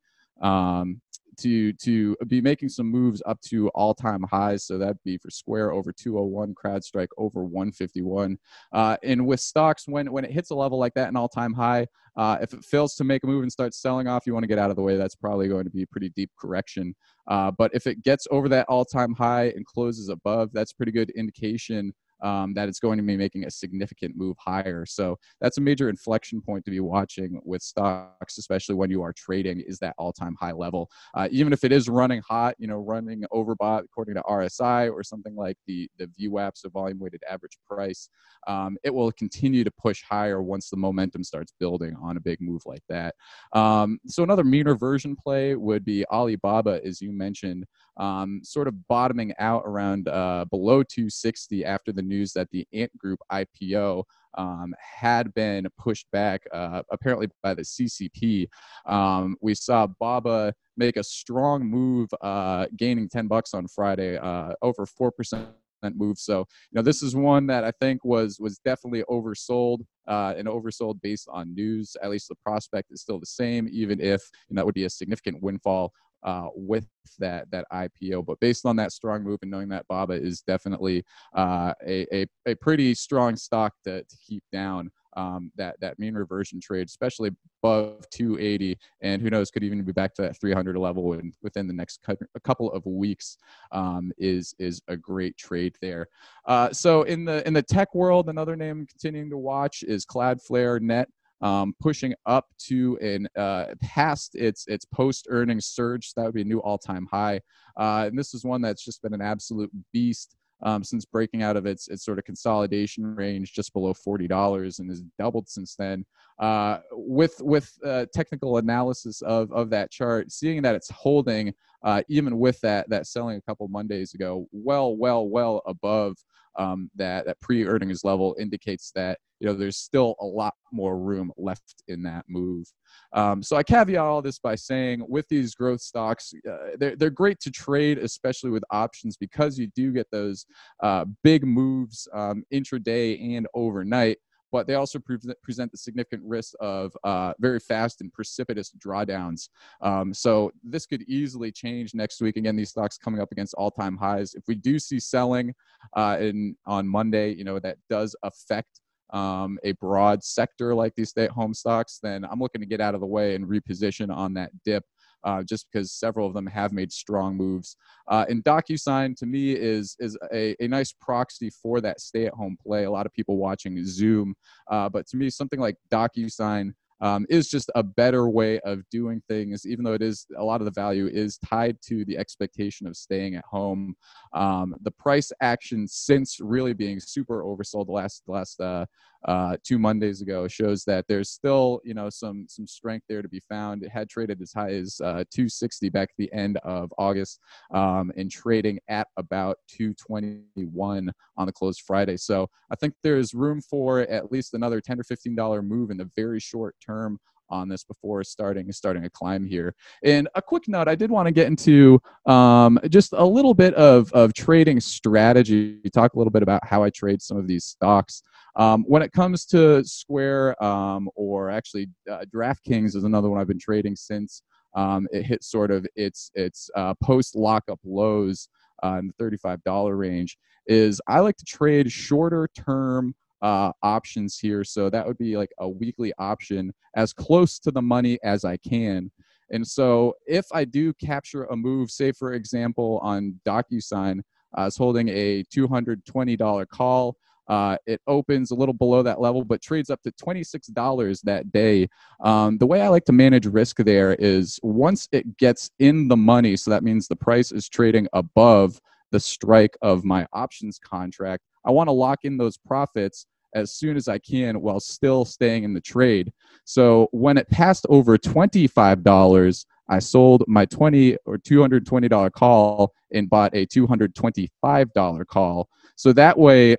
Um, 0.41 1.01
to 1.39 1.73
to 1.73 2.15
be 2.27 2.41
making 2.41 2.69
some 2.69 2.87
moves 2.87 3.21
up 3.25 3.39
to 3.41 3.69
all-time 3.69 4.23
highs. 4.29 4.65
So 4.65 4.77
that'd 4.77 4.97
be 5.03 5.17
for 5.17 5.29
Square 5.29 5.71
over 5.73 5.91
201, 5.91 6.53
CrowdStrike 6.55 7.07
over 7.17 7.43
151. 7.43 8.37
Uh, 8.71 8.97
and 9.03 9.25
with 9.25 9.39
stocks, 9.39 9.87
when 9.87 10.11
when 10.11 10.25
it 10.25 10.31
hits 10.31 10.51
a 10.51 10.55
level 10.55 10.79
like 10.79 10.93
that, 10.95 11.09
an 11.09 11.15
all-time 11.15 11.53
high, 11.53 11.87
uh, 12.15 12.37
if 12.41 12.53
it 12.53 12.63
fails 12.63 12.95
to 12.95 13.03
make 13.03 13.23
a 13.23 13.27
move 13.27 13.43
and 13.43 13.51
starts 13.51 13.81
selling 13.81 14.07
off, 14.07 14.25
you 14.25 14.33
want 14.33 14.43
to 14.43 14.47
get 14.47 14.59
out 14.59 14.69
of 14.69 14.75
the 14.75 14.81
way. 14.81 14.97
That's 14.97 15.15
probably 15.15 15.47
going 15.47 15.65
to 15.65 15.69
be 15.69 15.83
a 15.83 15.87
pretty 15.87 16.09
deep 16.09 16.31
correction. 16.39 16.95
Uh, 17.27 17.51
but 17.51 17.71
if 17.73 17.87
it 17.87 18.03
gets 18.03 18.27
over 18.31 18.49
that 18.49 18.67
all-time 18.67 19.13
high 19.13 19.53
and 19.55 19.65
closes 19.65 20.09
above, 20.09 20.49
that's 20.53 20.73
pretty 20.73 20.91
good 20.91 21.11
indication 21.11 21.93
um, 22.21 22.53
that 22.53 22.69
it's 22.69 22.79
going 22.79 22.97
to 22.97 23.03
be 23.03 23.17
making 23.17 23.45
a 23.45 23.51
significant 23.51 24.15
move 24.15 24.37
higher. 24.39 24.85
So 24.85 25.17
that's 25.41 25.57
a 25.57 25.61
major 25.61 25.89
inflection 25.89 26.41
point 26.41 26.65
to 26.65 26.71
be 26.71 26.79
watching 26.79 27.39
with 27.43 27.61
stocks, 27.61 28.37
especially 28.37 28.75
when 28.75 28.89
you 28.89 29.01
are 29.01 29.13
trading, 29.13 29.61
is 29.61 29.79
that 29.79 29.95
all-time 29.97 30.35
high 30.39 30.51
level. 30.51 30.89
Uh, 31.13 31.27
even 31.31 31.53
if 31.53 31.63
it 31.63 31.71
is 31.71 31.89
running 31.89 32.21
hot, 32.21 32.55
you 32.57 32.67
know, 32.67 32.77
running 32.77 33.23
overbought 33.33 33.83
according 33.83 34.15
to 34.15 34.21
RSI 34.21 34.91
or 34.91 35.03
something 35.03 35.35
like 35.35 35.57
the 35.67 35.89
the 35.97 36.07
VWAP, 36.19 36.51
so 36.55 36.69
volume 36.69 36.99
weighted 36.99 37.23
average 37.29 37.57
price, 37.67 38.09
um, 38.47 38.77
it 38.83 38.93
will 38.93 39.11
continue 39.11 39.63
to 39.63 39.71
push 39.71 40.03
higher 40.03 40.41
once 40.41 40.69
the 40.69 40.77
momentum 40.77 41.23
starts 41.23 41.53
building 41.59 41.95
on 42.01 42.17
a 42.17 42.19
big 42.19 42.39
move 42.41 42.61
like 42.65 42.83
that. 42.89 43.15
Um, 43.53 43.99
so 44.05 44.23
another 44.23 44.43
mean 44.43 44.67
reversion 44.67 45.15
play 45.15 45.55
would 45.55 45.85
be 45.85 46.05
Alibaba, 46.11 46.81
as 46.85 47.01
you 47.01 47.11
mentioned, 47.11 47.65
um, 47.97 48.41
sort 48.43 48.67
of 48.67 48.87
bottoming 48.87 49.33
out 49.39 49.63
around 49.65 50.07
uh, 50.07 50.45
below 50.49 50.83
260 50.83 51.65
after 51.65 51.91
the 51.91 52.01
news 52.09 52.33
that 52.33 52.49
the 52.51 52.67
Ant 52.73 52.95
Group 52.97 53.19
IPO 53.31 54.03
um, 54.37 54.73
had 54.79 55.33
been 55.33 55.67
pushed 55.77 56.07
back, 56.11 56.43
uh, 56.53 56.81
apparently 56.91 57.27
by 57.41 57.53
the 57.53 57.63
CCP. 57.63 58.47
Um, 58.85 59.35
we 59.41 59.55
saw 59.55 59.87
Baba 59.87 60.53
make 60.77 60.97
a 60.97 61.03
strong 61.03 61.65
move, 61.65 62.09
uh, 62.21 62.67
gaining 62.77 63.09
10 63.09 63.27
bucks 63.27 63.53
on 63.53 63.67
Friday, 63.67 64.17
uh, 64.17 64.53
over 64.61 64.85
4% 64.85 65.47
move. 65.95 66.17
So, 66.17 66.39
you 66.39 66.45
know, 66.73 66.81
this 66.81 67.01
is 67.01 67.15
one 67.15 67.47
that 67.47 67.63
I 67.63 67.71
think 67.79 68.03
was 68.03 68.37
was 68.39 68.59
definitely 68.59 69.03
oversold 69.09 69.79
uh, 70.07 70.33
and 70.37 70.47
oversold 70.47 71.01
based 71.01 71.27
on 71.31 71.53
news. 71.55 71.95
At 72.03 72.09
least 72.09 72.27
the 72.27 72.35
prospect 72.35 72.91
is 72.91 73.01
still 73.01 73.19
the 73.19 73.25
same, 73.25 73.69
even 73.71 73.99
if 74.01 74.21
you 74.49 74.55
know, 74.55 74.59
that 74.59 74.65
would 74.65 74.75
be 74.75 74.85
a 74.85 74.89
significant 74.89 75.41
windfall 75.41 75.93
uh, 76.23 76.47
with 76.55 76.87
that 77.19 77.49
that 77.51 77.65
IPO. 77.71 78.25
But 78.25 78.39
based 78.39 78.65
on 78.65 78.75
that 78.77 78.91
strong 78.91 79.23
move 79.23 79.39
and 79.41 79.51
knowing 79.51 79.69
that 79.69 79.87
Baba 79.87 80.13
is 80.13 80.41
definitely 80.41 81.03
uh, 81.35 81.73
a, 81.85 82.05
a, 82.15 82.25
a 82.47 82.55
pretty 82.55 82.93
strong 82.95 83.35
stock 83.35 83.73
to, 83.85 84.03
to 84.03 84.17
keep 84.25 84.43
down. 84.51 84.91
Um, 85.17 85.51
that 85.55 85.75
that 85.81 85.97
mean 85.97 86.13
reversion 86.13 86.61
trade, 86.61 86.87
especially 86.87 87.31
above 87.63 88.07
280, 88.11 88.77
and 89.01 89.21
who 89.21 89.31
knows, 89.31 89.49
could 89.49 89.63
even 89.63 89.83
be 89.83 89.91
back 89.91 90.13
to 90.13 90.21
that 90.21 90.39
300 90.39 90.77
level 90.77 91.03
within, 91.03 91.33
within 91.41 91.67
the 91.67 91.73
next 91.73 91.99
a 92.07 92.39
couple 92.41 92.71
of 92.71 92.85
weeks, 92.85 93.37
um, 93.71 94.11
is 94.19 94.53
is 94.59 94.81
a 94.87 94.95
great 94.95 95.35
trade 95.35 95.75
there. 95.81 96.07
Uh, 96.45 96.71
so 96.71 97.03
in 97.03 97.25
the 97.25 97.45
in 97.47 97.53
the 97.53 97.61
tech 97.61 97.93
world, 97.95 98.29
another 98.29 98.55
name 98.55 98.85
continuing 98.85 99.31
to 99.31 99.37
watch 99.37 99.81
is 99.81 100.05
Cloudflare 100.05 100.79
Net 100.79 101.09
um, 101.41 101.73
pushing 101.79 102.13
up 102.25 102.47
to 102.67 102.97
and 103.01 103.29
uh, 103.37 103.67
past 103.81 104.35
its 104.35 104.65
its 104.67 104.85
post 104.85 105.27
earnings 105.29 105.65
surge. 105.65 106.07
So 106.07 106.13
that 106.17 106.25
would 106.25 106.35
be 106.35 106.41
a 106.41 106.45
new 106.45 106.59
all 106.59 106.77
time 106.77 107.07
high. 107.11 107.41
Uh, 107.77 108.05
and 108.07 108.17
this 108.17 108.33
is 108.33 108.43
one 108.43 108.61
that's 108.61 108.83
just 108.83 109.01
been 109.01 109.13
an 109.13 109.21
absolute 109.21 109.71
beast. 109.93 110.35
Um, 110.61 110.83
since 110.83 111.05
breaking 111.05 111.41
out 111.41 111.55
of 111.55 111.65
its 111.65 111.87
its 111.87 112.03
sort 112.03 112.19
of 112.19 112.25
consolidation 112.25 113.15
range 113.15 113.53
just 113.53 113.71
below 113.71 113.93
forty 113.93 114.27
dollars 114.27 114.79
and 114.79 114.89
has 114.89 115.03
doubled 115.17 115.47
since 115.47 115.75
then. 115.77 116.05
Uh, 116.37 116.79
with 116.91 117.35
with 117.39 117.71
uh, 117.85 118.07
technical 118.13 118.57
analysis 118.57 119.21
of 119.21 119.53
of 119.53 119.69
that 119.69 119.89
chart, 119.89 120.33
seeing 120.33 120.61
that 120.63 120.75
it's 120.75 120.89
holding 120.89 121.53
uh, 121.83 122.01
even 122.09 122.37
with 122.37 122.59
that 122.59 122.89
that 122.89 123.07
selling 123.07 123.37
a 123.37 123.41
couple 123.41 123.65
Mondays 123.69 124.13
ago, 124.13 124.47
well 124.51 124.97
well 124.97 125.29
well 125.29 125.61
above 125.65 126.17
um, 126.57 126.89
that 126.95 127.25
that 127.25 127.39
pre 127.39 127.65
earnings 127.65 128.03
level 128.03 128.35
indicates 128.39 128.91
that 128.95 129.19
you 129.39 129.47
know 129.47 129.53
there's 129.53 129.77
still 129.77 130.15
a 130.19 130.25
lot 130.25 130.53
more 130.71 130.99
room 130.99 131.31
left 131.37 131.83
in 131.87 132.03
that 132.03 132.25
move. 132.27 132.65
Um, 133.13 133.41
so 133.41 133.55
I 133.55 133.63
caveat 133.63 134.01
all 134.01 134.21
this 134.21 134.39
by 134.39 134.55
saying 134.55 135.05
with 135.07 135.27
these 135.29 135.55
growth 135.55 135.81
stocks, 135.81 136.33
uh, 136.49 136.75
they're 136.77 136.95
they're 136.95 137.09
great 137.09 137.39
to 137.41 137.51
trade, 137.51 137.97
especially 137.97 138.49
with 138.49 138.63
options 138.71 139.17
because 139.17 139.57
you 139.57 139.67
do 139.75 139.91
get 139.91 140.07
those 140.11 140.45
uh, 140.83 141.05
big 141.23 141.45
moves 141.45 142.07
um, 142.13 142.43
intraday 142.53 143.37
and 143.37 143.47
overnight 143.53 144.17
but 144.51 144.67
they 144.67 144.75
also 144.75 144.99
pre- 144.99 145.17
present 145.43 145.71
the 145.71 145.77
significant 145.77 146.23
risk 146.25 146.53
of 146.59 146.95
uh, 147.03 147.33
very 147.39 147.59
fast 147.59 148.01
and 148.01 148.11
precipitous 148.13 148.71
drawdowns. 148.77 149.49
Um, 149.81 150.13
so 150.13 150.51
this 150.63 150.85
could 150.85 151.03
easily 151.03 151.51
change 151.51 151.93
next 151.93 152.21
week. 152.21 152.37
Again, 152.37 152.55
these 152.55 152.69
stocks 152.69 152.97
coming 152.97 153.21
up 153.21 153.31
against 153.31 153.53
all-time 153.55 153.97
highs. 153.97 154.33
If 154.33 154.43
we 154.47 154.55
do 154.55 154.79
see 154.79 154.99
selling 154.99 155.53
uh, 155.95 156.17
in 156.19 156.55
on 156.65 156.87
Monday, 156.87 157.33
you 157.33 157.43
know 157.43 157.59
that 157.59 157.77
does 157.89 158.15
affect 158.23 158.81
um, 159.11 159.57
a 159.63 159.71
broad 159.73 160.23
sector 160.23 160.75
like 160.75 160.93
these 160.95 161.09
stay-at-home 161.09 161.53
stocks. 161.53 161.99
Then 162.01 162.25
I'm 162.25 162.39
looking 162.39 162.61
to 162.61 162.67
get 162.67 162.81
out 162.81 162.95
of 162.95 163.01
the 163.01 163.07
way 163.07 163.35
and 163.35 163.45
reposition 163.45 164.15
on 164.15 164.33
that 164.35 164.51
dip 164.63 164.83
uh, 165.23 165.43
just 165.43 165.67
because 165.71 165.91
several 165.91 166.27
of 166.27 166.33
them 166.33 166.47
have 166.47 166.71
made 166.71 166.91
strong 166.91 167.35
moves. 167.35 167.75
Uh, 168.07 168.25
and 168.29 168.43
DocuSign 168.43 169.15
to 169.17 169.25
me 169.25 169.51
is 169.53 169.95
is 169.99 170.17
a, 170.33 170.55
a 170.59 170.67
nice 170.67 170.93
proxy 170.93 171.49
for 171.49 171.81
that 171.81 171.99
stay-at-home 171.99 172.57
play. 172.61 172.85
A 172.85 172.91
lot 172.91 173.05
of 173.05 173.13
people 173.13 173.37
watching 173.37 173.83
Zoom, 173.85 174.35
uh, 174.69 174.89
but 174.89 175.07
to 175.07 175.17
me, 175.17 175.29
something 175.29 175.59
like 175.59 175.75
DocuSign 175.91 176.73
um, 177.01 177.25
is 177.29 177.49
just 177.49 177.71
a 177.75 177.83
better 177.83 178.29
way 178.29 178.59
of 178.61 178.83
doing 178.89 179.21
things, 179.27 179.65
even 179.65 179.85
though 179.85 179.93
it 179.93 180.01
is 180.01 180.25
a 180.37 180.43
lot 180.43 180.61
of 180.61 180.65
the 180.65 180.71
value 180.71 181.07
is 181.07 181.37
tied 181.37 181.77
to 181.83 182.03
the 182.05 182.17
expectation 182.17 182.87
of 182.87 182.95
staying 182.95 183.35
at 183.35 183.45
home. 183.45 183.95
Um, 184.33 184.75
the 184.81 184.91
price 184.91 185.31
action 185.41 185.87
since 185.87 186.39
really 186.39 186.73
being 186.73 186.99
super 186.99 187.43
oversold 187.43 187.85
the 187.85 187.93
last 187.93 188.23
the 188.25 188.33
last 188.33 188.59
uh, 188.59 188.85
uh, 189.25 189.57
two 189.63 189.77
Mondays 189.77 190.21
ago 190.21 190.47
shows 190.47 190.83
that 190.85 191.05
there's 191.07 191.29
still 191.29 191.81
you 191.83 191.93
know 191.93 192.09
some 192.09 192.45
some 192.47 192.65
strength 192.65 193.05
there 193.09 193.21
to 193.21 193.29
be 193.29 193.41
found. 193.49 193.83
It 193.83 193.89
had 193.89 194.09
traded 194.09 194.41
as 194.41 194.53
high 194.53 194.71
as 194.71 194.99
uh, 195.01 195.23
260 195.31 195.89
back 195.89 196.09
at 196.09 196.17
the 196.17 196.31
end 196.33 196.57
of 196.63 196.93
August 196.97 197.39
um, 197.73 198.11
and 198.15 198.31
trading 198.31 198.79
at 198.87 199.07
about 199.17 199.57
221 199.67 201.11
on 201.37 201.45
the 201.45 201.51
close 201.51 201.79
Friday. 201.79 202.17
So 202.17 202.47
I 202.71 202.75
think 202.75 202.93
there's 203.03 203.33
room 203.33 203.61
for 203.61 204.01
at 204.01 204.31
least 204.31 204.53
another 204.53 204.81
10 204.81 204.99
or 204.99 205.03
15 205.03 205.35
dollar 205.35 205.61
move 205.61 205.91
in 205.91 205.97
the 205.97 206.09
very 206.15 206.39
short 206.39 206.75
term 206.85 207.19
on 207.49 207.67
this 207.67 207.83
before 207.83 208.23
starting 208.23 208.71
starting 208.71 209.05
a 209.05 209.09
climb 209.09 209.45
here. 209.45 209.73
And 210.03 210.27
a 210.35 210.41
quick 210.41 210.67
note, 210.67 210.87
I 210.87 210.95
did 210.95 211.11
want 211.11 211.27
to 211.27 211.31
get 211.31 211.47
into 211.47 211.99
um, 212.25 212.79
just 212.89 213.13
a 213.13 213.25
little 213.25 213.53
bit 213.53 213.73
of, 213.73 214.11
of 214.13 214.33
trading 214.33 214.79
strategy. 214.79 215.79
Talk 215.93 216.13
a 216.13 216.17
little 216.17 216.31
bit 216.31 216.43
about 216.43 216.65
how 216.65 216.83
I 216.83 216.89
trade 216.89 217.21
some 217.21 217.37
of 217.37 217.47
these 217.47 217.65
stocks. 217.65 218.23
Um, 218.55 218.83
when 218.87 219.01
it 219.01 219.11
comes 219.11 219.45
to 219.47 219.83
Square 219.83 220.61
um, 220.63 221.09
or 221.15 221.49
actually 221.49 221.87
uh, 222.09 222.25
DraftKings 222.33 222.95
is 222.95 223.03
another 223.03 223.29
one 223.29 223.39
I've 223.39 223.47
been 223.47 223.59
trading 223.59 223.95
since 223.95 224.41
um, 224.75 225.07
it 225.11 225.23
hit 225.23 225.43
sort 225.43 225.71
of 225.71 225.85
its 225.95 226.31
its 226.35 226.69
uh, 226.75 226.93
post 227.01 227.35
lockup 227.35 227.79
lows 227.83 228.49
uh, 228.83 228.99
in 228.99 229.11
the 229.17 229.23
$35 229.23 229.97
range. 229.97 230.37
Is 230.67 231.01
I 231.07 231.19
like 231.19 231.37
to 231.37 231.45
trade 231.45 231.91
shorter 231.91 232.49
term 232.55 233.15
uh, 233.41 233.71
options 233.83 234.37
here. 234.37 234.63
So 234.63 234.89
that 234.89 235.05
would 235.05 235.17
be 235.17 235.37
like 235.37 235.51
a 235.59 235.69
weekly 235.69 236.13
option 236.17 236.73
as 236.95 237.13
close 237.13 237.59
to 237.59 237.71
the 237.71 237.81
money 237.81 238.19
as 238.23 238.43
I 238.43 238.57
can. 238.57 239.11
And 239.51 239.65
so 239.65 240.13
if 240.27 240.45
I 240.53 240.65
do 240.65 240.93
capture 240.93 241.45
a 241.45 241.55
move, 241.55 241.89
say 241.89 242.11
for 242.11 242.33
example 242.33 242.99
on 243.01 243.39
DocuSign, 243.47 244.21
I 244.55 244.65
was 244.65 244.77
holding 244.77 245.09
a 245.09 245.43
$220 245.55 246.67
call. 246.69 247.15
Uh, 247.49 247.75
it 247.87 247.99
opens 248.07 248.51
a 248.51 248.55
little 248.55 248.73
below 248.73 249.01
that 249.03 249.19
level, 249.19 249.43
but 249.43 249.61
trades 249.61 249.89
up 249.89 250.01
to 250.03 250.11
$26 250.11 251.21
that 251.21 251.51
day. 251.51 251.89
Um, 252.23 252.57
the 252.59 252.67
way 252.67 252.81
I 252.81 252.87
like 252.87 253.05
to 253.05 253.11
manage 253.11 253.47
risk 253.47 253.77
there 253.77 254.13
is 254.13 254.59
once 254.61 255.09
it 255.11 255.37
gets 255.37 255.71
in 255.79 256.07
the 256.07 256.17
money, 256.17 256.55
so 256.55 256.71
that 256.71 256.83
means 256.83 257.07
the 257.07 257.15
price 257.15 257.51
is 257.51 257.67
trading 257.67 258.07
above 258.13 258.79
the 259.11 259.19
strike 259.19 259.75
of 259.81 260.05
my 260.05 260.27
options 260.33 260.79
contract, 260.79 261.43
I 261.65 261.71
want 261.71 261.87
to 261.87 261.93
lock 261.93 262.19
in 262.23 262.37
those 262.37 262.57
profits 262.57 263.25
as 263.55 263.73
soon 263.73 263.97
as 263.97 264.07
I 264.07 264.19
can 264.19 264.61
while 264.61 264.79
still 264.79 265.25
staying 265.25 265.63
in 265.63 265.73
the 265.73 265.81
trade. 265.81 266.31
So 266.65 267.07
when 267.11 267.37
it 267.37 267.49
passed 267.49 267.85
over 267.89 268.17
$25, 268.17 269.65
I 269.89 269.99
sold 269.99 270.43
my 270.47 270.65
20 270.65 271.17
or 271.25 271.37
$220 271.37 272.31
call 272.31 272.93
and 273.11 273.27
bought 273.29 273.55
a 273.55 273.65
$225 273.65 275.27
call. 275.27 275.67
So 275.95 276.13
that 276.13 276.37
way 276.37 276.77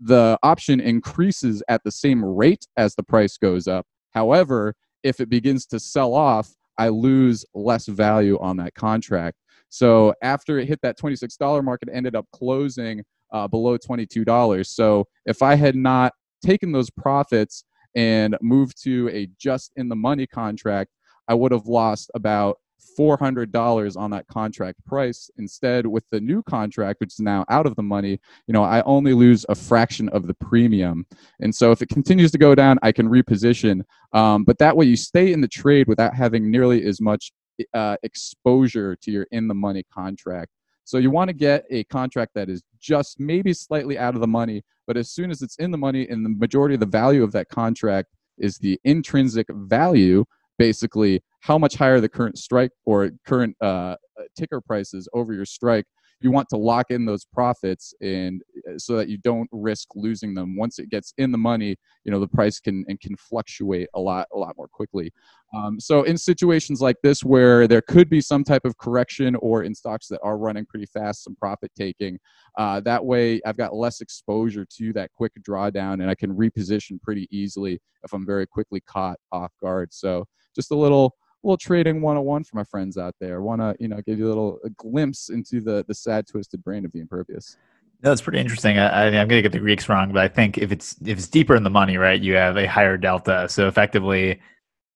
the 0.00 0.38
option 0.42 0.80
increases 0.80 1.62
at 1.68 1.82
the 1.84 1.90
same 1.90 2.24
rate 2.24 2.66
as 2.76 2.94
the 2.94 3.02
price 3.02 3.36
goes 3.36 3.66
up. 3.66 3.86
However, 4.10 4.74
if 5.02 5.20
it 5.20 5.28
begins 5.28 5.66
to 5.66 5.80
sell 5.80 6.14
off, 6.14 6.54
I 6.78 6.88
lose 6.88 7.44
less 7.54 7.86
value 7.86 8.38
on 8.40 8.56
that 8.58 8.74
contract. 8.74 9.36
So 9.68 10.14
after 10.22 10.58
it 10.58 10.68
hit 10.68 10.80
that 10.82 10.98
$26 10.98 11.62
mark, 11.62 11.80
it 11.82 11.90
ended 11.92 12.14
up 12.14 12.26
closing 12.32 13.02
uh, 13.32 13.48
below 13.48 13.76
$22. 13.76 14.66
So 14.66 15.04
if 15.26 15.42
I 15.42 15.54
had 15.54 15.76
not 15.76 16.12
taken 16.44 16.72
those 16.72 16.90
profits 16.90 17.64
and 17.94 18.36
moved 18.40 18.82
to 18.84 19.10
a 19.12 19.28
just 19.38 19.72
in 19.76 19.88
the 19.88 19.96
money 19.96 20.26
contract, 20.26 20.90
I 21.26 21.34
would 21.34 21.52
have 21.52 21.66
lost 21.66 22.10
about 22.14 22.58
$400 22.98 23.96
on 23.96 24.10
that 24.10 24.26
contract 24.28 24.84
price. 24.84 25.30
Instead, 25.38 25.86
with 25.86 26.04
the 26.10 26.20
new 26.20 26.42
contract, 26.42 27.00
which 27.00 27.14
is 27.14 27.20
now 27.20 27.44
out 27.48 27.66
of 27.66 27.76
the 27.76 27.82
money, 27.82 28.20
you 28.46 28.52
know, 28.52 28.64
I 28.64 28.82
only 28.82 29.14
lose 29.14 29.44
a 29.48 29.54
fraction 29.54 30.08
of 30.10 30.26
the 30.26 30.34
premium. 30.34 31.06
And 31.40 31.54
so 31.54 31.70
if 31.70 31.82
it 31.82 31.88
continues 31.88 32.30
to 32.32 32.38
go 32.38 32.54
down, 32.54 32.78
I 32.82 32.92
can 32.92 33.08
reposition. 33.08 33.82
Um, 34.12 34.44
but 34.44 34.58
that 34.58 34.76
way 34.76 34.86
you 34.86 34.96
stay 34.96 35.32
in 35.32 35.40
the 35.40 35.48
trade 35.48 35.88
without 35.88 36.14
having 36.14 36.50
nearly 36.50 36.84
as 36.84 37.00
much 37.00 37.32
uh, 37.74 37.96
exposure 38.02 38.96
to 38.96 39.10
your 39.10 39.26
in 39.30 39.48
the 39.48 39.54
money 39.54 39.84
contract. 39.92 40.50
So 40.84 40.98
you 40.98 41.10
want 41.10 41.28
to 41.28 41.34
get 41.34 41.66
a 41.70 41.84
contract 41.84 42.32
that 42.34 42.48
is 42.48 42.62
just 42.80 43.20
maybe 43.20 43.52
slightly 43.52 43.98
out 43.98 44.14
of 44.14 44.20
the 44.20 44.26
money, 44.26 44.62
but 44.86 44.96
as 44.96 45.10
soon 45.10 45.30
as 45.30 45.42
it's 45.42 45.56
in 45.56 45.70
the 45.70 45.76
money 45.76 46.08
and 46.08 46.24
the 46.24 46.30
majority 46.30 46.74
of 46.74 46.80
the 46.80 46.86
value 46.86 47.22
of 47.22 47.32
that 47.32 47.48
contract 47.48 48.08
is 48.38 48.56
the 48.56 48.80
intrinsic 48.84 49.46
value, 49.50 50.24
basically 50.58 51.22
how 51.40 51.58
much 51.58 51.76
higher 51.76 52.00
the 52.00 52.08
current 52.08 52.38
strike 52.38 52.72
or 52.84 53.10
current 53.26 53.56
uh, 53.60 53.96
ticker 54.36 54.60
prices 54.60 55.08
over 55.14 55.32
your 55.32 55.44
strike, 55.44 55.84
you 56.20 56.32
want 56.32 56.48
to 56.48 56.56
lock 56.56 56.86
in 56.90 57.04
those 57.04 57.24
profits 57.24 57.94
and 58.00 58.42
uh, 58.68 58.76
so 58.76 58.96
that 58.96 59.08
you 59.08 59.18
don't 59.18 59.48
risk 59.52 59.88
losing 59.94 60.34
them. 60.34 60.56
Once 60.56 60.80
it 60.80 60.90
gets 60.90 61.14
in 61.16 61.30
the 61.30 61.38
money 61.38 61.76
you 62.04 62.10
know 62.10 62.18
the 62.18 62.26
price 62.26 62.58
can 62.58 62.84
and 62.88 62.98
can 63.00 63.16
fluctuate 63.16 63.88
a 63.94 64.00
lot 64.00 64.26
a 64.34 64.38
lot 64.38 64.56
more 64.56 64.66
quickly. 64.66 65.12
Um, 65.54 65.78
so 65.78 66.02
in 66.02 66.18
situations 66.18 66.80
like 66.80 66.96
this 67.02 67.22
where 67.22 67.68
there 67.68 67.82
could 67.82 68.10
be 68.10 68.20
some 68.20 68.44
type 68.44 68.64
of 68.64 68.76
correction 68.78 69.36
or 69.36 69.62
in 69.62 69.74
stocks 69.74 70.08
that 70.08 70.20
are 70.22 70.38
running 70.38 70.66
pretty 70.66 70.86
fast 70.86 71.24
some 71.24 71.36
profit 71.36 71.70
taking 71.76 72.18
uh, 72.58 72.80
that 72.80 73.04
way 73.04 73.40
i've 73.46 73.56
got 73.56 73.74
less 73.74 74.00
exposure 74.00 74.66
to 74.76 74.92
that 74.92 75.10
quick 75.14 75.32
drawdown 75.48 75.94
and 75.94 76.10
i 76.10 76.14
can 76.14 76.34
reposition 76.34 77.00
pretty 77.00 77.26
easily 77.30 77.80
if 78.02 78.12
i'm 78.12 78.26
very 78.26 78.46
quickly 78.46 78.80
caught 78.80 79.18
off 79.32 79.52
guard. 79.60 79.92
So 79.92 80.26
just 80.54 80.70
a 80.70 80.76
little 80.76 81.14
little 81.42 81.56
trading 81.56 82.00
101 82.00 82.44
for 82.44 82.56
my 82.56 82.64
friends 82.64 82.98
out 82.98 83.14
there. 83.20 83.42
Want 83.42 83.60
to, 83.60 83.76
you 83.78 83.88
know, 83.88 84.00
give 84.04 84.18
you 84.18 84.26
a 84.26 84.28
little 84.28 84.58
a 84.64 84.70
glimpse 84.70 85.30
into 85.30 85.60
the 85.60 85.84
the 85.86 85.94
sad, 85.94 86.26
twisted 86.26 86.62
brain 86.62 86.84
of 86.84 86.92
the 86.92 87.00
impervious. 87.00 87.56
No, 88.02 88.14
pretty 88.16 88.38
interesting. 88.38 88.78
I, 88.78 89.06
am 89.06 89.12
going 89.12 89.28
to 89.28 89.42
get 89.42 89.50
the 89.50 89.58
Greeks 89.58 89.88
wrong, 89.88 90.12
but 90.12 90.22
I 90.22 90.28
think 90.28 90.56
if 90.56 90.70
it's 90.70 90.94
if 91.04 91.18
it's 91.18 91.28
deeper 91.28 91.56
in 91.56 91.64
the 91.64 91.70
money, 91.70 91.96
right, 91.96 92.20
you 92.20 92.34
have 92.34 92.56
a 92.56 92.66
higher 92.66 92.96
delta. 92.96 93.48
So 93.48 93.66
effectively, 93.66 94.40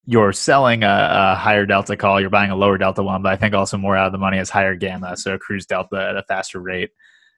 you're 0.07 0.33
selling 0.33 0.85
a, 0.85 1.09
a, 1.11 1.35
higher 1.35 1.67
delta 1.67 1.97
call, 1.97 2.21
you're 2.21 2.31
buying 2.31 2.51
a 2.51 2.57
lower 2.57 2.79
delta 2.79 3.03
one, 3.03 3.23
but 3.23 3.33
I 3.33 3.37
think 3.37 3.55
also 3.55 3.77
more 3.77 3.97
out 3.97 4.07
of 4.07 4.13
the 4.13 4.19
money 4.19 4.39
is 4.39 4.51
higher 4.51 4.77
gamma, 4.77 5.17
so 5.17 5.35
accrues 5.35 5.67
delta 5.67 6.09
at 6.11 6.17
a 6.17 6.23
faster 6.25 6.61
rate. 6.61 6.91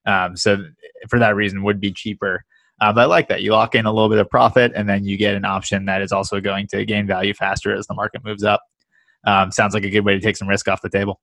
Um, 0.07 0.36
so 0.36 0.59
for 1.09 1.18
that 1.18 1.34
reason, 1.34 1.62
would 1.62 1.80
be 1.80 1.92
cheaper. 1.92 2.44
Uh, 2.80 2.92
but 2.92 3.02
I 3.02 3.05
like 3.05 3.28
that 3.28 3.42
you 3.42 3.52
lock 3.52 3.74
in 3.74 3.86
a 3.86 3.92
little 3.92 4.11
bit 4.11 4.18
of 4.18 4.28
profit, 4.28 4.72
and 4.74 4.86
then 4.86 5.05
you 5.05 5.16
get 5.16 5.34
an 5.34 5.46
option 5.46 5.86
that 5.86 6.02
is 6.02 6.12
also 6.12 6.40
going 6.40 6.66
to 6.68 6.84
gain 6.84 7.07
value 7.07 7.32
faster 7.32 7.74
as 7.74 7.86
the 7.86 7.94
market 7.94 8.22
moves 8.22 8.44
up 8.44 8.61
um, 9.25 9.51
sounds 9.51 9.75
like 9.75 9.85
a 9.85 9.91
good 9.91 10.05
way 10.05 10.14
to 10.14 10.20
take 10.20 10.37
some 10.37 10.49
risk 10.49 10.68
off 10.68 10.83
the 10.83 10.89
table. 10.91 11.20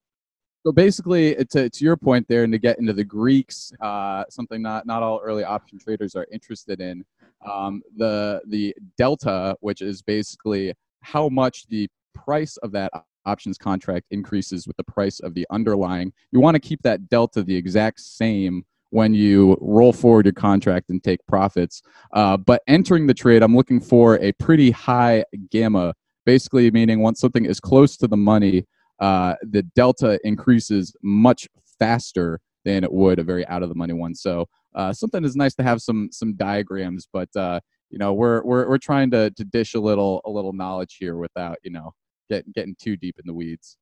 So 0.63 0.71
basically, 0.71 1.33
to, 1.35 1.69
to 1.69 1.83
your 1.83 1.97
point 1.97 2.27
there, 2.27 2.43
and 2.43 2.53
to 2.53 2.59
get 2.59 2.77
into 2.77 2.93
the 2.93 3.03
Greeks, 3.03 3.71
uh, 3.81 4.25
something 4.29 4.61
not, 4.61 4.85
not 4.85 5.01
all 5.01 5.19
early 5.23 5.43
option 5.43 5.79
traders 5.79 6.15
are 6.15 6.27
interested 6.31 6.79
in, 6.79 7.03
um, 7.49 7.81
the 7.97 8.41
the 8.47 8.75
delta, 8.97 9.55
which 9.61 9.81
is 9.81 10.03
basically 10.03 10.73
how 11.01 11.29
much 11.29 11.65
the 11.67 11.87
price 12.13 12.57
of 12.57 12.71
that 12.73 12.91
options 13.25 13.57
contract 13.57 14.05
increases 14.11 14.67
with 14.67 14.77
the 14.77 14.83
price 14.83 15.19
of 15.19 15.33
the 15.33 15.47
underlying. 15.49 16.13
You 16.31 16.39
want 16.39 16.55
to 16.55 16.59
keep 16.59 16.81
that 16.83 17.09
delta 17.09 17.41
the 17.41 17.55
exact 17.55 17.99
same 17.99 18.63
when 18.91 19.13
you 19.13 19.57
roll 19.61 19.93
forward 19.93 20.25
your 20.25 20.33
contract 20.33 20.89
and 20.89 21.03
take 21.03 21.25
profits. 21.25 21.81
Uh, 22.13 22.37
but 22.37 22.61
entering 22.67 23.07
the 23.07 23.13
trade, 23.13 23.41
I'm 23.41 23.55
looking 23.55 23.79
for 23.79 24.19
a 24.19 24.31
pretty 24.33 24.69
high 24.69 25.23
gamma 25.49 25.93
basically 26.25 26.69
meaning 26.71 27.01
once 27.01 27.19
something 27.19 27.45
is 27.45 27.59
close 27.59 27.97
to 27.97 28.07
the 28.07 28.17
money, 28.17 28.65
uh, 28.99 29.35
the 29.41 29.63
delta 29.75 30.19
increases 30.23 30.95
much 31.01 31.47
faster 31.79 32.39
than 32.63 32.83
it 32.83 32.91
would 32.91 33.19
a 33.19 33.23
very 33.23 33.45
out 33.47 33.63
of 33.63 33.69
the 33.69 33.75
money 33.75 33.93
one. 33.93 34.13
So 34.13 34.47
uh, 34.75 34.93
something 34.93 35.23
is 35.23 35.35
nice 35.35 35.55
to 35.55 35.63
have 35.63 35.81
some 35.81 36.09
some 36.11 36.35
diagrams, 36.35 37.07
but 37.11 37.29
uh, 37.35 37.59
you 37.89 37.97
know 37.97 38.13
we're 38.13 38.43
we're 38.43 38.69
we're 38.69 38.77
trying 38.77 39.11
to 39.11 39.31
to 39.31 39.43
dish 39.43 39.73
a 39.73 39.79
little 39.79 40.21
a 40.25 40.29
little 40.29 40.53
knowledge 40.53 40.97
here 40.99 41.17
without 41.17 41.57
you 41.63 41.71
know 41.71 41.93
getting 42.29 42.51
getting 42.53 42.75
too 42.79 42.95
deep 42.95 43.15
in 43.19 43.25
the 43.25 43.33
weeds. 43.33 43.77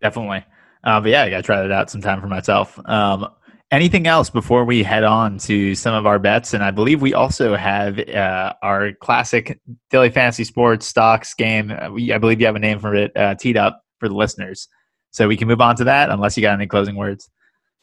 Definitely, 0.00 0.44
uh, 0.84 1.00
but 1.00 1.10
yeah, 1.10 1.22
I 1.22 1.30
got 1.30 1.38
to 1.38 1.42
try 1.42 1.62
that 1.62 1.72
out 1.72 1.90
sometime 1.90 2.20
for 2.20 2.26
myself. 2.26 2.78
Um, 2.86 3.28
anything 3.76 4.06
else 4.06 4.30
before 4.30 4.64
we 4.64 4.82
head 4.82 5.04
on 5.04 5.36
to 5.36 5.74
some 5.74 5.94
of 5.94 6.06
our 6.06 6.18
bets? 6.18 6.54
And 6.54 6.64
I 6.64 6.70
believe 6.70 7.02
we 7.02 7.12
also 7.12 7.54
have 7.54 7.98
uh, 7.98 8.54
our 8.62 8.92
classic 8.92 9.60
daily 9.90 10.08
fantasy 10.08 10.44
sports 10.44 10.86
stocks 10.86 11.34
game. 11.34 11.70
Uh, 11.70 11.90
I 12.14 12.16
believe 12.16 12.40
you 12.40 12.46
have 12.46 12.56
a 12.56 12.58
name 12.58 12.78
for 12.78 12.94
it 12.94 13.14
uh, 13.14 13.34
teed 13.34 13.58
up 13.58 13.84
for 14.00 14.08
the 14.08 14.14
listeners. 14.14 14.68
So 15.10 15.28
we 15.28 15.36
can 15.36 15.46
move 15.46 15.60
on 15.60 15.76
to 15.76 15.84
that 15.84 16.08
unless 16.08 16.38
you 16.38 16.40
got 16.40 16.54
any 16.54 16.66
closing 16.66 16.96
words. 16.96 17.28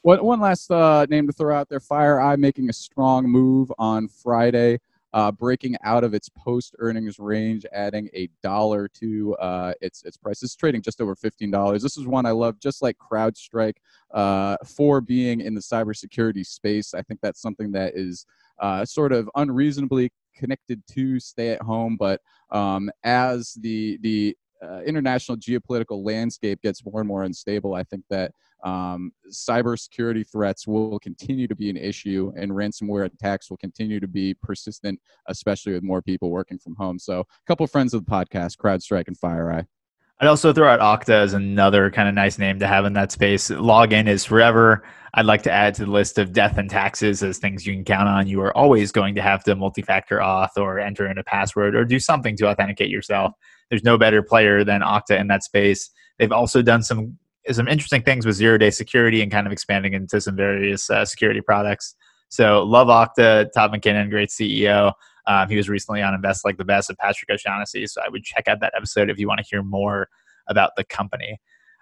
One, 0.02 0.22
one 0.24 0.40
last 0.40 0.68
uh, 0.70 1.06
name 1.08 1.28
to 1.28 1.32
throw 1.32 1.54
out 1.54 1.68
there 1.68 1.80
FireEye 1.80 2.38
making 2.38 2.68
a 2.68 2.72
strong 2.72 3.28
move 3.28 3.72
on 3.78 4.08
Friday 4.08 4.80
uh, 5.14 5.30
breaking 5.30 5.76
out 5.84 6.02
of 6.02 6.12
its 6.12 6.28
post 6.28 6.74
earnings 6.80 7.18
range, 7.20 7.64
adding 7.72 8.10
a 8.14 8.28
dollar 8.42 8.88
to 8.88 9.34
uh, 9.36 9.72
its 9.80 10.02
its 10.02 10.16
price. 10.16 10.42
It's 10.42 10.56
trading 10.56 10.82
just 10.82 11.00
over 11.00 11.14
fifteen 11.14 11.50
dollars. 11.50 11.82
This 11.82 11.96
is 11.96 12.06
one 12.06 12.26
I 12.26 12.32
love, 12.32 12.58
just 12.58 12.82
like 12.82 12.98
CrowdStrike, 12.98 13.76
uh, 14.12 14.56
for 14.66 15.00
being 15.00 15.40
in 15.40 15.54
the 15.54 15.60
cybersecurity 15.60 16.44
space. 16.44 16.94
I 16.94 17.02
think 17.02 17.20
that's 17.22 17.40
something 17.40 17.70
that 17.72 17.94
is 17.94 18.26
uh, 18.58 18.84
sort 18.84 19.12
of 19.12 19.30
unreasonably 19.36 20.10
connected 20.36 20.82
to 20.90 21.20
stay 21.20 21.50
at 21.50 21.62
home, 21.62 21.96
but 21.96 22.20
um, 22.50 22.90
as 23.04 23.54
the 23.60 23.98
the 24.02 24.36
uh, 24.62 24.80
international 24.80 25.36
geopolitical 25.36 26.04
landscape 26.04 26.60
gets 26.62 26.84
more 26.84 27.00
and 27.00 27.08
more 27.08 27.22
unstable, 27.22 27.74
I 27.74 27.84
think 27.84 28.02
that 28.10 28.32
um, 28.64 29.12
cybersecurity 29.30 30.26
threats 30.28 30.66
will 30.66 30.98
continue 30.98 31.46
to 31.46 31.54
be 31.54 31.70
an 31.70 31.76
issue, 31.76 32.32
and 32.36 32.50
ransomware 32.52 33.04
attacks 33.04 33.50
will 33.50 33.58
continue 33.58 34.00
to 34.00 34.08
be 34.08 34.34
persistent, 34.34 34.98
especially 35.28 35.74
with 35.74 35.82
more 35.82 36.02
people 36.02 36.30
working 36.30 36.58
from 36.58 36.74
home. 36.76 36.98
So, 36.98 37.20
a 37.20 37.24
couple 37.46 37.64
of 37.64 37.70
friends 37.70 37.94
of 37.94 38.04
the 38.04 38.10
podcast, 38.10 38.56
CrowdStrike 38.56 39.08
and 39.08 39.18
FireEye. 39.18 39.66
I'd 40.20 40.28
also 40.28 40.52
throw 40.52 40.68
out 40.68 40.80
Okta 40.80 41.10
as 41.10 41.34
another 41.34 41.90
kind 41.90 42.08
of 42.08 42.14
nice 42.14 42.38
name 42.38 42.60
to 42.60 42.66
have 42.66 42.84
in 42.84 42.92
that 42.92 43.10
space. 43.10 43.50
Login 43.50 44.08
is 44.08 44.24
forever. 44.24 44.84
I'd 45.12 45.26
like 45.26 45.42
to 45.42 45.50
add 45.50 45.74
to 45.74 45.84
the 45.84 45.90
list 45.90 46.18
of 46.18 46.32
death 46.32 46.56
and 46.56 46.70
taxes 46.70 47.22
as 47.22 47.38
things 47.38 47.66
you 47.66 47.74
can 47.74 47.84
count 47.84 48.08
on. 48.08 48.26
You 48.28 48.40
are 48.42 48.56
always 48.56 48.92
going 48.92 49.16
to 49.16 49.22
have 49.22 49.42
to 49.44 49.56
multi 49.56 49.82
factor 49.82 50.18
auth 50.18 50.56
or 50.56 50.78
enter 50.78 51.08
in 51.08 51.18
a 51.18 51.24
password 51.24 51.74
or 51.74 51.84
do 51.84 51.98
something 51.98 52.36
to 52.36 52.46
authenticate 52.46 52.90
yourself. 52.90 53.32
There's 53.70 53.84
no 53.84 53.98
better 53.98 54.22
player 54.22 54.62
than 54.62 54.82
Okta 54.82 55.18
in 55.18 55.26
that 55.28 55.42
space. 55.42 55.90
They've 56.18 56.32
also 56.32 56.62
done 56.62 56.82
some 56.84 57.18
some 57.50 57.68
interesting 57.68 58.02
things 58.02 58.26
with 58.26 58.36
zero 58.36 58.58
day 58.58 58.70
security 58.70 59.22
and 59.22 59.30
kind 59.30 59.46
of 59.46 59.52
expanding 59.52 59.94
into 59.94 60.20
some 60.20 60.36
various 60.36 60.88
uh, 60.90 61.04
security 61.04 61.40
products. 61.40 61.94
So 62.28 62.62
love 62.62 62.88
Okta, 62.88 63.52
Todd 63.52 63.72
McKinnon, 63.72 64.10
great 64.10 64.30
CEO. 64.30 64.92
Um, 65.26 65.48
he 65.48 65.56
was 65.56 65.68
recently 65.68 66.02
on 66.02 66.14
Invest 66.14 66.44
Like 66.44 66.58
the 66.58 66.64
Best 66.64 66.90
of 66.90 66.96
Patrick 66.98 67.30
O'Shaughnessy. 67.30 67.86
So 67.86 68.00
I 68.04 68.08
would 68.08 68.24
check 68.24 68.48
out 68.48 68.60
that 68.60 68.72
episode 68.76 69.10
if 69.10 69.18
you 69.18 69.28
want 69.28 69.38
to 69.38 69.46
hear 69.48 69.62
more 69.62 70.08
about 70.48 70.72
the 70.76 70.84
company. 70.84 71.38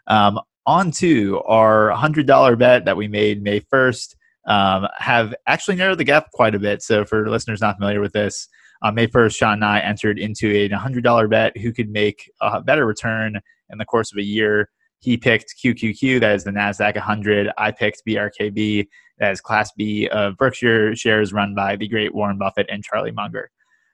Um, 0.06 0.40
on 0.66 0.90
to 0.92 1.40
our 1.42 1.90
$100 1.90 2.58
bet 2.58 2.84
that 2.84 2.96
we 2.96 3.08
made 3.08 3.42
May 3.42 3.60
1st. 3.60 4.14
Um, 4.44 4.88
have 4.98 5.34
actually 5.46 5.76
narrowed 5.76 5.98
the 5.98 6.04
gap 6.04 6.32
quite 6.32 6.54
a 6.54 6.58
bit. 6.58 6.82
So 6.82 7.04
for 7.04 7.28
listeners 7.30 7.60
not 7.60 7.76
familiar 7.76 8.00
with 8.00 8.12
this, 8.12 8.48
on 8.82 8.96
May 8.96 9.06
1st, 9.06 9.36
Sean 9.36 9.52
and 9.54 9.64
I 9.64 9.78
entered 9.78 10.18
into 10.18 10.50
a 10.50 10.68
$100 10.68 11.30
bet 11.30 11.56
who 11.56 11.72
could 11.72 11.88
make 11.88 12.30
a 12.40 12.60
better 12.60 12.84
return 12.84 13.40
in 13.70 13.78
the 13.78 13.84
course 13.84 14.12
of 14.12 14.18
a 14.18 14.24
year. 14.24 14.68
He 15.02 15.16
picked 15.16 15.54
QQQ, 15.62 16.20
that 16.20 16.36
is 16.36 16.44
the 16.44 16.52
NASDAQ 16.52 16.94
100. 16.94 17.50
I 17.58 17.72
picked 17.72 18.02
BRKB, 18.06 18.86
that 19.18 19.32
is 19.32 19.40
Class 19.40 19.72
B 19.76 20.08
of 20.08 20.36
Berkshire 20.36 20.94
shares 20.94 21.32
run 21.32 21.56
by 21.56 21.74
the 21.74 21.88
great 21.88 22.14
Warren 22.14 22.38
Buffett 22.38 22.66
and 22.70 22.84
Charlie 22.84 23.10
Munger. 23.10 23.50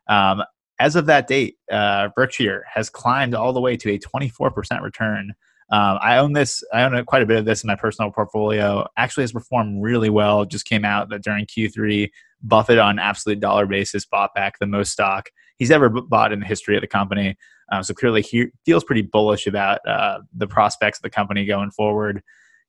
Um, 0.09 0.43
as 0.79 0.97
of 0.97 1.07
that 1.07 1.27
date, 1.27 1.57
uh, 1.73 2.09
Berkshire 2.15 2.65
has 2.73 2.91
climbed 2.91 3.35
all 3.35 3.55
the 3.55 3.61
way 3.61 3.77
to 3.79 3.91
a 3.91 3.99
24% 3.99 4.83
return. 4.83 5.33
Um, 5.71 5.99
I 6.01 6.19
own 6.19 6.35
this. 6.35 6.63
I 6.73 6.83
own 6.83 7.05
quite 7.07 7.23
a 7.23 7.27
bit 7.27 7.39
of 7.39 7.45
this 7.45 7.63
in 7.63 7.69
my 7.69 7.75
personal 7.75 8.11
portfolio. 8.11 8.87
Actually, 8.97 9.25
has 9.25 9.33
performed 9.33 9.83
really 9.83 10.09
well. 10.09 10.45
Just 10.45 10.67
came 10.67 10.85
out 10.85 11.09
that 11.11 11.23
during 11.23 11.47
Q3, 11.47 12.11
Buffett 12.43 12.79
on 12.79 12.99
absolute 12.99 13.41
dollar 13.41 13.67
basis 13.67 14.07
bought 14.07 14.35
back 14.35 14.59
the 14.59 14.67
most 14.67 14.93
stock 14.93 15.31
he's 15.59 15.71
ever 15.71 15.89
bought 15.89 16.33
in 16.33 16.41
the 16.41 16.47
history 16.47 16.77
of 16.77 16.81
the 16.81 16.87
company. 16.87 17.37
Um, 17.71 17.83
so 17.83 17.95
clearly, 17.95 18.23
he 18.23 18.47
feels 18.65 18.85
pretty 18.85 19.03
bullish 19.03 19.47
about 19.47 19.87
uh, 19.87 20.21
the 20.35 20.47
prospects 20.47 20.99
of 20.99 21.03
the 21.03 21.11
company 21.11 21.45
going 21.45 21.71
forward. 21.71 22.23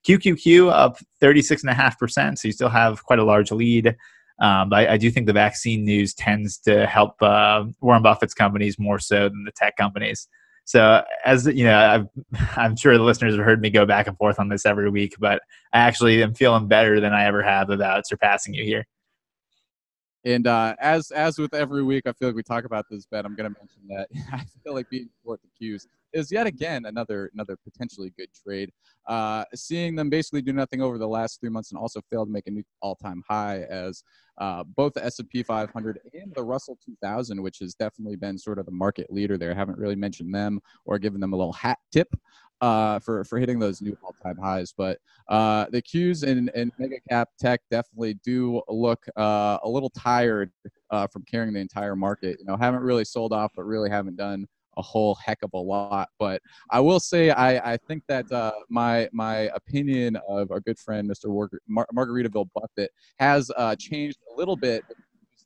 QQQ 0.08 0.72
up 0.72 0.98
36.5%, 1.22 2.38
so 2.38 2.48
you 2.48 2.52
still 2.52 2.70
have 2.70 3.04
quite 3.04 3.20
a 3.20 3.24
large 3.24 3.52
lead. 3.52 3.96
Um, 4.42 4.70
but 4.70 4.90
I, 4.90 4.94
I, 4.94 4.98
do 4.98 5.12
think 5.12 5.28
the 5.28 5.34
vaccine 5.34 5.84
news 5.84 6.14
tends 6.14 6.58
to 6.60 6.88
help 6.88 7.22
uh, 7.22 7.66
Warren 7.82 8.02
Buffett's 8.02 8.34
companies 8.34 8.80
more 8.80 8.98
so 8.98 9.28
than 9.28 9.44
the 9.44 9.52
tech 9.52 9.76
companies. 9.76 10.30
So, 10.64 11.04
as 11.26 11.46
you 11.46 11.66
know, 11.66 12.08
i 12.56 12.64
am 12.64 12.76
sure 12.78 12.98
the 12.98 13.04
listeners 13.04 13.36
have 13.36 13.44
heard 13.44 13.60
me 13.60 13.70
go 13.70 13.86
back 13.86 14.08
and 14.08 14.16
forth 14.18 14.40
on 14.40 14.48
this 14.48 14.66
every 14.66 14.90
week, 14.90 15.16
but 15.20 15.42
I 15.74 15.80
actually 15.80 16.24
am 16.24 16.36
feeling 16.36 16.70
better 16.70 17.02
than 17.02 17.12
I 17.12 17.26
ever 17.26 17.42
have 17.44 17.70
about 17.70 18.08
surpassing 18.08 18.54
you 18.54 18.64
here. 18.64 18.86
And 20.26 20.48
uh, 20.48 20.76
as 20.80 21.12
as 21.12 21.38
with 21.38 21.54
every 21.54 21.84
week, 21.84 22.06
I 22.06 22.12
feel 22.14 22.28
like 22.30 22.36
we 22.36 22.44
talk 22.44 22.66
about 22.66 22.86
this 22.90 23.06
bet. 23.06 23.26
I'm 23.26 23.36
going 23.36 23.54
to 23.54 23.60
mention 23.60 23.82
that 23.88 24.08
I 24.34 24.44
feel 24.64 24.74
like 24.74 24.90
being 24.90 25.10
short 25.24 25.40
Qs 25.62 25.86
is 26.14 26.32
yet 26.32 26.48
again 26.48 26.86
another 26.86 27.30
another 27.34 27.58
potentially 27.64 28.12
good 28.18 28.30
trade. 28.34 28.72
Uh, 29.08 29.44
seeing 29.56 29.96
them 29.96 30.10
basically 30.10 30.42
do 30.42 30.54
nothing 30.54 30.82
over 30.82 30.98
the 30.98 31.08
last 31.08 31.40
three 31.40 31.50
months 31.50 31.72
and 31.72 31.80
also 31.80 32.02
fail 32.10 32.26
to 32.26 32.32
make 32.32 32.48
a 32.48 32.52
new 32.52 32.64
all-time 32.82 33.24
high 33.28 33.62
as 33.70 34.04
uh, 34.38 34.64
both 34.64 34.94
the 34.94 35.04
S&P 35.04 35.44
500 35.44 36.00
and 36.14 36.34
the 36.36 36.44
Russell 36.44 36.78
2000, 36.86 37.42
which 37.42 37.60
has 37.60 37.76
definitely 37.76 38.16
been 38.16 38.38
sort 38.38 38.60
of 38.60 38.66
the 38.66 38.72
market 38.72 39.12
leader 39.12 39.38
there. 39.38 39.54
Haven't 39.54 39.78
really 39.78 39.96
mentioned 39.96 40.34
them 40.34 40.62
or 40.86 40.98
given 41.00 41.20
them 41.20 41.34
a 41.34 41.36
little 41.36 41.54
hat 41.54 41.80
tip 41.92 42.08
uh, 42.62 43.00
for 43.00 43.24
for 43.24 43.40
hitting 43.40 43.60
those 43.60 43.82
new 43.82 43.98
all-time 44.04 44.38
highs. 44.38 44.74
But 44.76 45.00
uh, 45.28 45.66
the 45.72 45.82
Qs 45.82 46.24
and, 46.24 46.52
and 46.56 46.72
mega 46.78 47.00
cap 47.10 47.30
tech 47.40 47.62
definitely 47.72 48.16
do 48.16 48.62
look 48.68 49.06
uh, 49.18 49.58
a 49.64 49.70
little 49.70 49.90
tired 49.90 50.52
uh, 50.92 51.08
from 51.08 51.24
carrying 51.24 51.54
the 51.54 51.60
entire 51.60 51.96
market. 51.96 52.38
You 52.40 52.46
know, 52.46 52.58
haven't 52.58 52.82
really 52.82 53.06
sold 53.06 53.34
off, 53.34 53.52
but 53.56 53.64
really 53.64 53.90
haven't 53.90 54.18
done 54.18 54.48
a 54.78 54.82
whole 54.82 55.16
heck 55.16 55.40
of 55.44 55.52
a 55.54 55.58
lot. 55.58 56.10
But 56.20 56.42
I 56.72 56.80
will 56.80 57.00
say 57.00 57.32
I, 57.32 57.74
I 57.74 57.78
think 57.88 58.04
that 58.08 58.32
uh, 58.32 58.52
my 58.70 59.10
my 59.12 59.50
opinion 59.56 60.18
of 60.28 60.52
our 60.52 60.60
good 60.60 60.80
friend 60.80 61.10
Mr. 61.10 61.50
Mar- 61.68 61.88
Margaritaville 61.96 62.50
Buffett 62.54 62.92
has 63.20 63.52
uh, 63.58 63.76
changed 63.78 64.20
a 64.34 64.38
little 64.38 64.56
bit. 64.56 64.84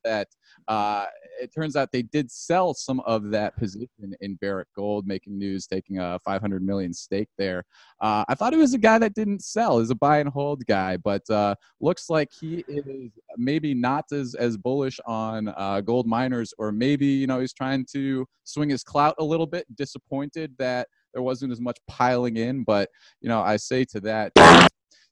That 0.03 0.27
uh, 0.67 1.05
it 1.41 1.53
turns 1.53 1.75
out 1.75 1.91
they 1.91 2.01
did 2.01 2.31
sell 2.31 2.73
some 2.73 2.99
of 3.01 3.31
that 3.31 3.57
position 3.57 4.15
in 4.21 4.35
Barrick 4.35 4.67
Gold, 4.75 5.07
making 5.07 5.37
news, 5.37 5.67
taking 5.67 5.99
a 5.99 6.19
500 6.23 6.63
million 6.63 6.93
stake 6.93 7.29
there. 7.37 7.65
Uh, 8.01 8.23
I 8.27 8.35
thought 8.35 8.53
it 8.53 8.57
was 8.57 8.73
a 8.73 8.77
guy 8.77 8.97
that 8.99 9.13
didn't 9.13 9.43
sell, 9.43 9.79
is 9.79 9.89
a 9.89 9.95
buy 9.95 10.19
and 10.19 10.29
hold 10.29 10.65
guy, 10.65 10.97
but 10.97 11.27
uh, 11.29 11.55
looks 11.81 12.09
like 12.09 12.29
he 12.31 12.63
is 12.67 13.11
maybe 13.37 13.73
not 13.73 14.05
as 14.11 14.35
as 14.35 14.57
bullish 14.57 14.99
on 15.05 15.53
uh, 15.57 15.81
gold 15.81 16.07
miners, 16.07 16.53
or 16.57 16.71
maybe 16.71 17.05
you 17.05 17.27
know 17.27 17.39
he's 17.39 17.53
trying 17.53 17.85
to 17.93 18.25
swing 18.43 18.69
his 18.69 18.83
clout 18.83 19.15
a 19.19 19.23
little 19.23 19.47
bit. 19.47 19.65
Disappointed 19.75 20.53
that 20.57 20.87
there 21.13 21.23
wasn't 21.23 21.51
as 21.51 21.61
much 21.61 21.77
piling 21.87 22.37
in, 22.37 22.63
but 22.63 22.89
you 23.21 23.29
know 23.29 23.41
I 23.41 23.57
say 23.57 23.85
to 23.85 23.99
that 24.01 24.31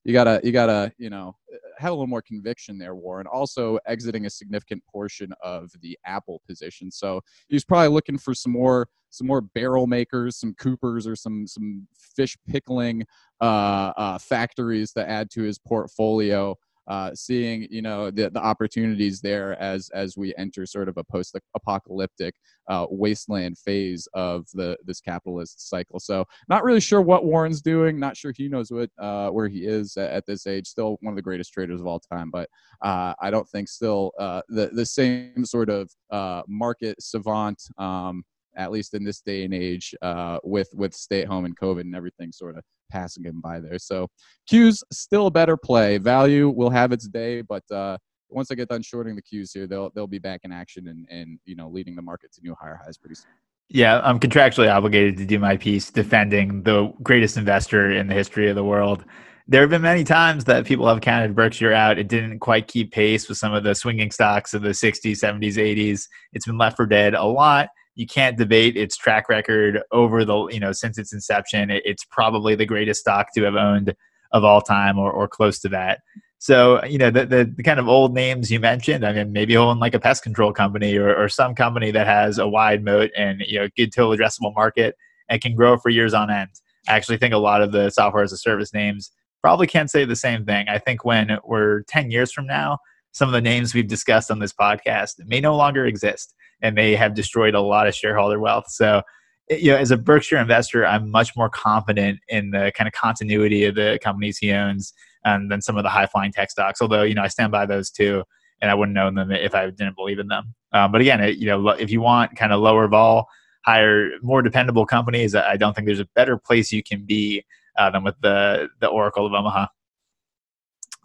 you 0.04 0.14
gotta 0.14 0.40
you 0.44 0.52
gotta 0.52 0.92
you 0.98 1.10
know 1.10 1.36
have 1.78 1.92
a 1.92 1.94
little 1.94 2.08
more 2.08 2.22
conviction 2.22 2.78
there, 2.78 2.96
Warren. 2.96 3.28
Also 3.28 3.78
exiting 3.86 4.26
a 4.26 4.30
significant 4.30 4.84
portion 4.86 5.34
of 5.44 5.72
the 5.82 5.98
Apple 6.06 6.42
position, 6.48 6.92
so 6.92 7.22
he's 7.50 7.66
probably 7.66 7.90
looking 7.90 8.18
for 8.18 8.34
some 8.34 8.52
more 8.52 8.88
some 9.12 9.28
more 9.28 9.42
barrel 9.42 9.88
makers, 9.88 10.38
some 10.38 10.54
Coopers, 10.56 11.06
or 11.06 11.16
some 11.16 11.46
some 11.46 11.88
fish 12.16 12.38
pickling 12.48 13.06
uh, 13.42 13.94
uh, 13.98 14.18
factories 14.18 14.94
to 14.94 15.08
add 15.08 15.30
to 15.32 15.44
his 15.44 15.60
portfolio 15.60 16.56
uh, 16.92 17.12
seeing 17.16 17.68
you 17.72 17.82
know 17.82 18.12
the, 18.12 18.30
the 18.30 18.44
opportunities 18.52 19.22
there 19.22 19.58
as 19.62 19.90
as 19.94 20.18
we 20.18 20.34
enter 20.38 20.66
sort 20.66 20.90
of 20.90 20.98
a 20.98 21.04
post 21.06 21.38
apocalyptic 21.56 22.36
uh, 22.68 22.86
wasteland 22.90 23.58
phase 23.58 24.10
of 24.14 24.46
the 24.54 24.78
this 24.84 25.00
capitalist 25.00 25.70
cycle. 25.70 26.02
So 26.02 26.26
not 26.50 26.66
really 26.66 26.82
sure 26.82 27.02
what 27.02 27.24
warren's 27.24 27.62
doing 27.62 27.98
not 27.98 28.18
sure 28.18 28.34
he 28.36 28.50
knows 28.50 28.72
what 28.72 28.90
uh, 29.00 29.30
where 29.30 29.48
he 29.48 29.60
is 29.60 29.96
at, 29.96 30.12
at, 30.12 30.26
this 30.26 30.46
age 30.48 30.68
still 30.68 30.98
one 31.00 31.14
of 31.14 31.16
the 31.16 31.22
greatest 31.22 31.54
traders 31.54 31.80
of 31.80 31.88
all 31.88 32.00
time 32.00 32.30
but 32.30 32.50
uh, 32.82 33.14
i 33.22 33.32
don't 33.32 33.48
think 33.50 33.70
still 33.70 34.12
uh, 34.20 34.42
the 34.50 34.70
the 34.74 34.86
same 34.86 35.46
sort 35.46 35.70
of 35.70 35.90
uh, 36.12 36.42
market 36.48 37.02
savant 37.02 37.62
um, 37.78 38.24
at 38.56 38.72
least 38.72 38.94
in 38.94 39.04
this 39.04 39.22
day 39.22 39.44
and 39.44 39.54
age, 39.54 39.96
uh, 40.02 40.40
with 40.44 40.70
with 40.74 40.94
stay 40.94 41.22
at 41.22 41.28
home 41.28 41.46
and 41.46 41.58
COVID 41.58 41.82
and 41.82 41.96
everything 41.96 42.32
sort 42.32 42.58
of 42.58 42.64
passing 42.92 43.24
him 43.24 43.42
by 43.42 43.60
there. 43.60 43.80
So 43.80 44.08
Q's 44.48 44.84
still 44.92 45.28
a 45.28 45.32
better 45.32 45.58
play. 45.58 45.98
Value 45.98 46.50
will 46.50 46.70
have 46.70 46.92
its 46.92 47.08
day, 47.08 47.42
but 47.42 47.64
uh, 47.72 47.98
once 48.30 48.52
I 48.52 48.56
get 48.56 48.70
done 48.70 48.82
shorting 48.82 49.16
the 49.16 49.22
Q's 49.22 49.52
here, 49.54 49.68
they'll 49.68 49.90
they'll 49.96 50.08
be 50.08 50.20
back 50.20 50.42
in 50.44 50.52
action 50.52 50.88
and 50.88 51.08
and 51.10 51.40
you 51.46 51.56
know 51.56 51.70
leading 51.70 51.96
the 51.96 52.02
market 52.02 52.32
to 52.34 52.42
new 52.42 52.56
higher 52.60 52.80
highs 52.84 52.98
pretty 52.98 53.16
soon. 53.16 53.32
Yeah, 53.70 54.02
I'm 54.04 54.20
contractually 54.20 54.74
obligated 54.74 55.18
to 55.18 55.26
do 55.26 55.40
my 55.40 55.56
piece 55.56 55.92
defending 55.92 56.64
the 56.64 56.92
greatest 57.02 57.38
investor 57.38 57.92
in 57.92 58.08
the 58.08 58.14
history 58.14 58.50
of 58.50 58.56
the 58.56 58.66
world. 58.66 59.06
There 59.48 59.62
have 59.62 59.70
been 59.70 59.82
many 59.82 60.04
times 60.04 60.44
that 60.46 60.66
people 60.66 60.88
have 60.88 61.02
counted 61.02 61.36
Berkshire 61.36 61.74
out. 61.74 61.98
It 61.98 62.10
didn't 62.10 62.40
quite 62.40 62.68
keep 62.68 62.92
pace 62.92 63.30
with 63.30 63.38
some 63.38 63.54
of 63.54 63.64
the 63.64 63.74
swinging 63.74 64.12
stocks 64.12 64.54
of 64.54 64.62
the 64.62 64.70
60s, 64.70 65.20
70s, 65.20 65.56
80s. 65.56 66.08
It's 66.34 66.46
been 66.46 66.58
left 66.58 66.76
for 66.76 66.86
dead 66.86 67.14
a 67.14 67.24
lot 67.24 67.70
you 68.02 68.08
can't 68.08 68.36
debate 68.36 68.76
its 68.76 68.98
track 68.98 69.30
record 69.30 69.84
over 69.92 70.26
the 70.26 70.48
you 70.48 70.60
know 70.60 70.72
since 70.72 70.98
its 70.98 71.14
inception. 71.14 71.70
it's 71.70 72.04
probably 72.04 72.56
the 72.56 72.66
greatest 72.66 73.02
stock 73.02 73.28
to 73.36 73.44
have 73.44 73.56
owned 73.56 73.94
of 74.32 74.44
all 74.44 74.60
time, 74.60 74.98
or, 74.98 75.12
or 75.12 75.28
close 75.28 75.60
to 75.60 75.70
that. 75.70 76.00
So 76.40 76.84
you 76.86 76.98
know 76.98 77.12
the, 77.12 77.28
the, 77.28 77.54
the 77.56 77.62
kind 77.62 77.80
of 77.80 77.88
old 77.88 78.16
names 78.16 78.50
you 78.50 78.60
mentioned. 78.60 79.06
I 79.06 79.14
mean, 79.14 79.32
maybe 79.32 79.56
own 79.56 79.78
like 79.78 79.94
a 79.94 80.00
pest 80.00 80.24
control 80.24 80.52
company 80.52 80.98
or, 80.98 81.16
or 81.16 81.30
some 81.30 81.54
company 81.54 81.92
that 81.92 82.08
has 82.08 82.40
a 82.40 82.48
wide 82.48 82.84
moat 82.84 83.12
and 83.16 83.42
you 83.46 83.60
know 83.60 83.70
good 83.78 83.94
total 83.94 84.18
addressable 84.18 84.56
market 84.56 84.96
and 85.30 85.40
can 85.40 85.56
grow 85.56 85.78
for 85.78 85.90
years 85.90 86.16
on 86.16 86.32
end. 86.32 86.50
I 86.88 86.96
actually 86.96 87.18
think 87.18 87.36
a 87.36 87.38
lot 87.38 87.62
of 87.62 87.72
the 87.72 87.92
software 87.92 88.24
as 88.24 88.34
a 88.34 88.38
service 88.38 88.74
names 88.74 89.12
probably 89.42 89.68
can't 89.68 89.92
say 89.92 90.06
the 90.06 90.16
same 90.16 90.44
thing. 90.44 90.68
I 90.70 90.80
think 90.80 91.06
when 91.06 91.38
we're 91.46 91.84
10 91.84 92.10
years 92.10 92.32
from 92.32 92.48
now, 92.48 92.80
some 93.12 93.30
of 93.30 93.34
the 93.34 93.42
names 93.42 93.76
we've 93.76 93.88
discussed 93.88 94.32
on 94.32 94.40
this 94.40 94.54
podcast 94.54 95.14
may 95.28 95.40
no 95.40 95.56
longer 95.56 95.86
exist 95.86 96.34
and 96.62 96.76
may 96.76 96.96
have 96.96 97.14
destroyed 97.14 97.56
a 97.56 97.62
lot 97.62 97.88
of 97.88 97.96
shareholder 97.96 98.40
wealth. 98.40 98.66
So, 98.70 99.02
you 99.50 99.72
know, 99.72 99.78
as 99.78 99.92
a 99.92 99.98
Berkshire 99.98 100.38
investor, 100.38 100.86
I'm 100.86 101.10
much 101.10 101.36
more 101.36 101.50
confident 101.50 102.20
in 102.30 102.52
the 102.52 102.72
kind 102.76 102.88
of 102.88 102.94
continuity 102.94 103.66
of 103.66 103.76
the 103.76 104.00
companies 104.02 104.38
he 104.38 104.52
owns 104.52 104.94
um, 105.26 105.50
than 105.50 105.62
some 105.62 105.78
of 105.78 105.84
the 105.84 105.90
high 105.90 106.06
flying 106.06 106.32
tech 106.32 106.52
stocks. 106.52 106.82
Although, 106.82 107.04
you 107.04 107.16
know, 107.16 107.24
I 107.24 107.28
stand 107.28 107.52
by 107.52 107.66
those 107.66 107.90
too, 107.90 108.24
and 108.62 108.70
I 108.70 108.76
wouldn't 108.76 108.98
own 108.98 109.16
them 109.16 109.32
if 109.32 109.56
I 109.56 109.66
didn't 109.66 109.96
believe 109.96 110.20
in 110.20 110.28
them. 110.28 110.54
Uh, 110.72 110.88
but 110.88 111.02
again, 111.02 111.22
it, 111.22 111.38
you 111.38 111.48
know, 111.48 111.70
if 111.70 111.92
you 111.92 112.02
want 112.02 112.36
kind 112.36 112.54
of 112.54 112.62
lower 112.62 112.88
vol, 112.88 113.28
higher, 113.66 114.12
more 114.22 114.42
dependable 114.42 114.86
companies, 114.86 115.36
I 115.36 115.58
don't 115.58 115.76
think 115.76 115.86
there's 115.88 116.00
a 116.00 116.08
better 116.16 116.38
place 116.38 116.72
you 116.72 116.84
can 116.84 117.04
be 117.06 117.44
uh, 117.78 117.90
than 117.90 118.04
with 118.04 118.16
the 118.22 118.70
the 118.80 118.88
Oracle 118.88 119.26
of 119.26 119.34
Omaha. 119.34 119.68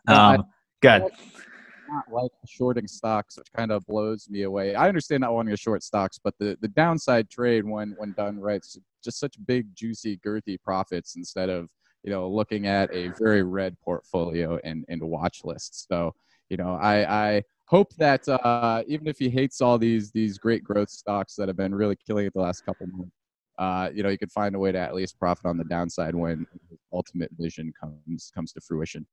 Um, 0.09 0.45
good. 0.81 1.05
Not 1.89 2.11
like 2.11 2.31
shorting 2.47 2.87
stocks, 2.87 3.37
which 3.37 3.53
kind 3.57 3.71
of 3.71 3.87
blows 3.87 4.29
me 4.29 4.43
away. 4.43 4.75
I 4.75 4.89
understand 4.89 5.21
not 5.21 5.35
wanting 5.35 5.53
to 5.55 5.57
short 5.57 5.83
stocks, 5.83 6.19
but 6.23 6.35
the, 6.39 6.57
the 6.61 6.69
downside 6.69 7.31
trade 7.31 7.65
when 7.65 7.95
when 7.97 8.13
done 8.13 8.39
right, 8.41 8.61
is 8.61 8.79
just 9.05 9.21
such 9.21 9.37
big, 9.47 9.75
juicy, 9.75 10.19
girthy 10.19 10.61
profits 10.61 11.17
instead 11.17 11.49
of 11.49 11.69
you 12.03 12.11
know 12.11 12.29
looking 12.29 12.67
at 12.67 12.93
a 12.93 13.13
very 13.19 13.43
red 13.43 13.77
portfolio 13.81 14.59
and 14.65 14.85
and 14.89 15.03
watch 15.03 15.43
lists. 15.45 15.87
So 15.89 16.15
you 16.49 16.57
know, 16.57 16.75
I 16.75 17.29
I 17.37 17.43
hope 17.67 17.95
that 17.97 18.29
uh, 18.29 18.83
even 18.87 19.07
if 19.07 19.19
he 19.19 19.29
hates 19.29 19.61
all 19.61 19.79
these 19.79 20.11
these 20.11 20.39
great 20.39 20.65
growth 20.65 20.91
stocks 20.91 21.35
that 21.37 21.49
have 21.49 21.57
been 21.57 21.75
really 21.75 21.97
killing 22.07 22.27
it 22.27 22.33
the 22.35 22.41
last 22.41 22.65
couple 22.65 22.87
months, 22.89 23.13
uh, 23.59 23.91
you 23.93 24.03
know, 24.03 24.09
you 24.09 24.19
could 24.19 24.33
find 24.33 24.55
a 24.55 24.59
way 24.59 24.73
to 24.73 24.79
at 24.79 24.95
least 24.95 25.19
profit 25.19 25.47
on 25.47 25.57
the 25.57 25.65
downside 25.65 26.15
when 26.15 26.47
ultimate 26.93 27.31
vision 27.39 27.73
comes 27.81 28.31
comes 28.35 28.53
to 28.53 28.61
fruition. 28.61 29.07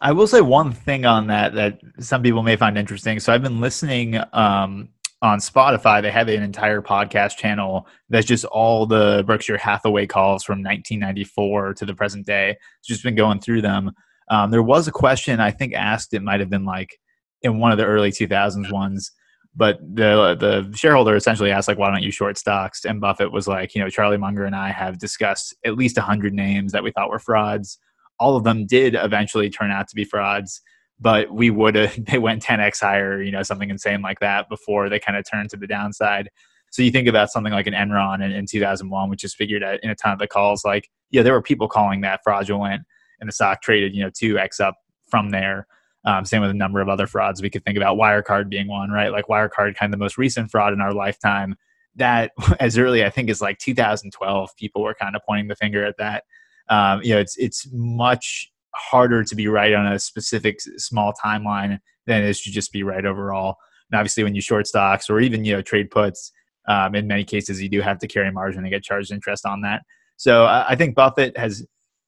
I 0.00 0.12
will 0.12 0.26
say 0.26 0.40
one 0.40 0.72
thing 0.72 1.06
on 1.06 1.26
that 1.26 1.54
that 1.54 1.80
some 1.98 2.22
people 2.22 2.42
may 2.42 2.56
find 2.56 2.78
interesting. 2.78 3.18
So 3.18 3.32
I've 3.32 3.42
been 3.42 3.60
listening 3.60 4.16
um, 4.32 4.90
on 5.22 5.38
Spotify. 5.40 6.00
They 6.00 6.10
have 6.10 6.28
an 6.28 6.42
entire 6.42 6.80
podcast 6.80 7.36
channel 7.36 7.86
that's 8.08 8.26
just 8.26 8.44
all 8.44 8.86
the 8.86 9.24
Berkshire 9.26 9.58
Hathaway 9.58 10.06
calls 10.06 10.44
from 10.44 10.58
1994 10.58 11.74
to 11.74 11.86
the 11.86 11.94
present 11.94 12.26
day. 12.26 12.56
It's 12.78 12.88
just 12.88 13.02
been 13.02 13.16
going 13.16 13.40
through 13.40 13.62
them. 13.62 13.92
Um, 14.30 14.50
there 14.50 14.62
was 14.62 14.86
a 14.86 14.92
question 14.92 15.40
I 15.40 15.50
think 15.50 15.74
asked. 15.74 16.14
It 16.14 16.22
might 16.22 16.40
have 16.40 16.50
been 16.50 16.64
like 16.64 16.98
in 17.42 17.58
one 17.58 17.72
of 17.72 17.78
the 17.78 17.86
early 17.86 18.10
2000s 18.10 18.70
ones 18.72 19.12
but 19.58 19.78
the 19.80 20.36
the 20.38 20.76
shareholder 20.76 21.16
essentially 21.16 21.50
asked 21.50 21.68
like 21.68 21.78
why 21.78 21.90
don't 21.90 22.02
you 22.02 22.10
short 22.10 22.38
stocks 22.38 22.84
and 22.84 23.00
buffett 23.00 23.32
was 23.32 23.48
like 23.48 23.74
you 23.74 23.82
know 23.82 23.90
charlie 23.90 24.16
munger 24.16 24.44
and 24.44 24.54
i 24.54 24.70
have 24.70 24.98
discussed 24.98 25.54
at 25.64 25.76
least 25.76 25.96
100 25.96 26.32
names 26.32 26.72
that 26.72 26.82
we 26.82 26.90
thought 26.92 27.10
were 27.10 27.18
frauds 27.18 27.78
all 28.18 28.36
of 28.36 28.44
them 28.44 28.66
did 28.66 28.94
eventually 28.94 29.50
turn 29.50 29.70
out 29.70 29.88
to 29.88 29.94
be 29.94 30.04
frauds 30.04 30.60
but 31.00 31.32
we 31.32 31.50
would 31.50 31.74
have 31.74 32.04
they 32.06 32.18
went 32.18 32.42
10x 32.42 32.80
higher 32.80 33.22
you 33.22 33.30
know 33.30 33.42
something 33.42 33.70
insane 33.70 34.02
like 34.02 34.20
that 34.20 34.48
before 34.48 34.88
they 34.88 34.98
kind 34.98 35.16
of 35.18 35.24
turned 35.28 35.50
to 35.50 35.56
the 35.56 35.66
downside 35.66 36.28
so 36.70 36.82
you 36.82 36.90
think 36.90 37.08
about 37.08 37.30
something 37.30 37.52
like 37.52 37.66
an 37.66 37.74
enron 37.74 38.22
in, 38.22 38.32
in 38.32 38.46
2001 38.46 39.10
which 39.10 39.24
is 39.24 39.34
figured 39.34 39.62
out 39.62 39.78
in 39.82 39.90
a 39.90 39.94
ton 39.94 40.12
of 40.12 40.18
the 40.18 40.26
calls 40.26 40.64
like 40.64 40.88
yeah 41.10 41.22
there 41.22 41.32
were 41.32 41.42
people 41.42 41.68
calling 41.68 42.00
that 42.00 42.20
fraudulent 42.24 42.82
and 43.20 43.28
the 43.28 43.32
stock 43.32 43.62
traded 43.62 43.94
you 43.94 44.02
know 44.02 44.10
2x 44.10 44.60
up 44.60 44.76
from 45.08 45.30
there 45.30 45.66
um, 46.04 46.24
same 46.24 46.40
with 46.40 46.50
a 46.50 46.54
number 46.54 46.80
of 46.80 46.88
other 46.88 47.06
frauds. 47.06 47.42
We 47.42 47.50
could 47.50 47.64
think 47.64 47.76
about 47.76 47.98
Wirecard 47.98 48.48
being 48.48 48.68
one, 48.68 48.90
right? 48.90 49.12
Like 49.12 49.26
Wirecard, 49.26 49.74
kind 49.74 49.92
of 49.92 49.98
the 49.98 50.02
most 50.02 50.16
recent 50.16 50.50
fraud 50.50 50.72
in 50.72 50.80
our 50.80 50.94
lifetime. 50.94 51.56
That 51.96 52.32
as 52.60 52.78
early, 52.78 53.04
I 53.04 53.10
think, 53.10 53.28
as 53.28 53.40
like 53.40 53.58
2012, 53.58 54.50
people 54.56 54.82
were 54.82 54.94
kind 54.94 55.16
of 55.16 55.22
pointing 55.26 55.48
the 55.48 55.56
finger 55.56 55.84
at 55.84 55.96
that. 55.98 56.24
Um, 56.70 57.00
you 57.02 57.14
know, 57.14 57.20
it's 57.20 57.36
it's 57.36 57.66
much 57.72 58.50
harder 58.74 59.24
to 59.24 59.34
be 59.34 59.48
right 59.48 59.74
on 59.74 59.86
a 59.86 59.98
specific 59.98 60.60
small 60.60 61.12
timeline 61.24 61.78
than 62.06 62.22
it 62.22 62.28
is 62.28 62.42
to 62.42 62.50
just 62.50 62.72
be 62.72 62.82
right 62.82 63.04
overall. 63.04 63.56
And 63.90 63.98
obviously, 63.98 64.24
when 64.24 64.34
you 64.34 64.40
short 64.40 64.66
stocks 64.66 65.08
or 65.08 65.20
even 65.20 65.44
you 65.44 65.54
know 65.54 65.62
trade 65.62 65.90
puts, 65.90 66.32
um, 66.68 66.94
in 66.94 67.06
many 67.06 67.24
cases 67.24 67.60
you 67.60 67.68
do 67.68 67.80
have 67.80 67.98
to 67.98 68.06
carry 68.06 68.30
margin 68.30 68.62
and 68.62 68.70
get 68.70 68.82
charged 68.82 69.10
interest 69.10 69.46
on 69.46 69.62
that. 69.62 69.82
So 70.16 70.46
I 70.46 70.74
think 70.74 70.96
Buffett 70.96 71.36
has, 71.36 71.64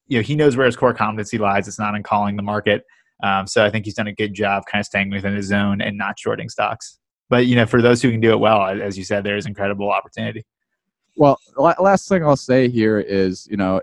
you 0.07 0.17
know, 0.17 0.21
he 0.21 0.35
knows 0.35 0.57
where 0.57 0.65
his 0.65 0.75
core 0.75 0.93
competency 0.93 1.37
lies. 1.37 1.67
It's 1.67 1.79
not 1.79 1.95
in 1.95 2.03
calling 2.03 2.35
the 2.35 2.43
market. 2.43 2.83
Um, 3.23 3.47
so 3.47 3.65
I 3.65 3.69
think 3.69 3.85
he's 3.85 3.93
done 3.93 4.07
a 4.07 4.13
good 4.13 4.33
job 4.33 4.63
kind 4.69 4.81
of 4.81 4.85
staying 4.85 5.11
within 5.11 5.33
his 5.33 5.45
zone 5.45 5.81
and 5.81 5.97
not 5.97 6.19
shorting 6.19 6.49
stocks. 6.49 6.99
But 7.29 7.45
you 7.45 7.55
know, 7.55 7.65
for 7.65 7.81
those 7.81 8.01
who 8.01 8.11
can 8.11 8.19
do 8.19 8.31
it 8.31 8.39
well, 8.39 8.65
as 8.65 8.97
you 8.97 9.05
said, 9.05 9.23
there 9.23 9.37
is 9.37 9.45
incredible 9.45 9.89
opportunity. 9.89 10.43
Well, 11.15 11.39
last 11.57 12.09
thing 12.09 12.23
I'll 12.25 12.35
say 12.35 12.67
here 12.69 12.99
is, 12.99 13.47
you 13.49 13.57
know, 13.57 13.81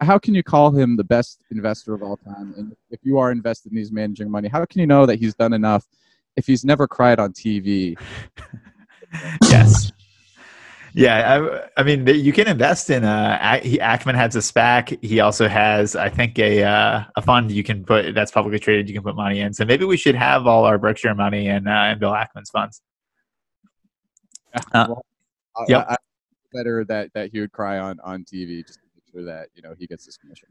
how 0.00 0.18
can 0.18 0.34
you 0.34 0.42
call 0.42 0.70
him 0.70 0.96
the 0.96 1.04
best 1.04 1.42
investor 1.50 1.94
of 1.94 2.02
all 2.02 2.16
time? 2.16 2.54
And 2.56 2.76
if 2.90 3.00
you 3.02 3.18
are 3.18 3.30
invested 3.30 3.72
in 3.72 3.76
these 3.76 3.92
managing 3.92 4.30
money, 4.30 4.48
how 4.48 4.64
can 4.64 4.80
you 4.80 4.86
know 4.86 5.06
that 5.06 5.18
he's 5.18 5.34
done 5.34 5.52
enough 5.52 5.86
if 6.36 6.46
he's 6.46 6.64
never 6.64 6.86
cried 6.86 7.18
on 7.18 7.32
TV? 7.32 7.98
yes. 9.42 9.92
Yeah, 10.92 11.68
I, 11.76 11.80
I, 11.80 11.84
mean, 11.84 12.04
you 12.06 12.32
can 12.32 12.48
invest 12.48 12.90
in. 12.90 13.04
Uh, 13.04 13.60
he, 13.62 13.78
Ackman 13.78 14.16
has 14.16 14.34
a 14.34 14.40
SPAC. 14.40 14.98
He 15.04 15.20
also 15.20 15.46
has, 15.46 15.94
I 15.94 16.08
think, 16.08 16.36
a 16.40 16.64
uh, 16.64 17.04
a 17.14 17.22
fund 17.22 17.52
you 17.52 17.62
can 17.62 17.84
put 17.84 18.12
that's 18.12 18.32
publicly 18.32 18.58
traded. 18.58 18.88
You 18.88 18.94
can 18.94 19.04
put 19.04 19.14
money 19.14 19.40
in. 19.40 19.54
So 19.54 19.64
maybe 19.64 19.84
we 19.84 19.96
should 19.96 20.16
have 20.16 20.48
all 20.48 20.64
our 20.64 20.78
Berkshire 20.78 21.14
money 21.14 21.46
in, 21.46 21.68
uh, 21.68 21.92
in 21.92 22.00
Bill 22.00 22.10
Ackman's 22.10 22.50
funds. 22.50 22.82
Uh, 24.72 24.86
well, 24.88 25.06
yep. 25.68 25.86
I, 25.88 25.92
I, 25.92 25.96
better 26.52 26.84
that 26.86 27.12
that 27.14 27.30
he 27.30 27.38
would 27.38 27.52
cry 27.52 27.78
on 27.78 28.00
on 28.00 28.24
TV 28.24 28.66
just 28.66 28.80
sure 29.12 29.24
that 29.24 29.48
you 29.54 29.62
know 29.62 29.74
he 29.78 29.86
gets 29.86 30.04
his 30.04 30.16
commission. 30.16 30.48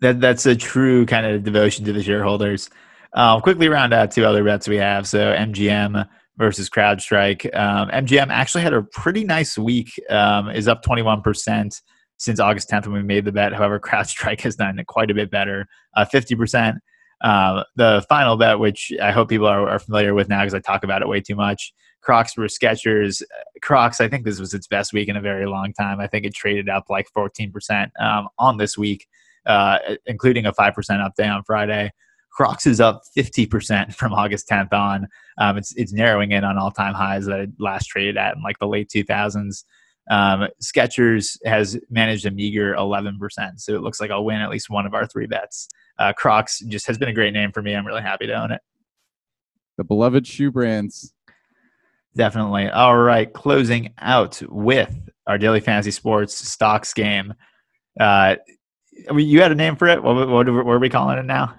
That 0.00 0.20
that's 0.20 0.46
a 0.46 0.56
true 0.56 1.06
kind 1.06 1.26
of 1.26 1.44
devotion 1.44 1.84
to 1.84 1.92
the 1.92 2.02
shareholders. 2.02 2.70
I'll 3.12 3.40
quickly 3.40 3.68
round 3.68 3.92
out 3.92 4.12
two 4.12 4.24
other 4.24 4.44
bets 4.44 4.68
we 4.68 4.76
have. 4.76 5.06
So 5.06 5.34
MGM 5.34 6.06
versus 6.40 6.70
CrowdStrike. 6.70 7.54
Um, 7.54 7.90
MGM 7.90 8.28
actually 8.28 8.62
had 8.62 8.72
a 8.72 8.82
pretty 8.82 9.24
nice 9.24 9.58
week, 9.58 9.92
um, 10.08 10.48
is 10.48 10.68
up 10.68 10.82
21% 10.82 11.82
since 12.16 12.40
August 12.40 12.70
10th 12.70 12.86
when 12.86 12.94
we 12.94 13.02
made 13.02 13.24
the 13.24 13.32
bet. 13.32 13.52
However, 13.52 13.78
CrowdStrike 13.84 14.40
has 14.40 14.56
done 14.56 14.80
quite 14.86 15.10
a 15.10 15.14
bit 15.14 15.30
better, 15.30 15.66
uh, 15.96 16.06
50%. 16.06 16.78
Uh, 17.20 17.64
the 17.76 18.04
final 18.08 18.38
bet, 18.38 18.58
which 18.58 18.90
I 19.02 19.10
hope 19.12 19.28
people 19.28 19.46
are, 19.46 19.68
are 19.68 19.78
familiar 19.78 20.14
with 20.14 20.30
now 20.30 20.40
because 20.40 20.54
I 20.54 20.60
talk 20.60 20.82
about 20.84 21.02
it 21.02 21.08
way 21.08 21.20
too 21.20 21.36
much, 21.36 21.74
Crocs 22.02 22.34
versus 22.34 22.58
Skechers. 22.58 23.22
Crocs, 23.62 24.00
I 24.00 24.08
think 24.08 24.24
this 24.24 24.40
was 24.40 24.54
its 24.54 24.66
best 24.66 24.92
week 24.92 25.08
in 25.08 25.16
a 25.16 25.20
very 25.20 25.46
long 25.46 25.72
time. 25.72 26.00
I 26.00 26.06
think 26.06 26.24
it 26.24 26.34
traded 26.34 26.68
up 26.68 26.84
like 26.88 27.08
14% 27.16 27.90
um, 28.00 28.28
on 28.38 28.56
this 28.56 28.78
week, 28.78 29.06
uh, 29.46 29.78
including 30.06 30.46
a 30.46 30.52
5% 30.52 31.04
up 31.04 31.14
day 31.16 31.26
on 31.26 31.42
Friday. 31.44 31.92
Crocs 32.30 32.66
is 32.66 32.80
up 32.80 33.02
50% 33.16 33.94
from 33.96 34.12
August 34.12 34.48
10th 34.48 34.72
on. 34.72 35.08
Um, 35.38 35.56
it's, 35.56 35.74
it's 35.76 35.92
narrowing 35.92 36.32
in 36.32 36.44
on 36.44 36.58
all 36.58 36.70
time 36.70 36.94
highs 36.94 37.26
that 37.26 37.40
it 37.40 37.50
last 37.58 37.86
traded 37.86 38.16
at 38.16 38.36
in 38.36 38.42
like 38.42 38.58
the 38.58 38.68
late 38.68 38.88
2000s. 38.88 39.64
Um, 40.10 40.48
Skechers 40.62 41.38
has 41.44 41.78
managed 41.88 42.26
a 42.26 42.30
meager 42.30 42.74
11%. 42.74 43.18
So 43.58 43.74
it 43.74 43.82
looks 43.82 44.00
like 44.00 44.10
I'll 44.10 44.24
win 44.24 44.40
at 44.40 44.50
least 44.50 44.68
one 44.68 44.86
of 44.86 44.94
our 44.94 45.06
three 45.06 45.26
bets. 45.26 45.68
Uh, 45.98 46.12
Crocs 46.12 46.60
just 46.60 46.86
has 46.86 46.98
been 46.98 47.08
a 47.08 47.12
great 47.12 47.32
name 47.32 47.52
for 47.52 47.62
me. 47.62 47.74
I'm 47.74 47.86
really 47.86 48.02
happy 48.02 48.26
to 48.26 48.32
own 48.32 48.50
it. 48.50 48.60
The 49.76 49.84
beloved 49.84 50.26
shoe 50.26 50.50
brands. 50.50 51.14
Definitely. 52.14 52.68
All 52.68 52.96
right. 52.96 53.32
Closing 53.32 53.94
out 53.98 54.42
with 54.48 54.94
our 55.26 55.38
daily 55.38 55.60
fantasy 55.60 55.92
sports 55.92 56.34
stocks 56.34 56.92
game. 56.92 57.34
Uh, 57.98 58.36
you 59.16 59.40
had 59.40 59.52
a 59.52 59.54
name 59.54 59.76
for 59.76 59.86
it. 59.86 60.02
What, 60.02 60.28
what, 60.28 60.48
what 60.48 60.72
are 60.72 60.78
we 60.78 60.88
calling 60.88 61.18
it 61.18 61.24
now? 61.24 61.54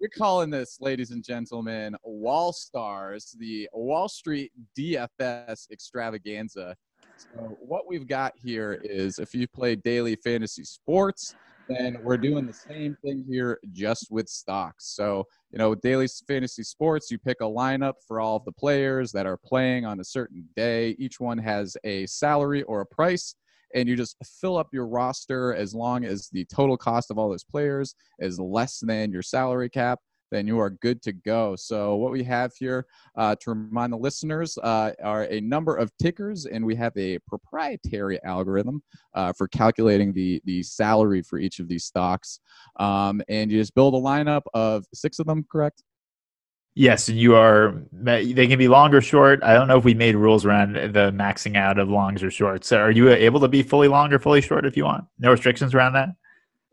We're 0.00 0.08
calling 0.08 0.50
this, 0.50 0.76
ladies 0.80 1.10
and 1.10 1.24
gentlemen, 1.24 1.96
Wall 2.04 2.52
Stars, 2.52 3.34
the 3.38 3.66
Wall 3.72 4.08
Street 4.08 4.52
DFS 4.78 5.70
extravaganza. 5.70 6.76
So, 7.16 7.56
what 7.60 7.88
we've 7.88 8.06
got 8.06 8.34
here 8.36 8.78
is 8.84 9.18
if 9.18 9.34
you 9.34 9.48
play 9.48 9.74
daily 9.74 10.16
fantasy 10.16 10.64
sports, 10.64 11.34
then 11.68 11.98
we're 12.02 12.16
doing 12.16 12.46
the 12.46 12.52
same 12.52 12.96
thing 13.02 13.24
here 13.28 13.58
just 13.72 14.08
with 14.10 14.28
stocks. 14.28 14.94
So, 14.94 15.24
you 15.50 15.58
know, 15.58 15.74
daily 15.74 16.08
fantasy 16.26 16.62
sports, 16.62 17.10
you 17.10 17.18
pick 17.18 17.38
a 17.40 17.44
lineup 17.44 17.94
for 18.06 18.20
all 18.20 18.36
of 18.36 18.44
the 18.44 18.52
players 18.52 19.12
that 19.12 19.26
are 19.26 19.36
playing 19.36 19.84
on 19.84 20.00
a 20.00 20.04
certain 20.04 20.48
day. 20.56 20.96
Each 20.98 21.18
one 21.20 21.38
has 21.38 21.76
a 21.84 22.06
salary 22.06 22.62
or 22.64 22.80
a 22.80 22.86
price 22.86 23.34
and 23.74 23.88
you 23.88 23.96
just 23.96 24.16
fill 24.24 24.56
up 24.56 24.68
your 24.72 24.86
roster 24.86 25.54
as 25.54 25.74
long 25.74 26.04
as 26.04 26.28
the 26.30 26.44
total 26.46 26.76
cost 26.76 27.10
of 27.10 27.18
all 27.18 27.28
those 27.28 27.44
players 27.44 27.94
is 28.18 28.38
less 28.38 28.80
than 28.80 29.10
your 29.10 29.22
salary 29.22 29.68
cap 29.68 29.98
then 30.30 30.46
you 30.46 30.58
are 30.58 30.70
good 30.70 31.02
to 31.02 31.12
go. 31.12 31.56
So, 31.56 31.96
what 31.96 32.12
we 32.12 32.22
have 32.24 32.52
here 32.58 32.86
uh, 33.16 33.36
to 33.40 33.50
remind 33.50 33.92
the 33.92 33.98
listeners 33.98 34.58
uh, 34.58 34.92
are 35.02 35.24
a 35.24 35.40
number 35.40 35.76
of 35.76 35.90
tickers, 36.00 36.46
and 36.46 36.64
we 36.64 36.74
have 36.76 36.96
a 36.96 37.18
proprietary 37.20 38.22
algorithm 38.24 38.82
uh, 39.14 39.32
for 39.32 39.48
calculating 39.48 40.12
the, 40.12 40.40
the 40.44 40.62
salary 40.62 41.22
for 41.22 41.38
each 41.38 41.58
of 41.58 41.68
these 41.68 41.84
stocks. 41.84 42.40
Um, 42.78 43.22
and 43.28 43.50
you 43.50 43.58
just 43.58 43.74
build 43.74 43.94
a 43.94 43.98
lineup 43.98 44.42
of 44.54 44.84
six 44.92 45.18
of 45.18 45.26
them, 45.26 45.46
correct? 45.50 45.82
Yes, 46.78 47.08
you 47.08 47.34
are. 47.34 47.74
They 47.90 48.46
can 48.46 48.58
be 48.58 48.68
long 48.68 48.92
or 48.92 49.00
short. 49.00 49.42
I 49.42 49.54
don't 49.54 49.66
know 49.66 49.78
if 49.78 49.84
we 49.84 49.94
made 49.94 50.14
rules 50.14 50.44
around 50.44 50.74
the 50.74 51.10
maxing 51.10 51.56
out 51.56 51.78
of 51.78 51.88
longs 51.88 52.22
or 52.22 52.30
shorts. 52.30 52.68
So 52.68 52.76
are 52.76 52.90
you 52.90 53.08
able 53.08 53.40
to 53.40 53.48
be 53.48 53.62
fully 53.62 53.88
long 53.88 54.12
or 54.12 54.18
fully 54.18 54.42
short 54.42 54.66
if 54.66 54.76
you 54.76 54.84
want? 54.84 55.04
No 55.18 55.30
restrictions 55.30 55.74
around 55.74 55.94
that. 55.94 56.10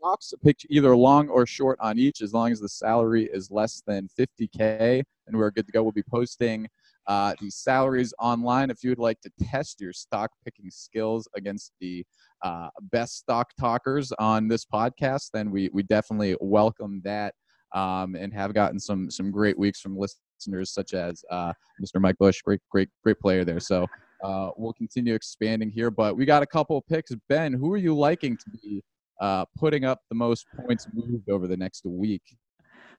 Stocks 0.04 0.34
pick 0.44 0.58
either 0.68 0.94
long 0.94 1.30
or 1.30 1.46
short 1.46 1.78
on 1.80 1.98
each, 1.98 2.20
as 2.20 2.34
long 2.34 2.52
as 2.52 2.60
the 2.60 2.68
salary 2.68 3.24
is 3.32 3.50
less 3.50 3.82
than 3.86 4.06
50k, 4.18 5.02
and 5.26 5.34
we're 5.34 5.50
good 5.50 5.64
to 5.64 5.72
go. 5.72 5.82
We'll 5.82 5.92
be 5.92 6.02
posting 6.02 6.68
uh, 7.06 7.32
the 7.40 7.48
salaries 7.48 8.12
online 8.18 8.68
if 8.68 8.84
you 8.84 8.90
would 8.90 8.98
like 8.98 9.18
to 9.22 9.30
test 9.42 9.80
your 9.80 9.94
stock 9.94 10.30
picking 10.44 10.70
skills 10.70 11.26
against 11.34 11.72
the 11.80 12.04
uh, 12.42 12.68
best 12.92 13.16
stock 13.16 13.48
talkers 13.58 14.12
on 14.18 14.46
this 14.46 14.66
podcast. 14.66 15.30
Then 15.32 15.50
we 15.50 15.70
we 15.72 15.82
definitely 15.84 16.36
welcome 16.38 17.00
that 17.02 17.34
um, 17.74 18.14
and 18.14 18.30
have 18.34 18.52
gotten 18.52 18.78
some 18.78 19.10
some 19.10 19.30
great 19.30 19.58
weeks 19.58 19.80
from 19.80 19.96
listeners 19.96 20.70
such 20.70 20.92
as 20.92 21.24
uh, 21.30 21.54
Mr. 21.82 21.98
Mike 21.98 22.18
Bush, 22.18 22.42
great, 22.42 22.60
great, 22.70 22.90
great 23.02 23.18
player 23.20 23.42
there. 23.42 23.58
So 23.58 23.86
uh, 24.22 24.50
we'll 24.58 24.74
continue 24.74 25.14
expanding 25.14 25.70
here, 25.70 25.90
but 25.90 26.14
we 26.14 26.26
got 26.26 26.42
a 26.42 26.46
couple 26.46 26.76
of 26.76 26.86
picks. 26.88 27.10
Ben, 27.30 27.54
who 27.54 27.72
are 27.72 27.78
you 27.78 27.96
liking 27.96 28.36
to 28.36 28.50
be 28.50 28.82
uh, 29.20 29.44
putting 29.56 29.84
up 29.84 30.00
the 30.08 30.14
most 30.14 30.46
points 30.64 30.86
moved 30.92 31.28
over 31.28 31.46
the 31.46 31.56
next 31.56 31.84
week. 31.84 32.22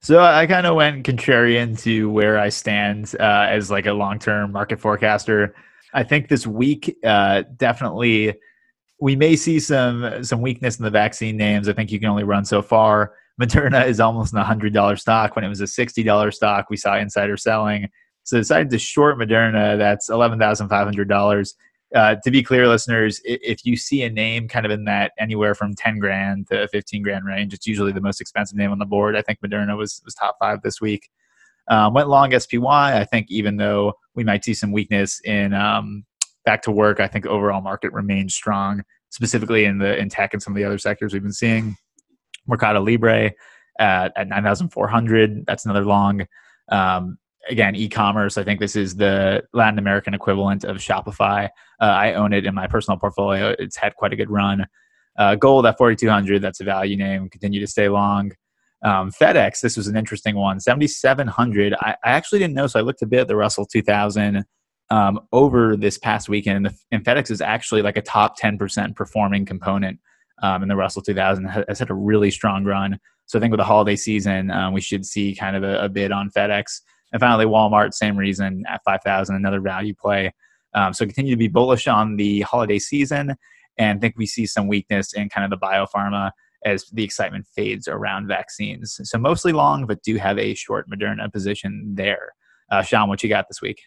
So 0.01 0.21
I 0.21 0.45
kind 0.45 0.67
of 0.67 0.75
went 0.75 1.05
contrarian 1.05 1.79
to 1.83 2.09
where 2.09 2.37
I 2.37 2.49
stand 2.49 3.15
uh, 3.19 3.47
as 3.49 3.71
like 3.71 3.85
a 3.85 3.93
long-term 3.93 4.51
market 4.51 4.79
forecaster. 4.79 5.55
I 5.93 6.03
think 6.03 6.27
this 6.27 6.45
week 6.45 6.95
uh, 7.03 7.43
definitely 7.55 8.35
we 8.99 9.15
may 9.15 9.35
see 9.35 9.59
some 9.59 10.23
some 10.23 10.41
weakness 10.41 10.77
in 10.77 10.83
the 10.83 10.91
vaccine 10.91 11.37
names. 11.37 11.67
I 11.67 11.73
think 11.73 11.91
you 11.91 11.99
can 11.99 12.09
only 12.09 12.23
run 12.23 12.45
so 12.45 12.61
far. 12.61 13.13
Moderna 13.41 13.85
is 13.85 13.99
almost 13.99 14.33
an 14.33 14.41
$100 14.41 14.99
stock 14.99 15.35
when 15.35 15.43
it 15.43 15.49
was 15.49 15.59
a 15.59 15.65
$60 15.65 16.33
stock. 16.33 16.67
We 16.69 16.77
saw 16.77 16.97
insider 16.97 17.35
selling. 17.35 17.89
So 18.23 18.37
decided 18.37 18.69
to 18.69 18.79
short 18.79 19.17
Moderna. 19.17 19.77
That's 19.77 20.09
$11,500. 20.09 21.53
Uh, 21.95 22.15
to 22.23 22.29
be 22.29 22.43
clear, 22.43 22.67
listeners, 22.67 23.21
if 23.23 23.65
you 23.65 23.77
see 23.77 24.03
a 24.03 24.09
name 24.09 24.49
kind 24.49 24.65
of 24.65 24.71
in 24.71 24.83
that 24.83 25.13
anywhere 25.17 25.55
from 25.55 25.73
ten 25.73 25.97
grand 25.97 26.47
to 26.49 26.67
fifteen 26.67 27.01
grand 27.01 27.25
range, 27.25 27.53
it's 27.53 27.65
usually 27.65 27.93
the 27.93 28.01
most 28.01 28.19
expensive 28.19 28.57
name 28.57 28.71
on 28.71 28.79
the 28.79 28.85
board. 28.85 29.15
I 29.15 29.21
think 29.21 29.39
Moderna 29.39 29.77
was 29.77 30.01
was 30.03 30.13
top 30.13 30.35
five 30.37 30.61
this 30.61 30.81
week. 30.81 31.09
Um, 31.69 31.93
went 31.93 32.09
long 32.09 32.37
SPY. 32.37 32.99
I 32.99 33.05
think 33.05 33.27
even 33.29 33.55
though 33.55 33.93
we 34.13 34.25
might 34.25 34.43
see 34.43 34.53
some 34.53 34.73
weakness 34.73 35.21
in 35.21 35.53
um, 35.53 36.05
back 36.43 36.61
to 36.63 36.71
work, 36.71 36.99
I 36.99 37.07
think 37.07 37.25
overall 37.25 37.61
market 37.61 37.93
remains 37.93 38.35
strong, 38.35 38.83
specifically 39.09 39.63
in 39.63 39.77
the 39.77 39.97
in 39.97 40.09
tech 40.09 40.33
and 40.33 40.43
some 40.43 40.53
of 40.53 40.57
the 40.57 40.65
other 40.65 40.77
sectors 40.77 41.13
we've 41.13 41.23
been 41.23 41.31
seeing. 41.31 41.77
Mercado 42.45 42.81
Libre 42.81 43.31
at, 43.79 44.11
at 44.15 44.27
9,400. 44.27 45.45
That's 45.45 45.65
another 45.65 45.85
long. 45.85 46.27
Um, 46.69 47.17
again, 47.49 47.75
e-commerce. 47.75 48.37
I 48.37 48.43
think 48.43 48.59
this 48.59 48.75
is 48.75 48.95
the 48.95 49.43
Latin 49.53 49.79
American 49.79 50.13
equivalent 50.13 50.63
of 50.63 50.77
Shopify. 50.77 51.49
Uh, 51.81 51.85
I 51.85 52.13
own 52.13 52.33
it 52.33 52.45
in 52.45 52.53
my 52.53 52.67
personal 52.67 52.97
portfolio. 52.97 53.55
It's 53.59 53.77
had 53.77 53.95
quite 53.95 54.13
a 54.13 54.15
good 54.15 54.29
run. 54.29 54.65
Uh, 55.17 55.35
gold 55.35 55.65
at 55.65 55.77
4,200. 55.77 56.41
That's 56.41 56.59
a 56.59 56.63
value 56.63 56.97
name. 56.97 57.29
Continue 57.29 57.59
to 57.59 57.67
stay 57.67 57.89
long. 57.89 58.31
Um, 58.83 59.11
FedEx. 59.11 59.61
This 59.61 59.77
was 59.77 59.87
an 59.87 59.95
interesting 59.95 60.35
one. 60.35 60.59
7,700. 60.59 61.73
I, 61.79 61.95
I 62.03 62.11
actually 62.11 62.39
didn't 62.39 62.53
know, 62.53 62.67
so 62.67 62.79
I 62.79 62.83
looked 62.83 63.01
a 63.01 63.07
bit 63.07 63.21
at 63.21 63.27
the 63.27 63.35
Russell 63.35 63.65
2000 63.65 64.45
um, 64.89 65.19
over 65.31 65.75
this 65.75 65.97
past 65.97 66.29
weekend. 66.29 66.71
And 66.91 67.03
FedEx 67.03 67.31
is 67.31 67.41
actually 67.41 67.81
like 67.81 67.97
a 67.97 68.01
top 68.01 68.37
10% 68.37 68.95
performing 68.95 69.45
component 69.45 69.99
um, 70.43 70.63
in 70.63 70.69
the 70.69 70.75
Russell 70.75 71.01
2000. 71.01 71.45
Has 71.45 71.79
had 71.79 71.89
a 71.89 71.95
really 71.95 72.29
strong 72.29 72.65
run. 72.65 72.99
So 73.25 73.39
I 73.39 73.41
think 73.41 73.51
with 73.51 73.59
the 73.59 73.65
holiday 73.65 73.95
season, 73.95 74.51
um, 74.51 74.73
we 74.73 74.81
should 74.81 75.05
see 75.05 75.35
kind 75.35 75.55
of 75.55 75.63
a, 75.63 75.85
a, 75.85 75.89
bid 75.89 76.11
on 76.11 76.29
FedEx. 76.29 76.81
And 77.11 77.19
finally, 77.19 77.45
Walmart, 77.45 77.93
same 77.93 78.17
reason 78.17 78.63
at 78.67 78.83
5,000, 78.83 79.35
another 79.35 79.61
value 79.61 79.95
play. 79.95 80.31
Um, 80.75 80.93
so 80.93 81.05
continue 81.05 81.31
to 81.31 81.37
be 81.37 81.47
bullish 81.47 81.87
on 81.87 82.17
the 82.17 82.41
holiday 82.41 82.77
season 82.77 83.35
and 83.77 83.99
think 83.99 84.15
we 84.17 84.25
see 84.25 84.45
some 84.45 84.67
weakness 84.67 85.13
in 85.13 85.29
kind 85.29 85.51
of 85.51 85.57
the 85.57 85.65
biopharma 85.65 86.31
as 86.65 86.85
the 86.91 87.03
excitement 87.03 87.45
fades 87.55 87.87
around 87.87 88.27
vaccines. 88.27 88.99
So 89.03 89.17
mostly 89.17 89.51
long, 89.51 89.85
but 89.85 90.01
do 90.03 90.15
have 90.17 90.37
a 90.37 90.53
short 90.53 90.89
Moderna 90.89 91.31
position 91.31 91.93
there. 91.95 92.33
Uh, 92.71 92.81
Sean, 92.81 93.07
what 93.07 93.21
you 93.23 93.29
got 93.29 93.47
this 93.47 93.61
week? 93.61 93.81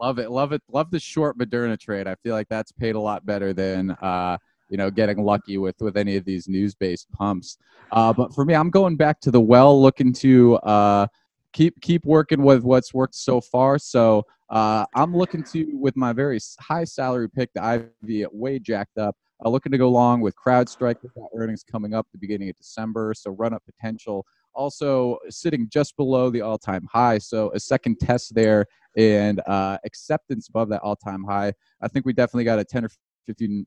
Love 0.00 0.18
it, 0.18 0.30
love 0.30 0.52
it, 0.52 0.62
love 0.70 0.90
the 0.90 1.00
short 1.00 1.36
Moderna 1.36 1.78
trade. 1.78 2.06
I 2.06 2.14
feel 2.22 2.34
like 2.34 2.48
that's 2.48 2.70
paid 2.70 2.94
a 2.94 3.00
lot 3.00 3.26
better 3.26 3.52
than 3.52 3.90
uh, 4.00 4.38
you 4.70 4.76
know 4.76 4.90
getting 4.90 5.24
lucky 5.24 5.58
with 5.58 5.74
with 5.80 5.96
any 5.96 6.14
of 6.16 6.24
these 6.24 6.46
news 6.46 6.74
based 6.74 7.10
pumps. 7.10 7.58
Uh, 7.90 8.12
but 8.12 8.32
for 8.32 8.44
me, 8.44 8.54
I'm 8.54 8.70
going 8.70 8.96
back 8.96 9.20
to 9.22 9.32
the 9.32 9.40
well, 9.40 9.80
looking 9.80 10.12
to 10.14 10.56
uh, 10.58 11.06
keep 11.52 11.80
keep 11.80 12.04
working 12.04 12.42
with 12.42 12.62
what's 12.62 12.94
worked 12.94 13.16
so 13.16 13.40
far. 13.40 13.76
So 13.78 14.24
uh, 14.50 14.84
I'm 14.94 15.14
looking 15.14 15.42
to 15.44 15.66
with 15.74 15.96
my 15.96 16.12
very 16.12 16.38
high 16.60 16.84
salary 16.84 17.28
pick, 17.28 17.50
the 17.54 17.62
Ivy 17.62 18.26
way 18.32 18.58
jacked 18.58 18.98
up. 18.98 19.16
Uh, 19.44 19.48
looking 19.48 19.70
to 19.70 19.78
go 19.78 19.88
long 19.88 20.20
with 20.20 20.34
CrowdStrike. 20.34 20.96
We've 21.02 21.12
earnings 21.36 21.62
coming 21.62 21.94
up 21.94 22.06
the 22.12 22.18
beginning 22.18 22.48
of 22.48 22.56
December, 22.56 23.14
so 23.14 23.30
run 23.30 23.52
up 23.52 23.62
potential. 23.64 24.26
Also 24.54 25.18
sitting 25.28 25.68
just 25.70 25.96
below 25.96 26.30
the 26.30 26.40
all-time 26.40 26.88
high, 26.90 27.18
so 27.18 27.52
a 27.54 27.60
second 27.60 28.00
test 28.00 28.34
there 28.34 28.66
and 28.96 29.40
uh, 29.46 29.78
acceptance 29.84 30.48
above 30.48 30.68
that 30.70 30.82
all-time 30.82 31.22
high. 31.22 31.52
I 31.80 31.88
think 31.88 32.04
we 32.04 32.12
definitely 32.12 32.44
got 32.44 32.58
a 32.58 32.64
10 32.64 32.84
or 32.84 32.90
15% 33.30 33.66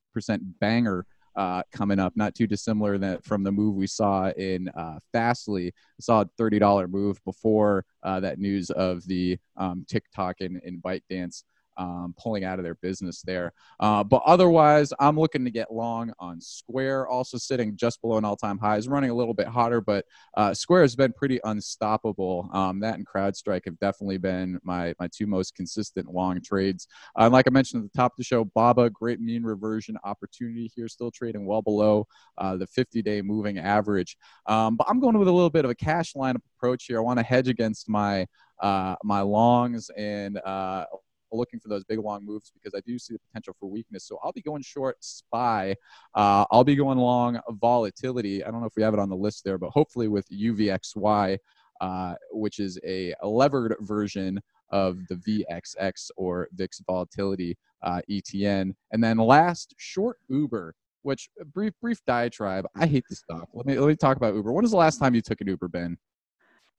banger 0.59 1.05
uh, 1.35 1.63
coming 1.71 1.99
up, 1.99 2.13
not 2.15 2.35
too 2.35 2.47
dissimilar 2.47 2.97
that 2.97 3.23
from 3.23 3.43
the 3.43 3.51
move 3.51 3.75
we 3.75 3.87
saw 3.87 4.29
in 4.31 4.69
uh, 4.69 4.99
Fastly. 5.11 5.67
I 5.67 6.01
saw 6.01 6.21
a 6.21 6.25
$30 6.41 6.89
move 6.89 7.23
before 7.23 7.85
uh, 8.03 8.19
that 8.19 8.39
news 8.39 8.69
of 8.71 9.05
the 9.07 9.37
um, 9.57 9.85
TikTok 9.87 10.41
and, 10.41 10.61
and 10.63 10.81
ByteDance 10.81 11.43
um, 11.81 12.13
pulling 12.17 12.43
out 12.43 12.59
of 12.59 12.63
their 12.63 12.75
business 12.75 13.23
there. 13.23 13.53
Uh, 13.79 14.03
but 14.03 14.21
otherwise, 14.25 14.93
I'm 14.99 15.19
looking 15.19 15.43
to 15.45 15.51
get 15.51 15.73
long 15.73 16.13
on 16.19 16.39
Square, 16.39 17.07
also 17.07 17.37
sitting 17.37 17.75
just 17.75 18.01
below 18.01 18.17
an 18.17 18.25
all 18.25 18.35
time 18.35 18.59
high. 18.59 18.77
Is 18.77 18.87
running 18.87 19.09
a 19.09 19.15
little 19.15 19.33
bit 19.33 19.47
hotter, 19.47 19.81
but 19.81 20.05
uh, 20.37 20.53
Square 20.53 20.83
has 20.83 20.95
been 20.95 21.11
pretty 21.11 21.39
unstoppable. 21.43 22.49
Um, 22.53 22.79
that 22.81 22.95
and 22.95 23.07
CrowdStrike 23.07 23.65
have 23.65 23.79
definitely 23.79 24.19
been 24.19 24.59
my, 24.63 24.93
my 24.99 25.09
two 25.11 25.25
most 25.25 25.55
consistent 25.55 26.13
long 26.13 26.39
trades. 26.41 26.87
Uh, 27.17 27.23
and 27.23 27.33
like 27.33 27.47
I 27.47 27.51
mentioned 27.51 27.83
at 27.83 27.91
the 27.91 27.97
top 27.97 28.13
of 28.13 28.17
the 28.17 28.23
show, 28.23 28.45
BABA, 28.45 28.91
great 28.91 29.19
mean 29.19 29.43
reversion 29.43 29.97
opportunity 30.03 30.71
here, 30.75 30.87
still 30.87 31.09
trading 31.09 31.45
well 31.45 31.63
below 31.63 32.07
uh, 32.37 32.57
the 32.57 32.67
50 32.67 33.01
day 33.01 33.21
moving 33.23 33.57
average. 33.57 34.17
Um, 34.45 34.75
but 34.75 34.87
I'm 34.87 34.99
going 34.99 35.17
with 35.17 35.27
a 35.27 35.31
little 35.31 35.49
bit 35.49 35.65
of 35.65 35.71
a 35.71 35.75
cash 35.75 36.13
lineup 36.13 36.41
approach 36.57 36.85
here. 36.85 36.97
I 36.97 37.01
want 37.01 37.17
to 37.17 37.25
hedge 37.25 37.47
against 37.47 37.89
my 37.89 38.27
uh, 38.61 38.95
my 39.03 39.21
longs 39.21 39.89
and 39.97 40.37
uh, 40.37 40.85
looking 41.37 41.59
for 41.59 41.69
those 41.69 41.83
big 41.83 41.99
long 41.99 42.25
moves 42.25 42.51
because 42.51 42.73
I 42.75 42.81
do 42.85 42.97
see 42.99 43.13
the 43.13 43.19
potential 43.19 43.55
for 43.59 43.69
weakness. 43.69 44.05
So 44.05 44.19
I'll 44.23 44.31
be 44.31 44.41
going 44.41 44.61
short 44.61 44.97
SPY. 45.01 45.75
Uh, 46.15 46.45
I'll 46.51 46.63
be 46.63 46.75
going 46.75 46.97
long 46.97 47.39
volatility. 47.49 48.43
I 48.43 48.51
don't 48.51 48.61
know 48.61 48.67
if 48.67 48.75
we 48.75 48.83
have 48.83 48.93
it 48.93 48.99
on 48.99 49.09
the 49.09 49.15
list 49.15 49.43
there, 49.43 49.57
but 49.57 49.69
hopefully 49.69 50.07
with 50.07 50.27
UVXY, 50.29 51.37
uh, 51.79 52.15
which 52.31 52.59
is 52.59 52.79
a, 52.85 53.13
levered 53.23 53.75
version 53.81 54.39
of 54.69 54.99
the 55.07 55.15
VXX 55.15 56.11
or 56.15 56.47
VIX 56.53 56.81
volatility 56.85 57.57
uh, 57.81 58.01
ETN. 58.09 58.73
And 58.91 59.03
then 59.03 59.17
last, 59.17 59.73
short 59.77 60.17
Uber. 60.29 60.75
Which 61.03 61.29
brief 61.51 61.73
brief 61.81 61.99
diatribe. 62.05 62.67
I 62.75 62.85
hate 62.85 63.05
the 63.09 63.15
stock. 63.15 63.49
Let 63.55 63.65
me 63.65 63.75
let 63.79 63.87
me 63.87 63.95
talk 63.95 64.17
about 64.17 64.35
Uber. 64.35 64.53
When 64.53 64.61
was 64.61 64.69
the 64.69 64.77
last 64.77 64.99
time 64.99 65.15
you 65.15 65.21
took 65.21 65.41
an 65.41 65.47
Uber, 65.47 65.67
Ben? 65.67 65.97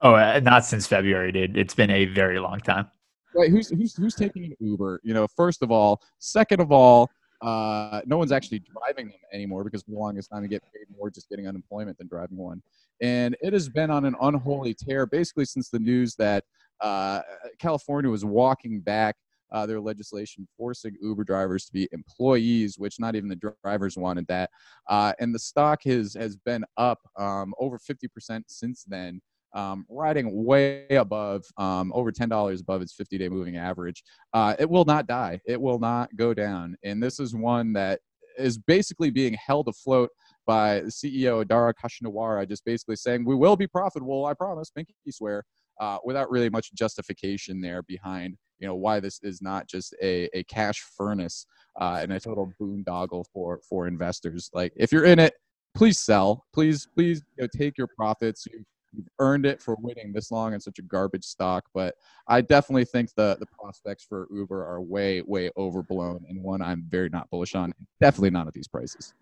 Oh, 0.00 0.14
uh, 0.14 0.38
not 0.40 0.64
since 0.64 0.86
February, 0.86 1.32
dude. 1.32 1.56
It's 1.56 1.74
been 1.74 1.90
a 1.90 2.04
very 2.04 2.38
long 2.38 2.60
time 2.60 2.86
right 3.34 3.50
who's 3.50 3.68
who's 3.68 3.94
who's 3.96 4.14
taking 4.14 4.44
an 4.44 4.56
uber? 4.60 5.00
You 5.02 5.14
know 5.14 5.26
first 5.26 5.62
of 5.62 5.70
all 5.70 6.02
second 6.18 6.60
of 6.60 6.72
all 6.72 7.10
uh, 7.42 8.00
no 8.06 8.16
one's 8.16 8.30
actually 8.30 8.60
driving 8.60 9.08
them 9.08 9.18
anymore 9.32 9.64
because 9.64 9.82
the 9.82 9.94
longest 9.94 10.30
time 10.30 10.44
you 10.44 10.48
get 10.48 10.62
paid 10.72 10.86
more 10.96 11.10
just 11.10 11.28
getting 11.28 11.48
unemployment 11.48 11.98
than 11.98 12.06
driving 12.06 12.36
one. 12.36 12.62
And 13.00 13.36
it 13.40 13.52
has 13.52 13.68
been 13.68 13.90
on 13.90 14.04
an 14.04 14.14
unholy 14.22 14.74
tear 14.74 15.06
basically 15.06 15.44
since 15.44 15.68
the 15.68 15.80
news 15.80 16.14
that 16.16 16.44
uh, 16.80 17.20
california 17.58 18.10
was 18.10 18.24
walking 18.24 18.80
back 18.80 19.16
uh, 19.52 19.66
their 19.66 19.80
legislation 19.80 20.48
forcing 20.56 20.96
Uber 21.00 21.24
drivers 21.24 21.66
to 21.66 21.72
be 21.72 21.88
employees, 21.92 22.78
which 22.78 22.98
not 22.98 23.14
even 23.14 23.28
the 23.28 23.54
drivers 23.62 23.96
wanted 23.96 24.26
that. 24.26 24.50
Uh, 24.88 25.12
and 25.20 25.34
the 25.34 25.38
stock 25.38 25.82
has 25.84 26.14
has 26.14 26.36
been 26.36 26.64
up 26.76 26.98
um, 27.18 27.54
over 27.58 27.78
50% 27.78 28.42
since 28.46 28.84
then 28.84 29.20
um, 29.54 29.84
riding 29.88 30.44
way 30.44 30.86
above, 30.90 31.44
um, 31.58 31.92
over 31.94 32.10
$10 32.10 32.60
above 32.60 32.82
its 32.82 32.94
50 32.94 33.18
day 33.18 33.28
moving 33.28 33.56
average. 33.56 34.02
Uh, 34.32 34.54
it 34.58 34.68
will 34.68 34.84
not 34.84 35.06
die. 35.06 35.40
It 35.46 35.60
will 35.60 35.78
not 35.78 36.14
go 36.16 36.34
down. 36.34 36.76
And 36.84 37.02
this 37.02 37.20
is 37.20 37.34
one 37.34 37.72
that 37.74 38.00
is 38.38 38.56
basically 38.58 39.10
being 39.10 39.34
held 39.34 39.68
afloat 39.68 40.10
by 40.46 40.80
CEO 40.82 41.46
Dara 41.46 41.74
Khosrowshahi, 41.74 42.48
just 42.48 42.64
basically 42.64 42.96
saying, 42.96 43.24
We 43.24 43.34
will 43.34 43.56
be 43.56 43.66
profitable, 43.66 44.26
I 44.26 44.34
promise, 44.34 44.70
pinky 44.70 44.94
swear, 45.10 45.44
uh, 45.80 45.98
without 46.04 46.30
really 46.30 46.50
much 46.50 46.72
justification 46.74 47.60
there 47.60 47.82
behind 47.82 48.36
you 48.58 48.68
know 48.68 48.76
why 48.76 49.00
this 49.00 49.18
is 49.22 49.42
not 49.42 49.68
just 49.68 49.94
a, 50.00 50.28
a 50.32 50.44
cash 50.44 50.80
furnace 50.96 51.46
uh, 51.80 51.98
and 52.00 52.12
a 52.12 52.20
total 52.20 52.52
boondoggle 52.60 53.24
for 53.32 53.60
for 53.68 53.88
investors 53.88 54.48
like 54.54 54.72
if 54.76 54.92
you're 54.92 55.04
in 55.04 55.18
it 55.18 55.34
please 55.74 55.98
sell 55.98 56.44
please 56.54 56.86
please 56.94 57.22
you 57.36 57.42
know, 57.42 57.48
take 57.56 57.76
your 57.76 57.88
profits 57.96 58.46
you 58.46 58.64
you've 58.92 59.08
earned 59.18 59.46
it 59.46 59.60
for 59.60 59.76
waiting 59.80 60.12
this 60.12 60.30
long 60.30 60.54
in 60.54 60.60
such 60.60 60.78
a 60.78 60.82
garbage 60.82 61.24
stock. 61.24 61.64
But 61.74 61.94
I 62.28 62.40
definitely 62.40 62.84
think 62.84 63.10
the 63.14 63.36
the 63.40 63.46
prospects 63.46 64.04
for 64.04 64.28
Uber 64.32 64.64
are 64.64 64.80
way 64.80 65.22
way 65.22 65.50
overblown, 65.56 66.24
and 66.28 66.42
one 66.42 66.62
I'm 66.62 66.84
very 66.88 67.08
not 67.08 67.30
bullish 67.30 67.54
on. 67.54 67.72
Definitely 68.00 68.30
not 68.30 68.46
at 68.46 68.54
these 68.54 68.68
prices. 68.68 69.14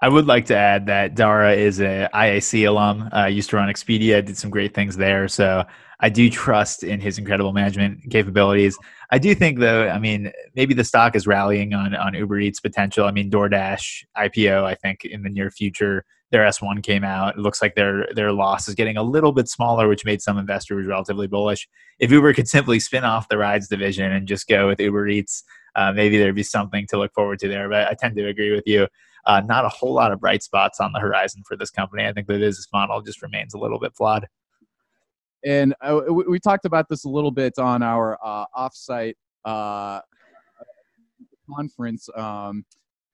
I 0.00 0.08
would 0.08 0.26
like 0.26 0.46
to 0.46 0.56
add 0.56 0.86
that 0.86 1.16
Dara 1.16 1.54
is 1.54 1.80
a 1.80 2.08
IAC 2.14 2.68
alum. 2.68 3.08
Uh, 3.12 3.26
used 3.26 3.50
to 3.50 3.56
run 3.56 3.68
Expedia, 3.68 4.24
did 4.24 4.38
some 4.38 4.48
great 4.50 4.72
things 4.72 4.96
there. 4.96 5.26
So 5.26 5.64
I 5.98 6.08
do 6.08 6.30
trust 6.30 6.84
in 6.84 7.00
his 7.00 7.18
incredible 7.18 7.52
management 7.52 8.08
capabilities. 8.08 8.78
I 9.10 9.18
do 9.18 9.34
think, 9.34 9.58
though, 9.58 9.88
I 9.88 9.98
mean, 9.98 10.30
maybe 10.54 10.72
the 10.72 10.84
stock 10.84 11.16
is 11.16 11.26
rallying 11.26 11.74
on 11.74 11.96
on 11.96 12.14
Uber 12.14 12.38
Eats 12.38 12.60
potential. 12.60 13.06
I 13.06 13.10
mean, 13.10 13.28
DoorDash 13.28 14.04
IPO, 14.16 14.64
I 14.64 14.76
think, 14.76 15.04
in 15.04 15.22
the 15.22 15.30
near 15.30 15.50
future 15.50 16.04
their 16.30 16.42
S1 16.42 16.82
came 16.82 17.04
out. 17.04 17.36
It 17.36 17.40
looks 17.40 17.62
like 17.62 17.74
their 17.74 18.06
their 18.14 18.32
loss 18.32 18.68
is 18.68 18.74
getting 18.74 18.96
a 18.96 19.02
little 19.02 19.32
bit 19.32 19.48
smaller, 19.48 19.88
which 19.88 20.04
made 20.04 20.20
some 20.20 20.38
investors 20.38 20.86
relatively 20.86 21.26
bullish. 21.26 21.68
If 21.98 22.10
Uber 22.10 22.34
could 22.34 22.48
simply 22.48 22.80
spin 22.80 23.04
off 23.04 23.28
the 23.28 23.38
rides 23.38 23.68
division 23.68 24.12
and 24.12 24.28
just 24.28 24.46
go 24.46 24.68
with 24.68 24.80
Uber 24.80 25.08
Eats, 25.08 25.44
uh, 25.74 25.92
maybe 25.92 26.18
there'd 26.18 26.34
be 26.34 26.42
something 26.42 26.86
to 26.88 26.98
look 26.98 27.12
forward 27.14 27.38
to 27.40 27.48
there. 27.48 27.68
But 27.68 27.88
I 27.88 27.94
tend 27.94 28.16
to 28.16 28.26
agree 28.26 28.52
with 28.52 28.64
you. 28.66 28.88
Uh, 29.26 29.40
not 29.40 29.64
a 29.64 29.68
whole 29.68 29.92
lot 29.92 30.12
of 30.12 30.20
bright 30.20 30.42
spots 30.42 30.80
on 30.80 30.92
the 30.92 31.00
horizon 31.00 31.42
for 31.46 31.56
this 31.56 31.70
company. 31.70 32.06
I 32.06 32.12
think 32.12 32.26
the 32.26 32.38
business 32.38 32.68
model 32.72 33.00
just 33.02 33.22
remains 33.22 33.54
a 33.54 33.58
little 33.58 33.78
bit 33.78 33.94
flawed. 33.94 34.26
And 35.44 35.74
uh, 35.80 36.00
we, 36.08 36.24
we, 36.24 36.38
talked 36.40 36.64
about 36.64 36.88
this 36.88 37.04
a 37.04 37.08
little 37.08 37.30
bit 37.30 37.58
on 37.58 37.82
our 37.82 38.18
uh, 38.24 38.46
offsite 38.56 39.14
uh, 39.44 40.00
conference. 41.48 42.08
Um, 42.16 42.64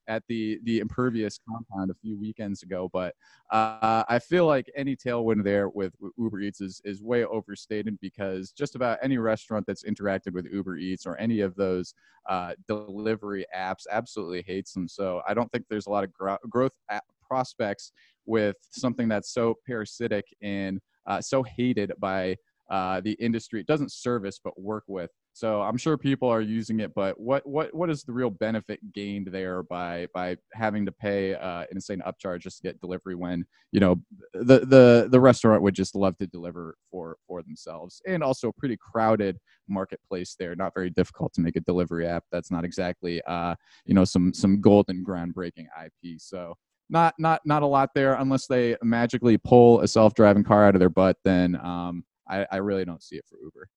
at 0.09 0.22
the 0.28 0.59
the 0.64 0.80
impervious 0.80 1.38
compound 1.48 1.90
a 1.90 1.94
few 1.94 2.18
weekends 2.18 2.62
ago 2.62 2.88
but 2.92 3.14
uh, 3.50 4.05
i 4.09 4.18
feel 4.18 4.46
like 4.46 4.70
any 4.76 4.96
tailwind 4.96 5.42
there 5.44 5.68
with, 5.68 5.94
uber 6.18 6.40
eats 6.40 6.61
is, 6.61 6.80
is 6.84 7.02
way 7.02 7.24
overstated 7.24 7.98
because 8.00 8.52
just 8.52 8.74
about 8.74 8.98
any 9.02 9.18
restaurant 9.18 9.64
that's 9.66 9.84
interacted 9.84 10.32
with 10.32 10.46
uber 10.52 10.76
eats 10.76 11.07
or 11.07 11.16
any 11.18 11.40
of 11.40 11.55
those 11.57 11.94
uh, 12.28 12.55
delivery 12.66 13.44
apps 13.55 13.82
absolutely 13.90 14.42
hates 14.46 14.72
them. 14.72 14.88
So 14.88 15.20
i 15.28 15.34
don't 15.34 15.50
think 15.52 15.64
there's 15.68 15.86
a 15.86 15.90
lot 15.90 16.05
of 16.05 16.12
gro- 16.12 16.38
growth 16.48 16.72
prospects 17.26 17.92
with 18.26 18.57
something 18.70 19.09
that's 19.09 19.32
so 19.32 19.55
parasitic 19.66 20.24
and 20.42 20.80
uh, 21.07 21.20
so 21.20 21.42
hated 21.42 21.92
by 21.98 22.36
uh, 22.70 23.00
the 23.00 23.12
industry. 23.12 23.61
It 23.61 23.66
doesn't 23.66 23.92
service 23.92 24.40
but 24.42 24.59
work 24.59 24.84
with 24.86 25.11
so 25.35 25.62
I'm 25.62 25.76
sure 25.76 25.99
people 25.99 26.28
are 26.28 26.41
using 26.41 26.78
it, 26.78 26.95
but 26.95 27.18
what 27.18 27.45
what 27.45 27.74
what 27.74 27.91
is 27.91 28.05
the 28.05 28.12
real 28.12 28.30
benefit 28.30 28.78
gained 28.93 29.26
there 29.32 29.64
by 29.64 30.07
by 30.14 30.37
having 30.53 30.87
to 30.87 30.93
pay 30.93 31.35
uh, 31.35 31.62
an 31.62 31.66
insane 31.72 32.01
upcharge 32.07 32.39
just 32.39 32.59
to 32.59 32.62
get 32.62 32.80
delivery 32.80 33.16
when 33.16 33.45
you 33.72 33.80
know 33.80 33.97
the 34.32 34.61
the 34.61 35.09
the 35.11 35.18
restaurant 35.18 35.61
would 35.61 35.74
just 35.74 35.97
love 35.97 36.16
to 36.18 36.28
deliver 36.28 36.76
for 36.89 37.16
for 37.26 37.43
themselves 37.43 38.01
and 38.07 38.22
also 38.22 38.51
a 38.51 38.53
pretty 38.53 38.76
crowded 38.76 39.37
marketplace 39.68 40.37
there. 40.39 40.55
Not 40.55 40.72
very 40.72 40.91
difficult 40.91 41.32
to 41.35 41.41
make 41.41 41.57
a 41.57 41.61
delivery 41.61 42.07
app. 42.07 42.22
That's 42.30 42.53
not 42.53 42.64
exactly 42.64 43.20
uh, 43.22 43.57
you 43.87 43.95
know 43.95 44.05
some 44.05 44.32
some 44.32 44.61
golden 44.61 45.05
groundbreaking 45.05 45.66
IP. 45.85 46.20
So 46.20 46.55
not 46.91 47.12
not 47.18 47.41
not 47.45 47.64
a 47.64 47.66
lot 47.66 47.91
there 47.93 48.14
unless 48.14 48.47
they 48.47 48.76
magically 48.85 49.37
pull 49.39 49.80
a 49.80 49.89
self-driving 49.89 50.45
car 50.45 50.64
out 50.64 50.76
of 50.76 50.78
their 50.78 50.89
butt. 50.89 51.16
Then 51.24 51.57
um, 51.57 52.05
I, 52.30 52.47
I 52.53 52.57
really 52.59 52.85
don't 52.85 53.03
see 53.03 53.16
it 53.16 53.24
for 53.28 53.37
Uber. 53.43 53.68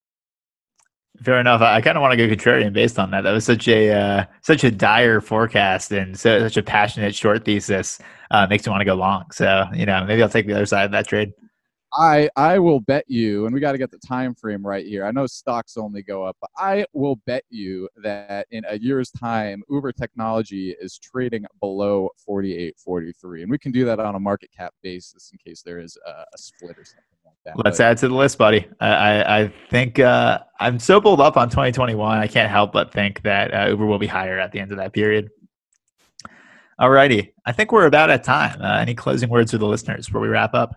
Fair 1.22 1.39
enough. 1.39 1.61
I 1.61 1.82
kind 1.82 1.97
of 1.97 2.01
want 2.01 2.18
to 2.18 2.28
go 2.28 2.34
contrarian 2.34 2.74
based 2.74 2.99
on 2.99 3.11
that. 3.11 3.22
That 3.22 3.32
was 3.32 3.45
such 3.45 3.68
a 3.68 3.91
uh, 3.91 4.26
such 4.41 4.63
a 4.63 4.70
dire 4.70 5.20
forecast 5.20 5.91
and 5.91 6.18
so, 6.18 6.39
such 6.39 6.57
a 6.57 6.63
passionate 6.63 7.15
short 7.15 7.43
thesis. 7.43 7.99
Uh, 8.30 8.45
makes 8.47 8.65
me 8.65 8.72
want 8.72 8.82
to 8.82 8.86
go 8.86 8.93
long. 8.93 9.32
So 9.32 9.65
you 9.74 9.86
know, 9.86 10.05
maybe 10.05 10.22
I'll 10.22 10.30
take 10.30 10.47
the 10.47 10.53
other 10.53 10.65
side 10.65 10.86
of 10.86 10.91
that 10.91 11.07
trade. 11.07 11.34
I 11.93 12.30
I 12.36 12.59
will 12.59 12.80
bet 12.82 13.05
you, 13.07 13.45
and 13.45 13.53
we 13.53 13.59
got 13.59 13.72
to 13.72 13.78
get 13.80 13.89
the 13.89 13.97
time 13.97 14.36
frame 14.36 14.65
right 14.65 14.86
here. 14.86 15.05
I 15.05 15.11
know 15.11 15.26
stocks 15.26 15.78
only 15.78 16.03
go 16.03 16.24
up, 16.24 16.38
but 16.39 16.51
I 16.55 16.86
will 16.93 17.15
bet 17.26 17.43
you 17.49 17.89
that 18.03 18.45
in 18.51 18.63
a 18.70 18.78
year's 18.78 19.09
time, 19.09 19.63
Uber 19.70 19.93
technology 19.93 20.76
is 20.80 20.99
trading 20.99 21.45
below 21.59 22.09
48, 22.24 22.76
43, 22.78 23.41
and 23.43 23.49
we 23.51 23.57
can 23.57 23.72
do 23.72 23.86
that 23.86 23.99
on 23.99 24.15
a 24.15 24.20
market 24.20 24.51
cap 24.55 24.74
basis 24.84 25.32
in 25.32 25.39
case 25.39 25.63
there 25.63 25.80
is 25.80 25.97
a, 26.05 26.09
a 26.11 26.38
split 26.38 26.78
or 26.78 26.86
something 26.86 27.16
that. 27.48 27.64
Let's 27.64 27.78
but, 27.78 27.84
add 27.86 27.98
to 28.00 28.08
the 28.08 28.16
list, 28.16 28.38
buddy. 28.38 28.68
I, 28.80 28.88
I, 28.88 29.39
I 29.39 29.54
think 29.70 30.00
uh, 30.00 30.39
I'm 30.60 30.80
so 30.80 31.02
pulled 31.02 31.22
up 31.22 31.38
on 31.38 31.50
2021. 31.50 32.18
I 32.18 32.28
can't 32.28 32.52
help 32.52 32.74
but 32.74 32.91
think 32.93 33.24
that 33.24 33.54
uh, 33.54 33.70
Uber 33.70 33.86
will 33.86 34.00
be 34.00 34.08
higher 34.08 34.39
at 34.39 34.52
the 34.52 34.60
end 34.60 34.72
of 34.72 34.78
that 34.78 34.93
period. 34.93 35.30
All 36.80 36.89
righty. 36.89 37.34
I 37.45 37.54
think 37.54 37.72
we're 37.72 37.88
about 37.88 38.10
at 38.10 38.24
time. 38.24 38.62
Uh, 38.62 38.78
any 38.78 38.93
closing 38.93 39.30
words 39.30 39.52
for 39.52 39.58
the 39.58 39.66
listeners 39.66 40.06
before 40.06 40.22
we 40.22 40.28
wrap 40.28 40.54
up? 40.54 40.76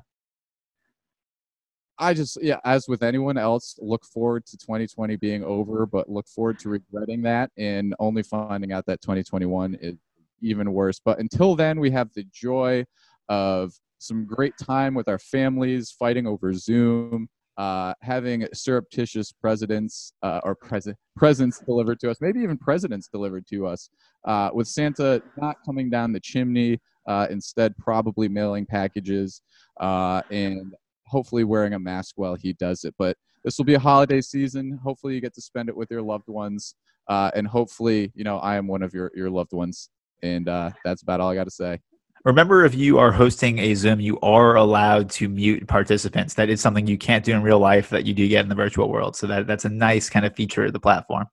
I 1.98 2.14
just, 2.14 2.38
yeah, 2.42 2.58
as 2.64 2.88
with 2.88 3.02
anyone 3.02 3.36
else, 3.36 3.78
look 3.78 4.06
forward 4.06 4.46
to 4.46 4.56
2020 4.56 5.16
being 5.16 5.44
over, 5.44 5.84
but 5.84 6.08
look 6.08 6.26
forward 6.28 6.58
to 6.60 6.70
regretting 6.70 7.20
that 7.22 7.50
and 7.58 7.94
only 7.98 8.22
finding 8.22 8.72
out 8.72 8.86
that 8.86 9.02
2021 9.02 9.76
is 9.82 9.96
even 10.40 10.72
worse. 10.72 10.98
But 11.04 11.18
until 11.18 11.54
then, 11.54 11.78
we 11.78 11.90
have 11.90 12.10
the 12.14 12.24
joy 12.32 12.86
of 13.28 13.74
some 14.00 14.24
great 14.24 14.54
time 14.56 14.94
with 14.94 15.08
our 15.08 15.18
families, 15.18 15.94
fighting 15.96 16.26
over 16.26 16.52
Zoom, 16.52 17.28
uh, 17.58 17.92
having 18.00 18.46
surreptitious 18.54 19.32
presidents 19.32 20.14
uh, 20.22 20.40
or 20.44 20.54
pres- 20.54 20.94
presents 21.14 21.58
delivered 21.60 22.00
to 22.00 22.10
us, 22.10 22.16
maybe 22.20 22.40
even 22.40 22.56
presidents 22.56 23.08
delivered 23.12 23.46
to 23.46 23.66
us, 23.66 23.90
uh, 24.24 24.48
with 24.54 24.66
Santa 24.66 25.22
not 25.36 25.56
coming 25.66 25.90
down 25.90 26.12
the 26.12 26.20
chimney, 26.20 26.78
uh, 27.06 27.26
instead 27.30 27.76
probably 27.76 28.28
mailing 28.28 28.64
packages 28.64 29.42
uh, 29.80 30.22
and 30.30 30.72
hopefully 31.06 31.44
wearing 31.44 31.74
a 31.74 31.78
mask 31.78 32.14
while 32.16 32.34
he 32.34 32.54
does 32.54 32.84
it. 32.84 32.94
But 32.98 33.16
this 33.44 33.58
will 33.58 33.66
be 33.66 33.74
a 33.74 33.78
holiday 33.78 34.22
season. 34.22 34.78
Hopefully 34.82 35.14
you 35.14 35.20
get 35.20 35.34
to 35.34 35.42
spend 35.42 35.68
it 35.68 35.76
with 35.76 35.90
your 35.90 36.02
loved 36.02 36.28
ones, 36.28 36.74
uh, 37.08 37.30
and 37.34 37.46
hopefully 37.46 38.12
you 38.14 38.24
know 38.24 38.38
I 38.38 38.56
am 38.56 38.66
one 38.66 38.82
of 38.82 38.94
your 38.94 39.10
your 39.14 39.28
loved 39.30 39.52
ones. 39.52 39.90
And 40.22 40.46
that's 40.84 41.02
about 41.02 41.20
all 41.20 41.30
I 41.30 41.34
got 41.34 41.44
to 41.44 41.50
say. 41.50 41.80
Remember, 42.24 42.66
if 42.66 42.74
you 42.74 42.98
are 42.98 43.12
hosting 43.12 43.58
a 43.58 43.74
Zoom, 43.74 43.98
you 43.98 44.18
are 44.20 44.54
allowed 44.54 45.08
to 45.10 45.28
mute 45.28 45.66
participants. 45.66 46.34
That 46.34 46.50
is 46.50 46.60
something 46.60 46.86
you 46.86 46.98
can't 46.98 47.24
do 47.24 47.32
in 47.32 47.42
real 47.42 47.58
life 47.58 47.88
that 47.90 48.04
you 48.04 48.12
do 48.12 48.28
get 48.28 48.42
in 48.42 48.50
the 48.50 48.54
virtual 48.54 48.90
world. 48.90 49.16
So 49.16 49.26
that, 49.26 49.46
that's 49.46 49.64
a 49.64 49.70
nice 49.70 50.10
kind 50.10 50.26
of 50.26 50.36
feature 50.36 50.66
of 50.66 50.74
the 50.74 50.80
platform. 50.80 51.26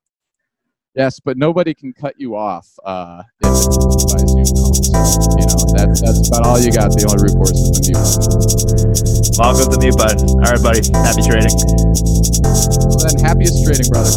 Yes, 0.96 1.20
but 1.20 1.38
nobody 1.38 1.74
can 1.74 1.92
cut 1.94 2.16
you 2.18 2.36
off 2.36 2.68
uh, 2.84 3.24
if 3.42 3.48
it's 3.50 4.12
by 4.12 4.18
Zoom 4.18 4.46
call. 4.58 4.74
So, 4.74 4.90
you 5.38 5.46
know, 5.46 5.62
that, 5.78 5.94
that's 6.02 6.28
about 6.28 6.46
all 6.46 6.60
you 6.60 6.72
got. 6.72 6.90
The 6.90 7.06
only 7.06 7.22
recourse 7.22 7.54
is 7.54 7.70
the 7.70 7.82
mute 7.86 8.02
button. 8.02 8.34
Log 9.38 9.62
with 9.62 9.70
the 9.70 9.78
mute 9.78 9.94
button. 9.98 10.26
All 10.42 10.50
right, 10.50 10.58
buddy. 10.58 10.82
Happy 11.06 11.22
trading. 11.22 11.54
Well, 11.54 12.98
then, 12.98 13.14
happiest 13.22 13.62
trading, 13.62 13.86
brother. 13.94 14.10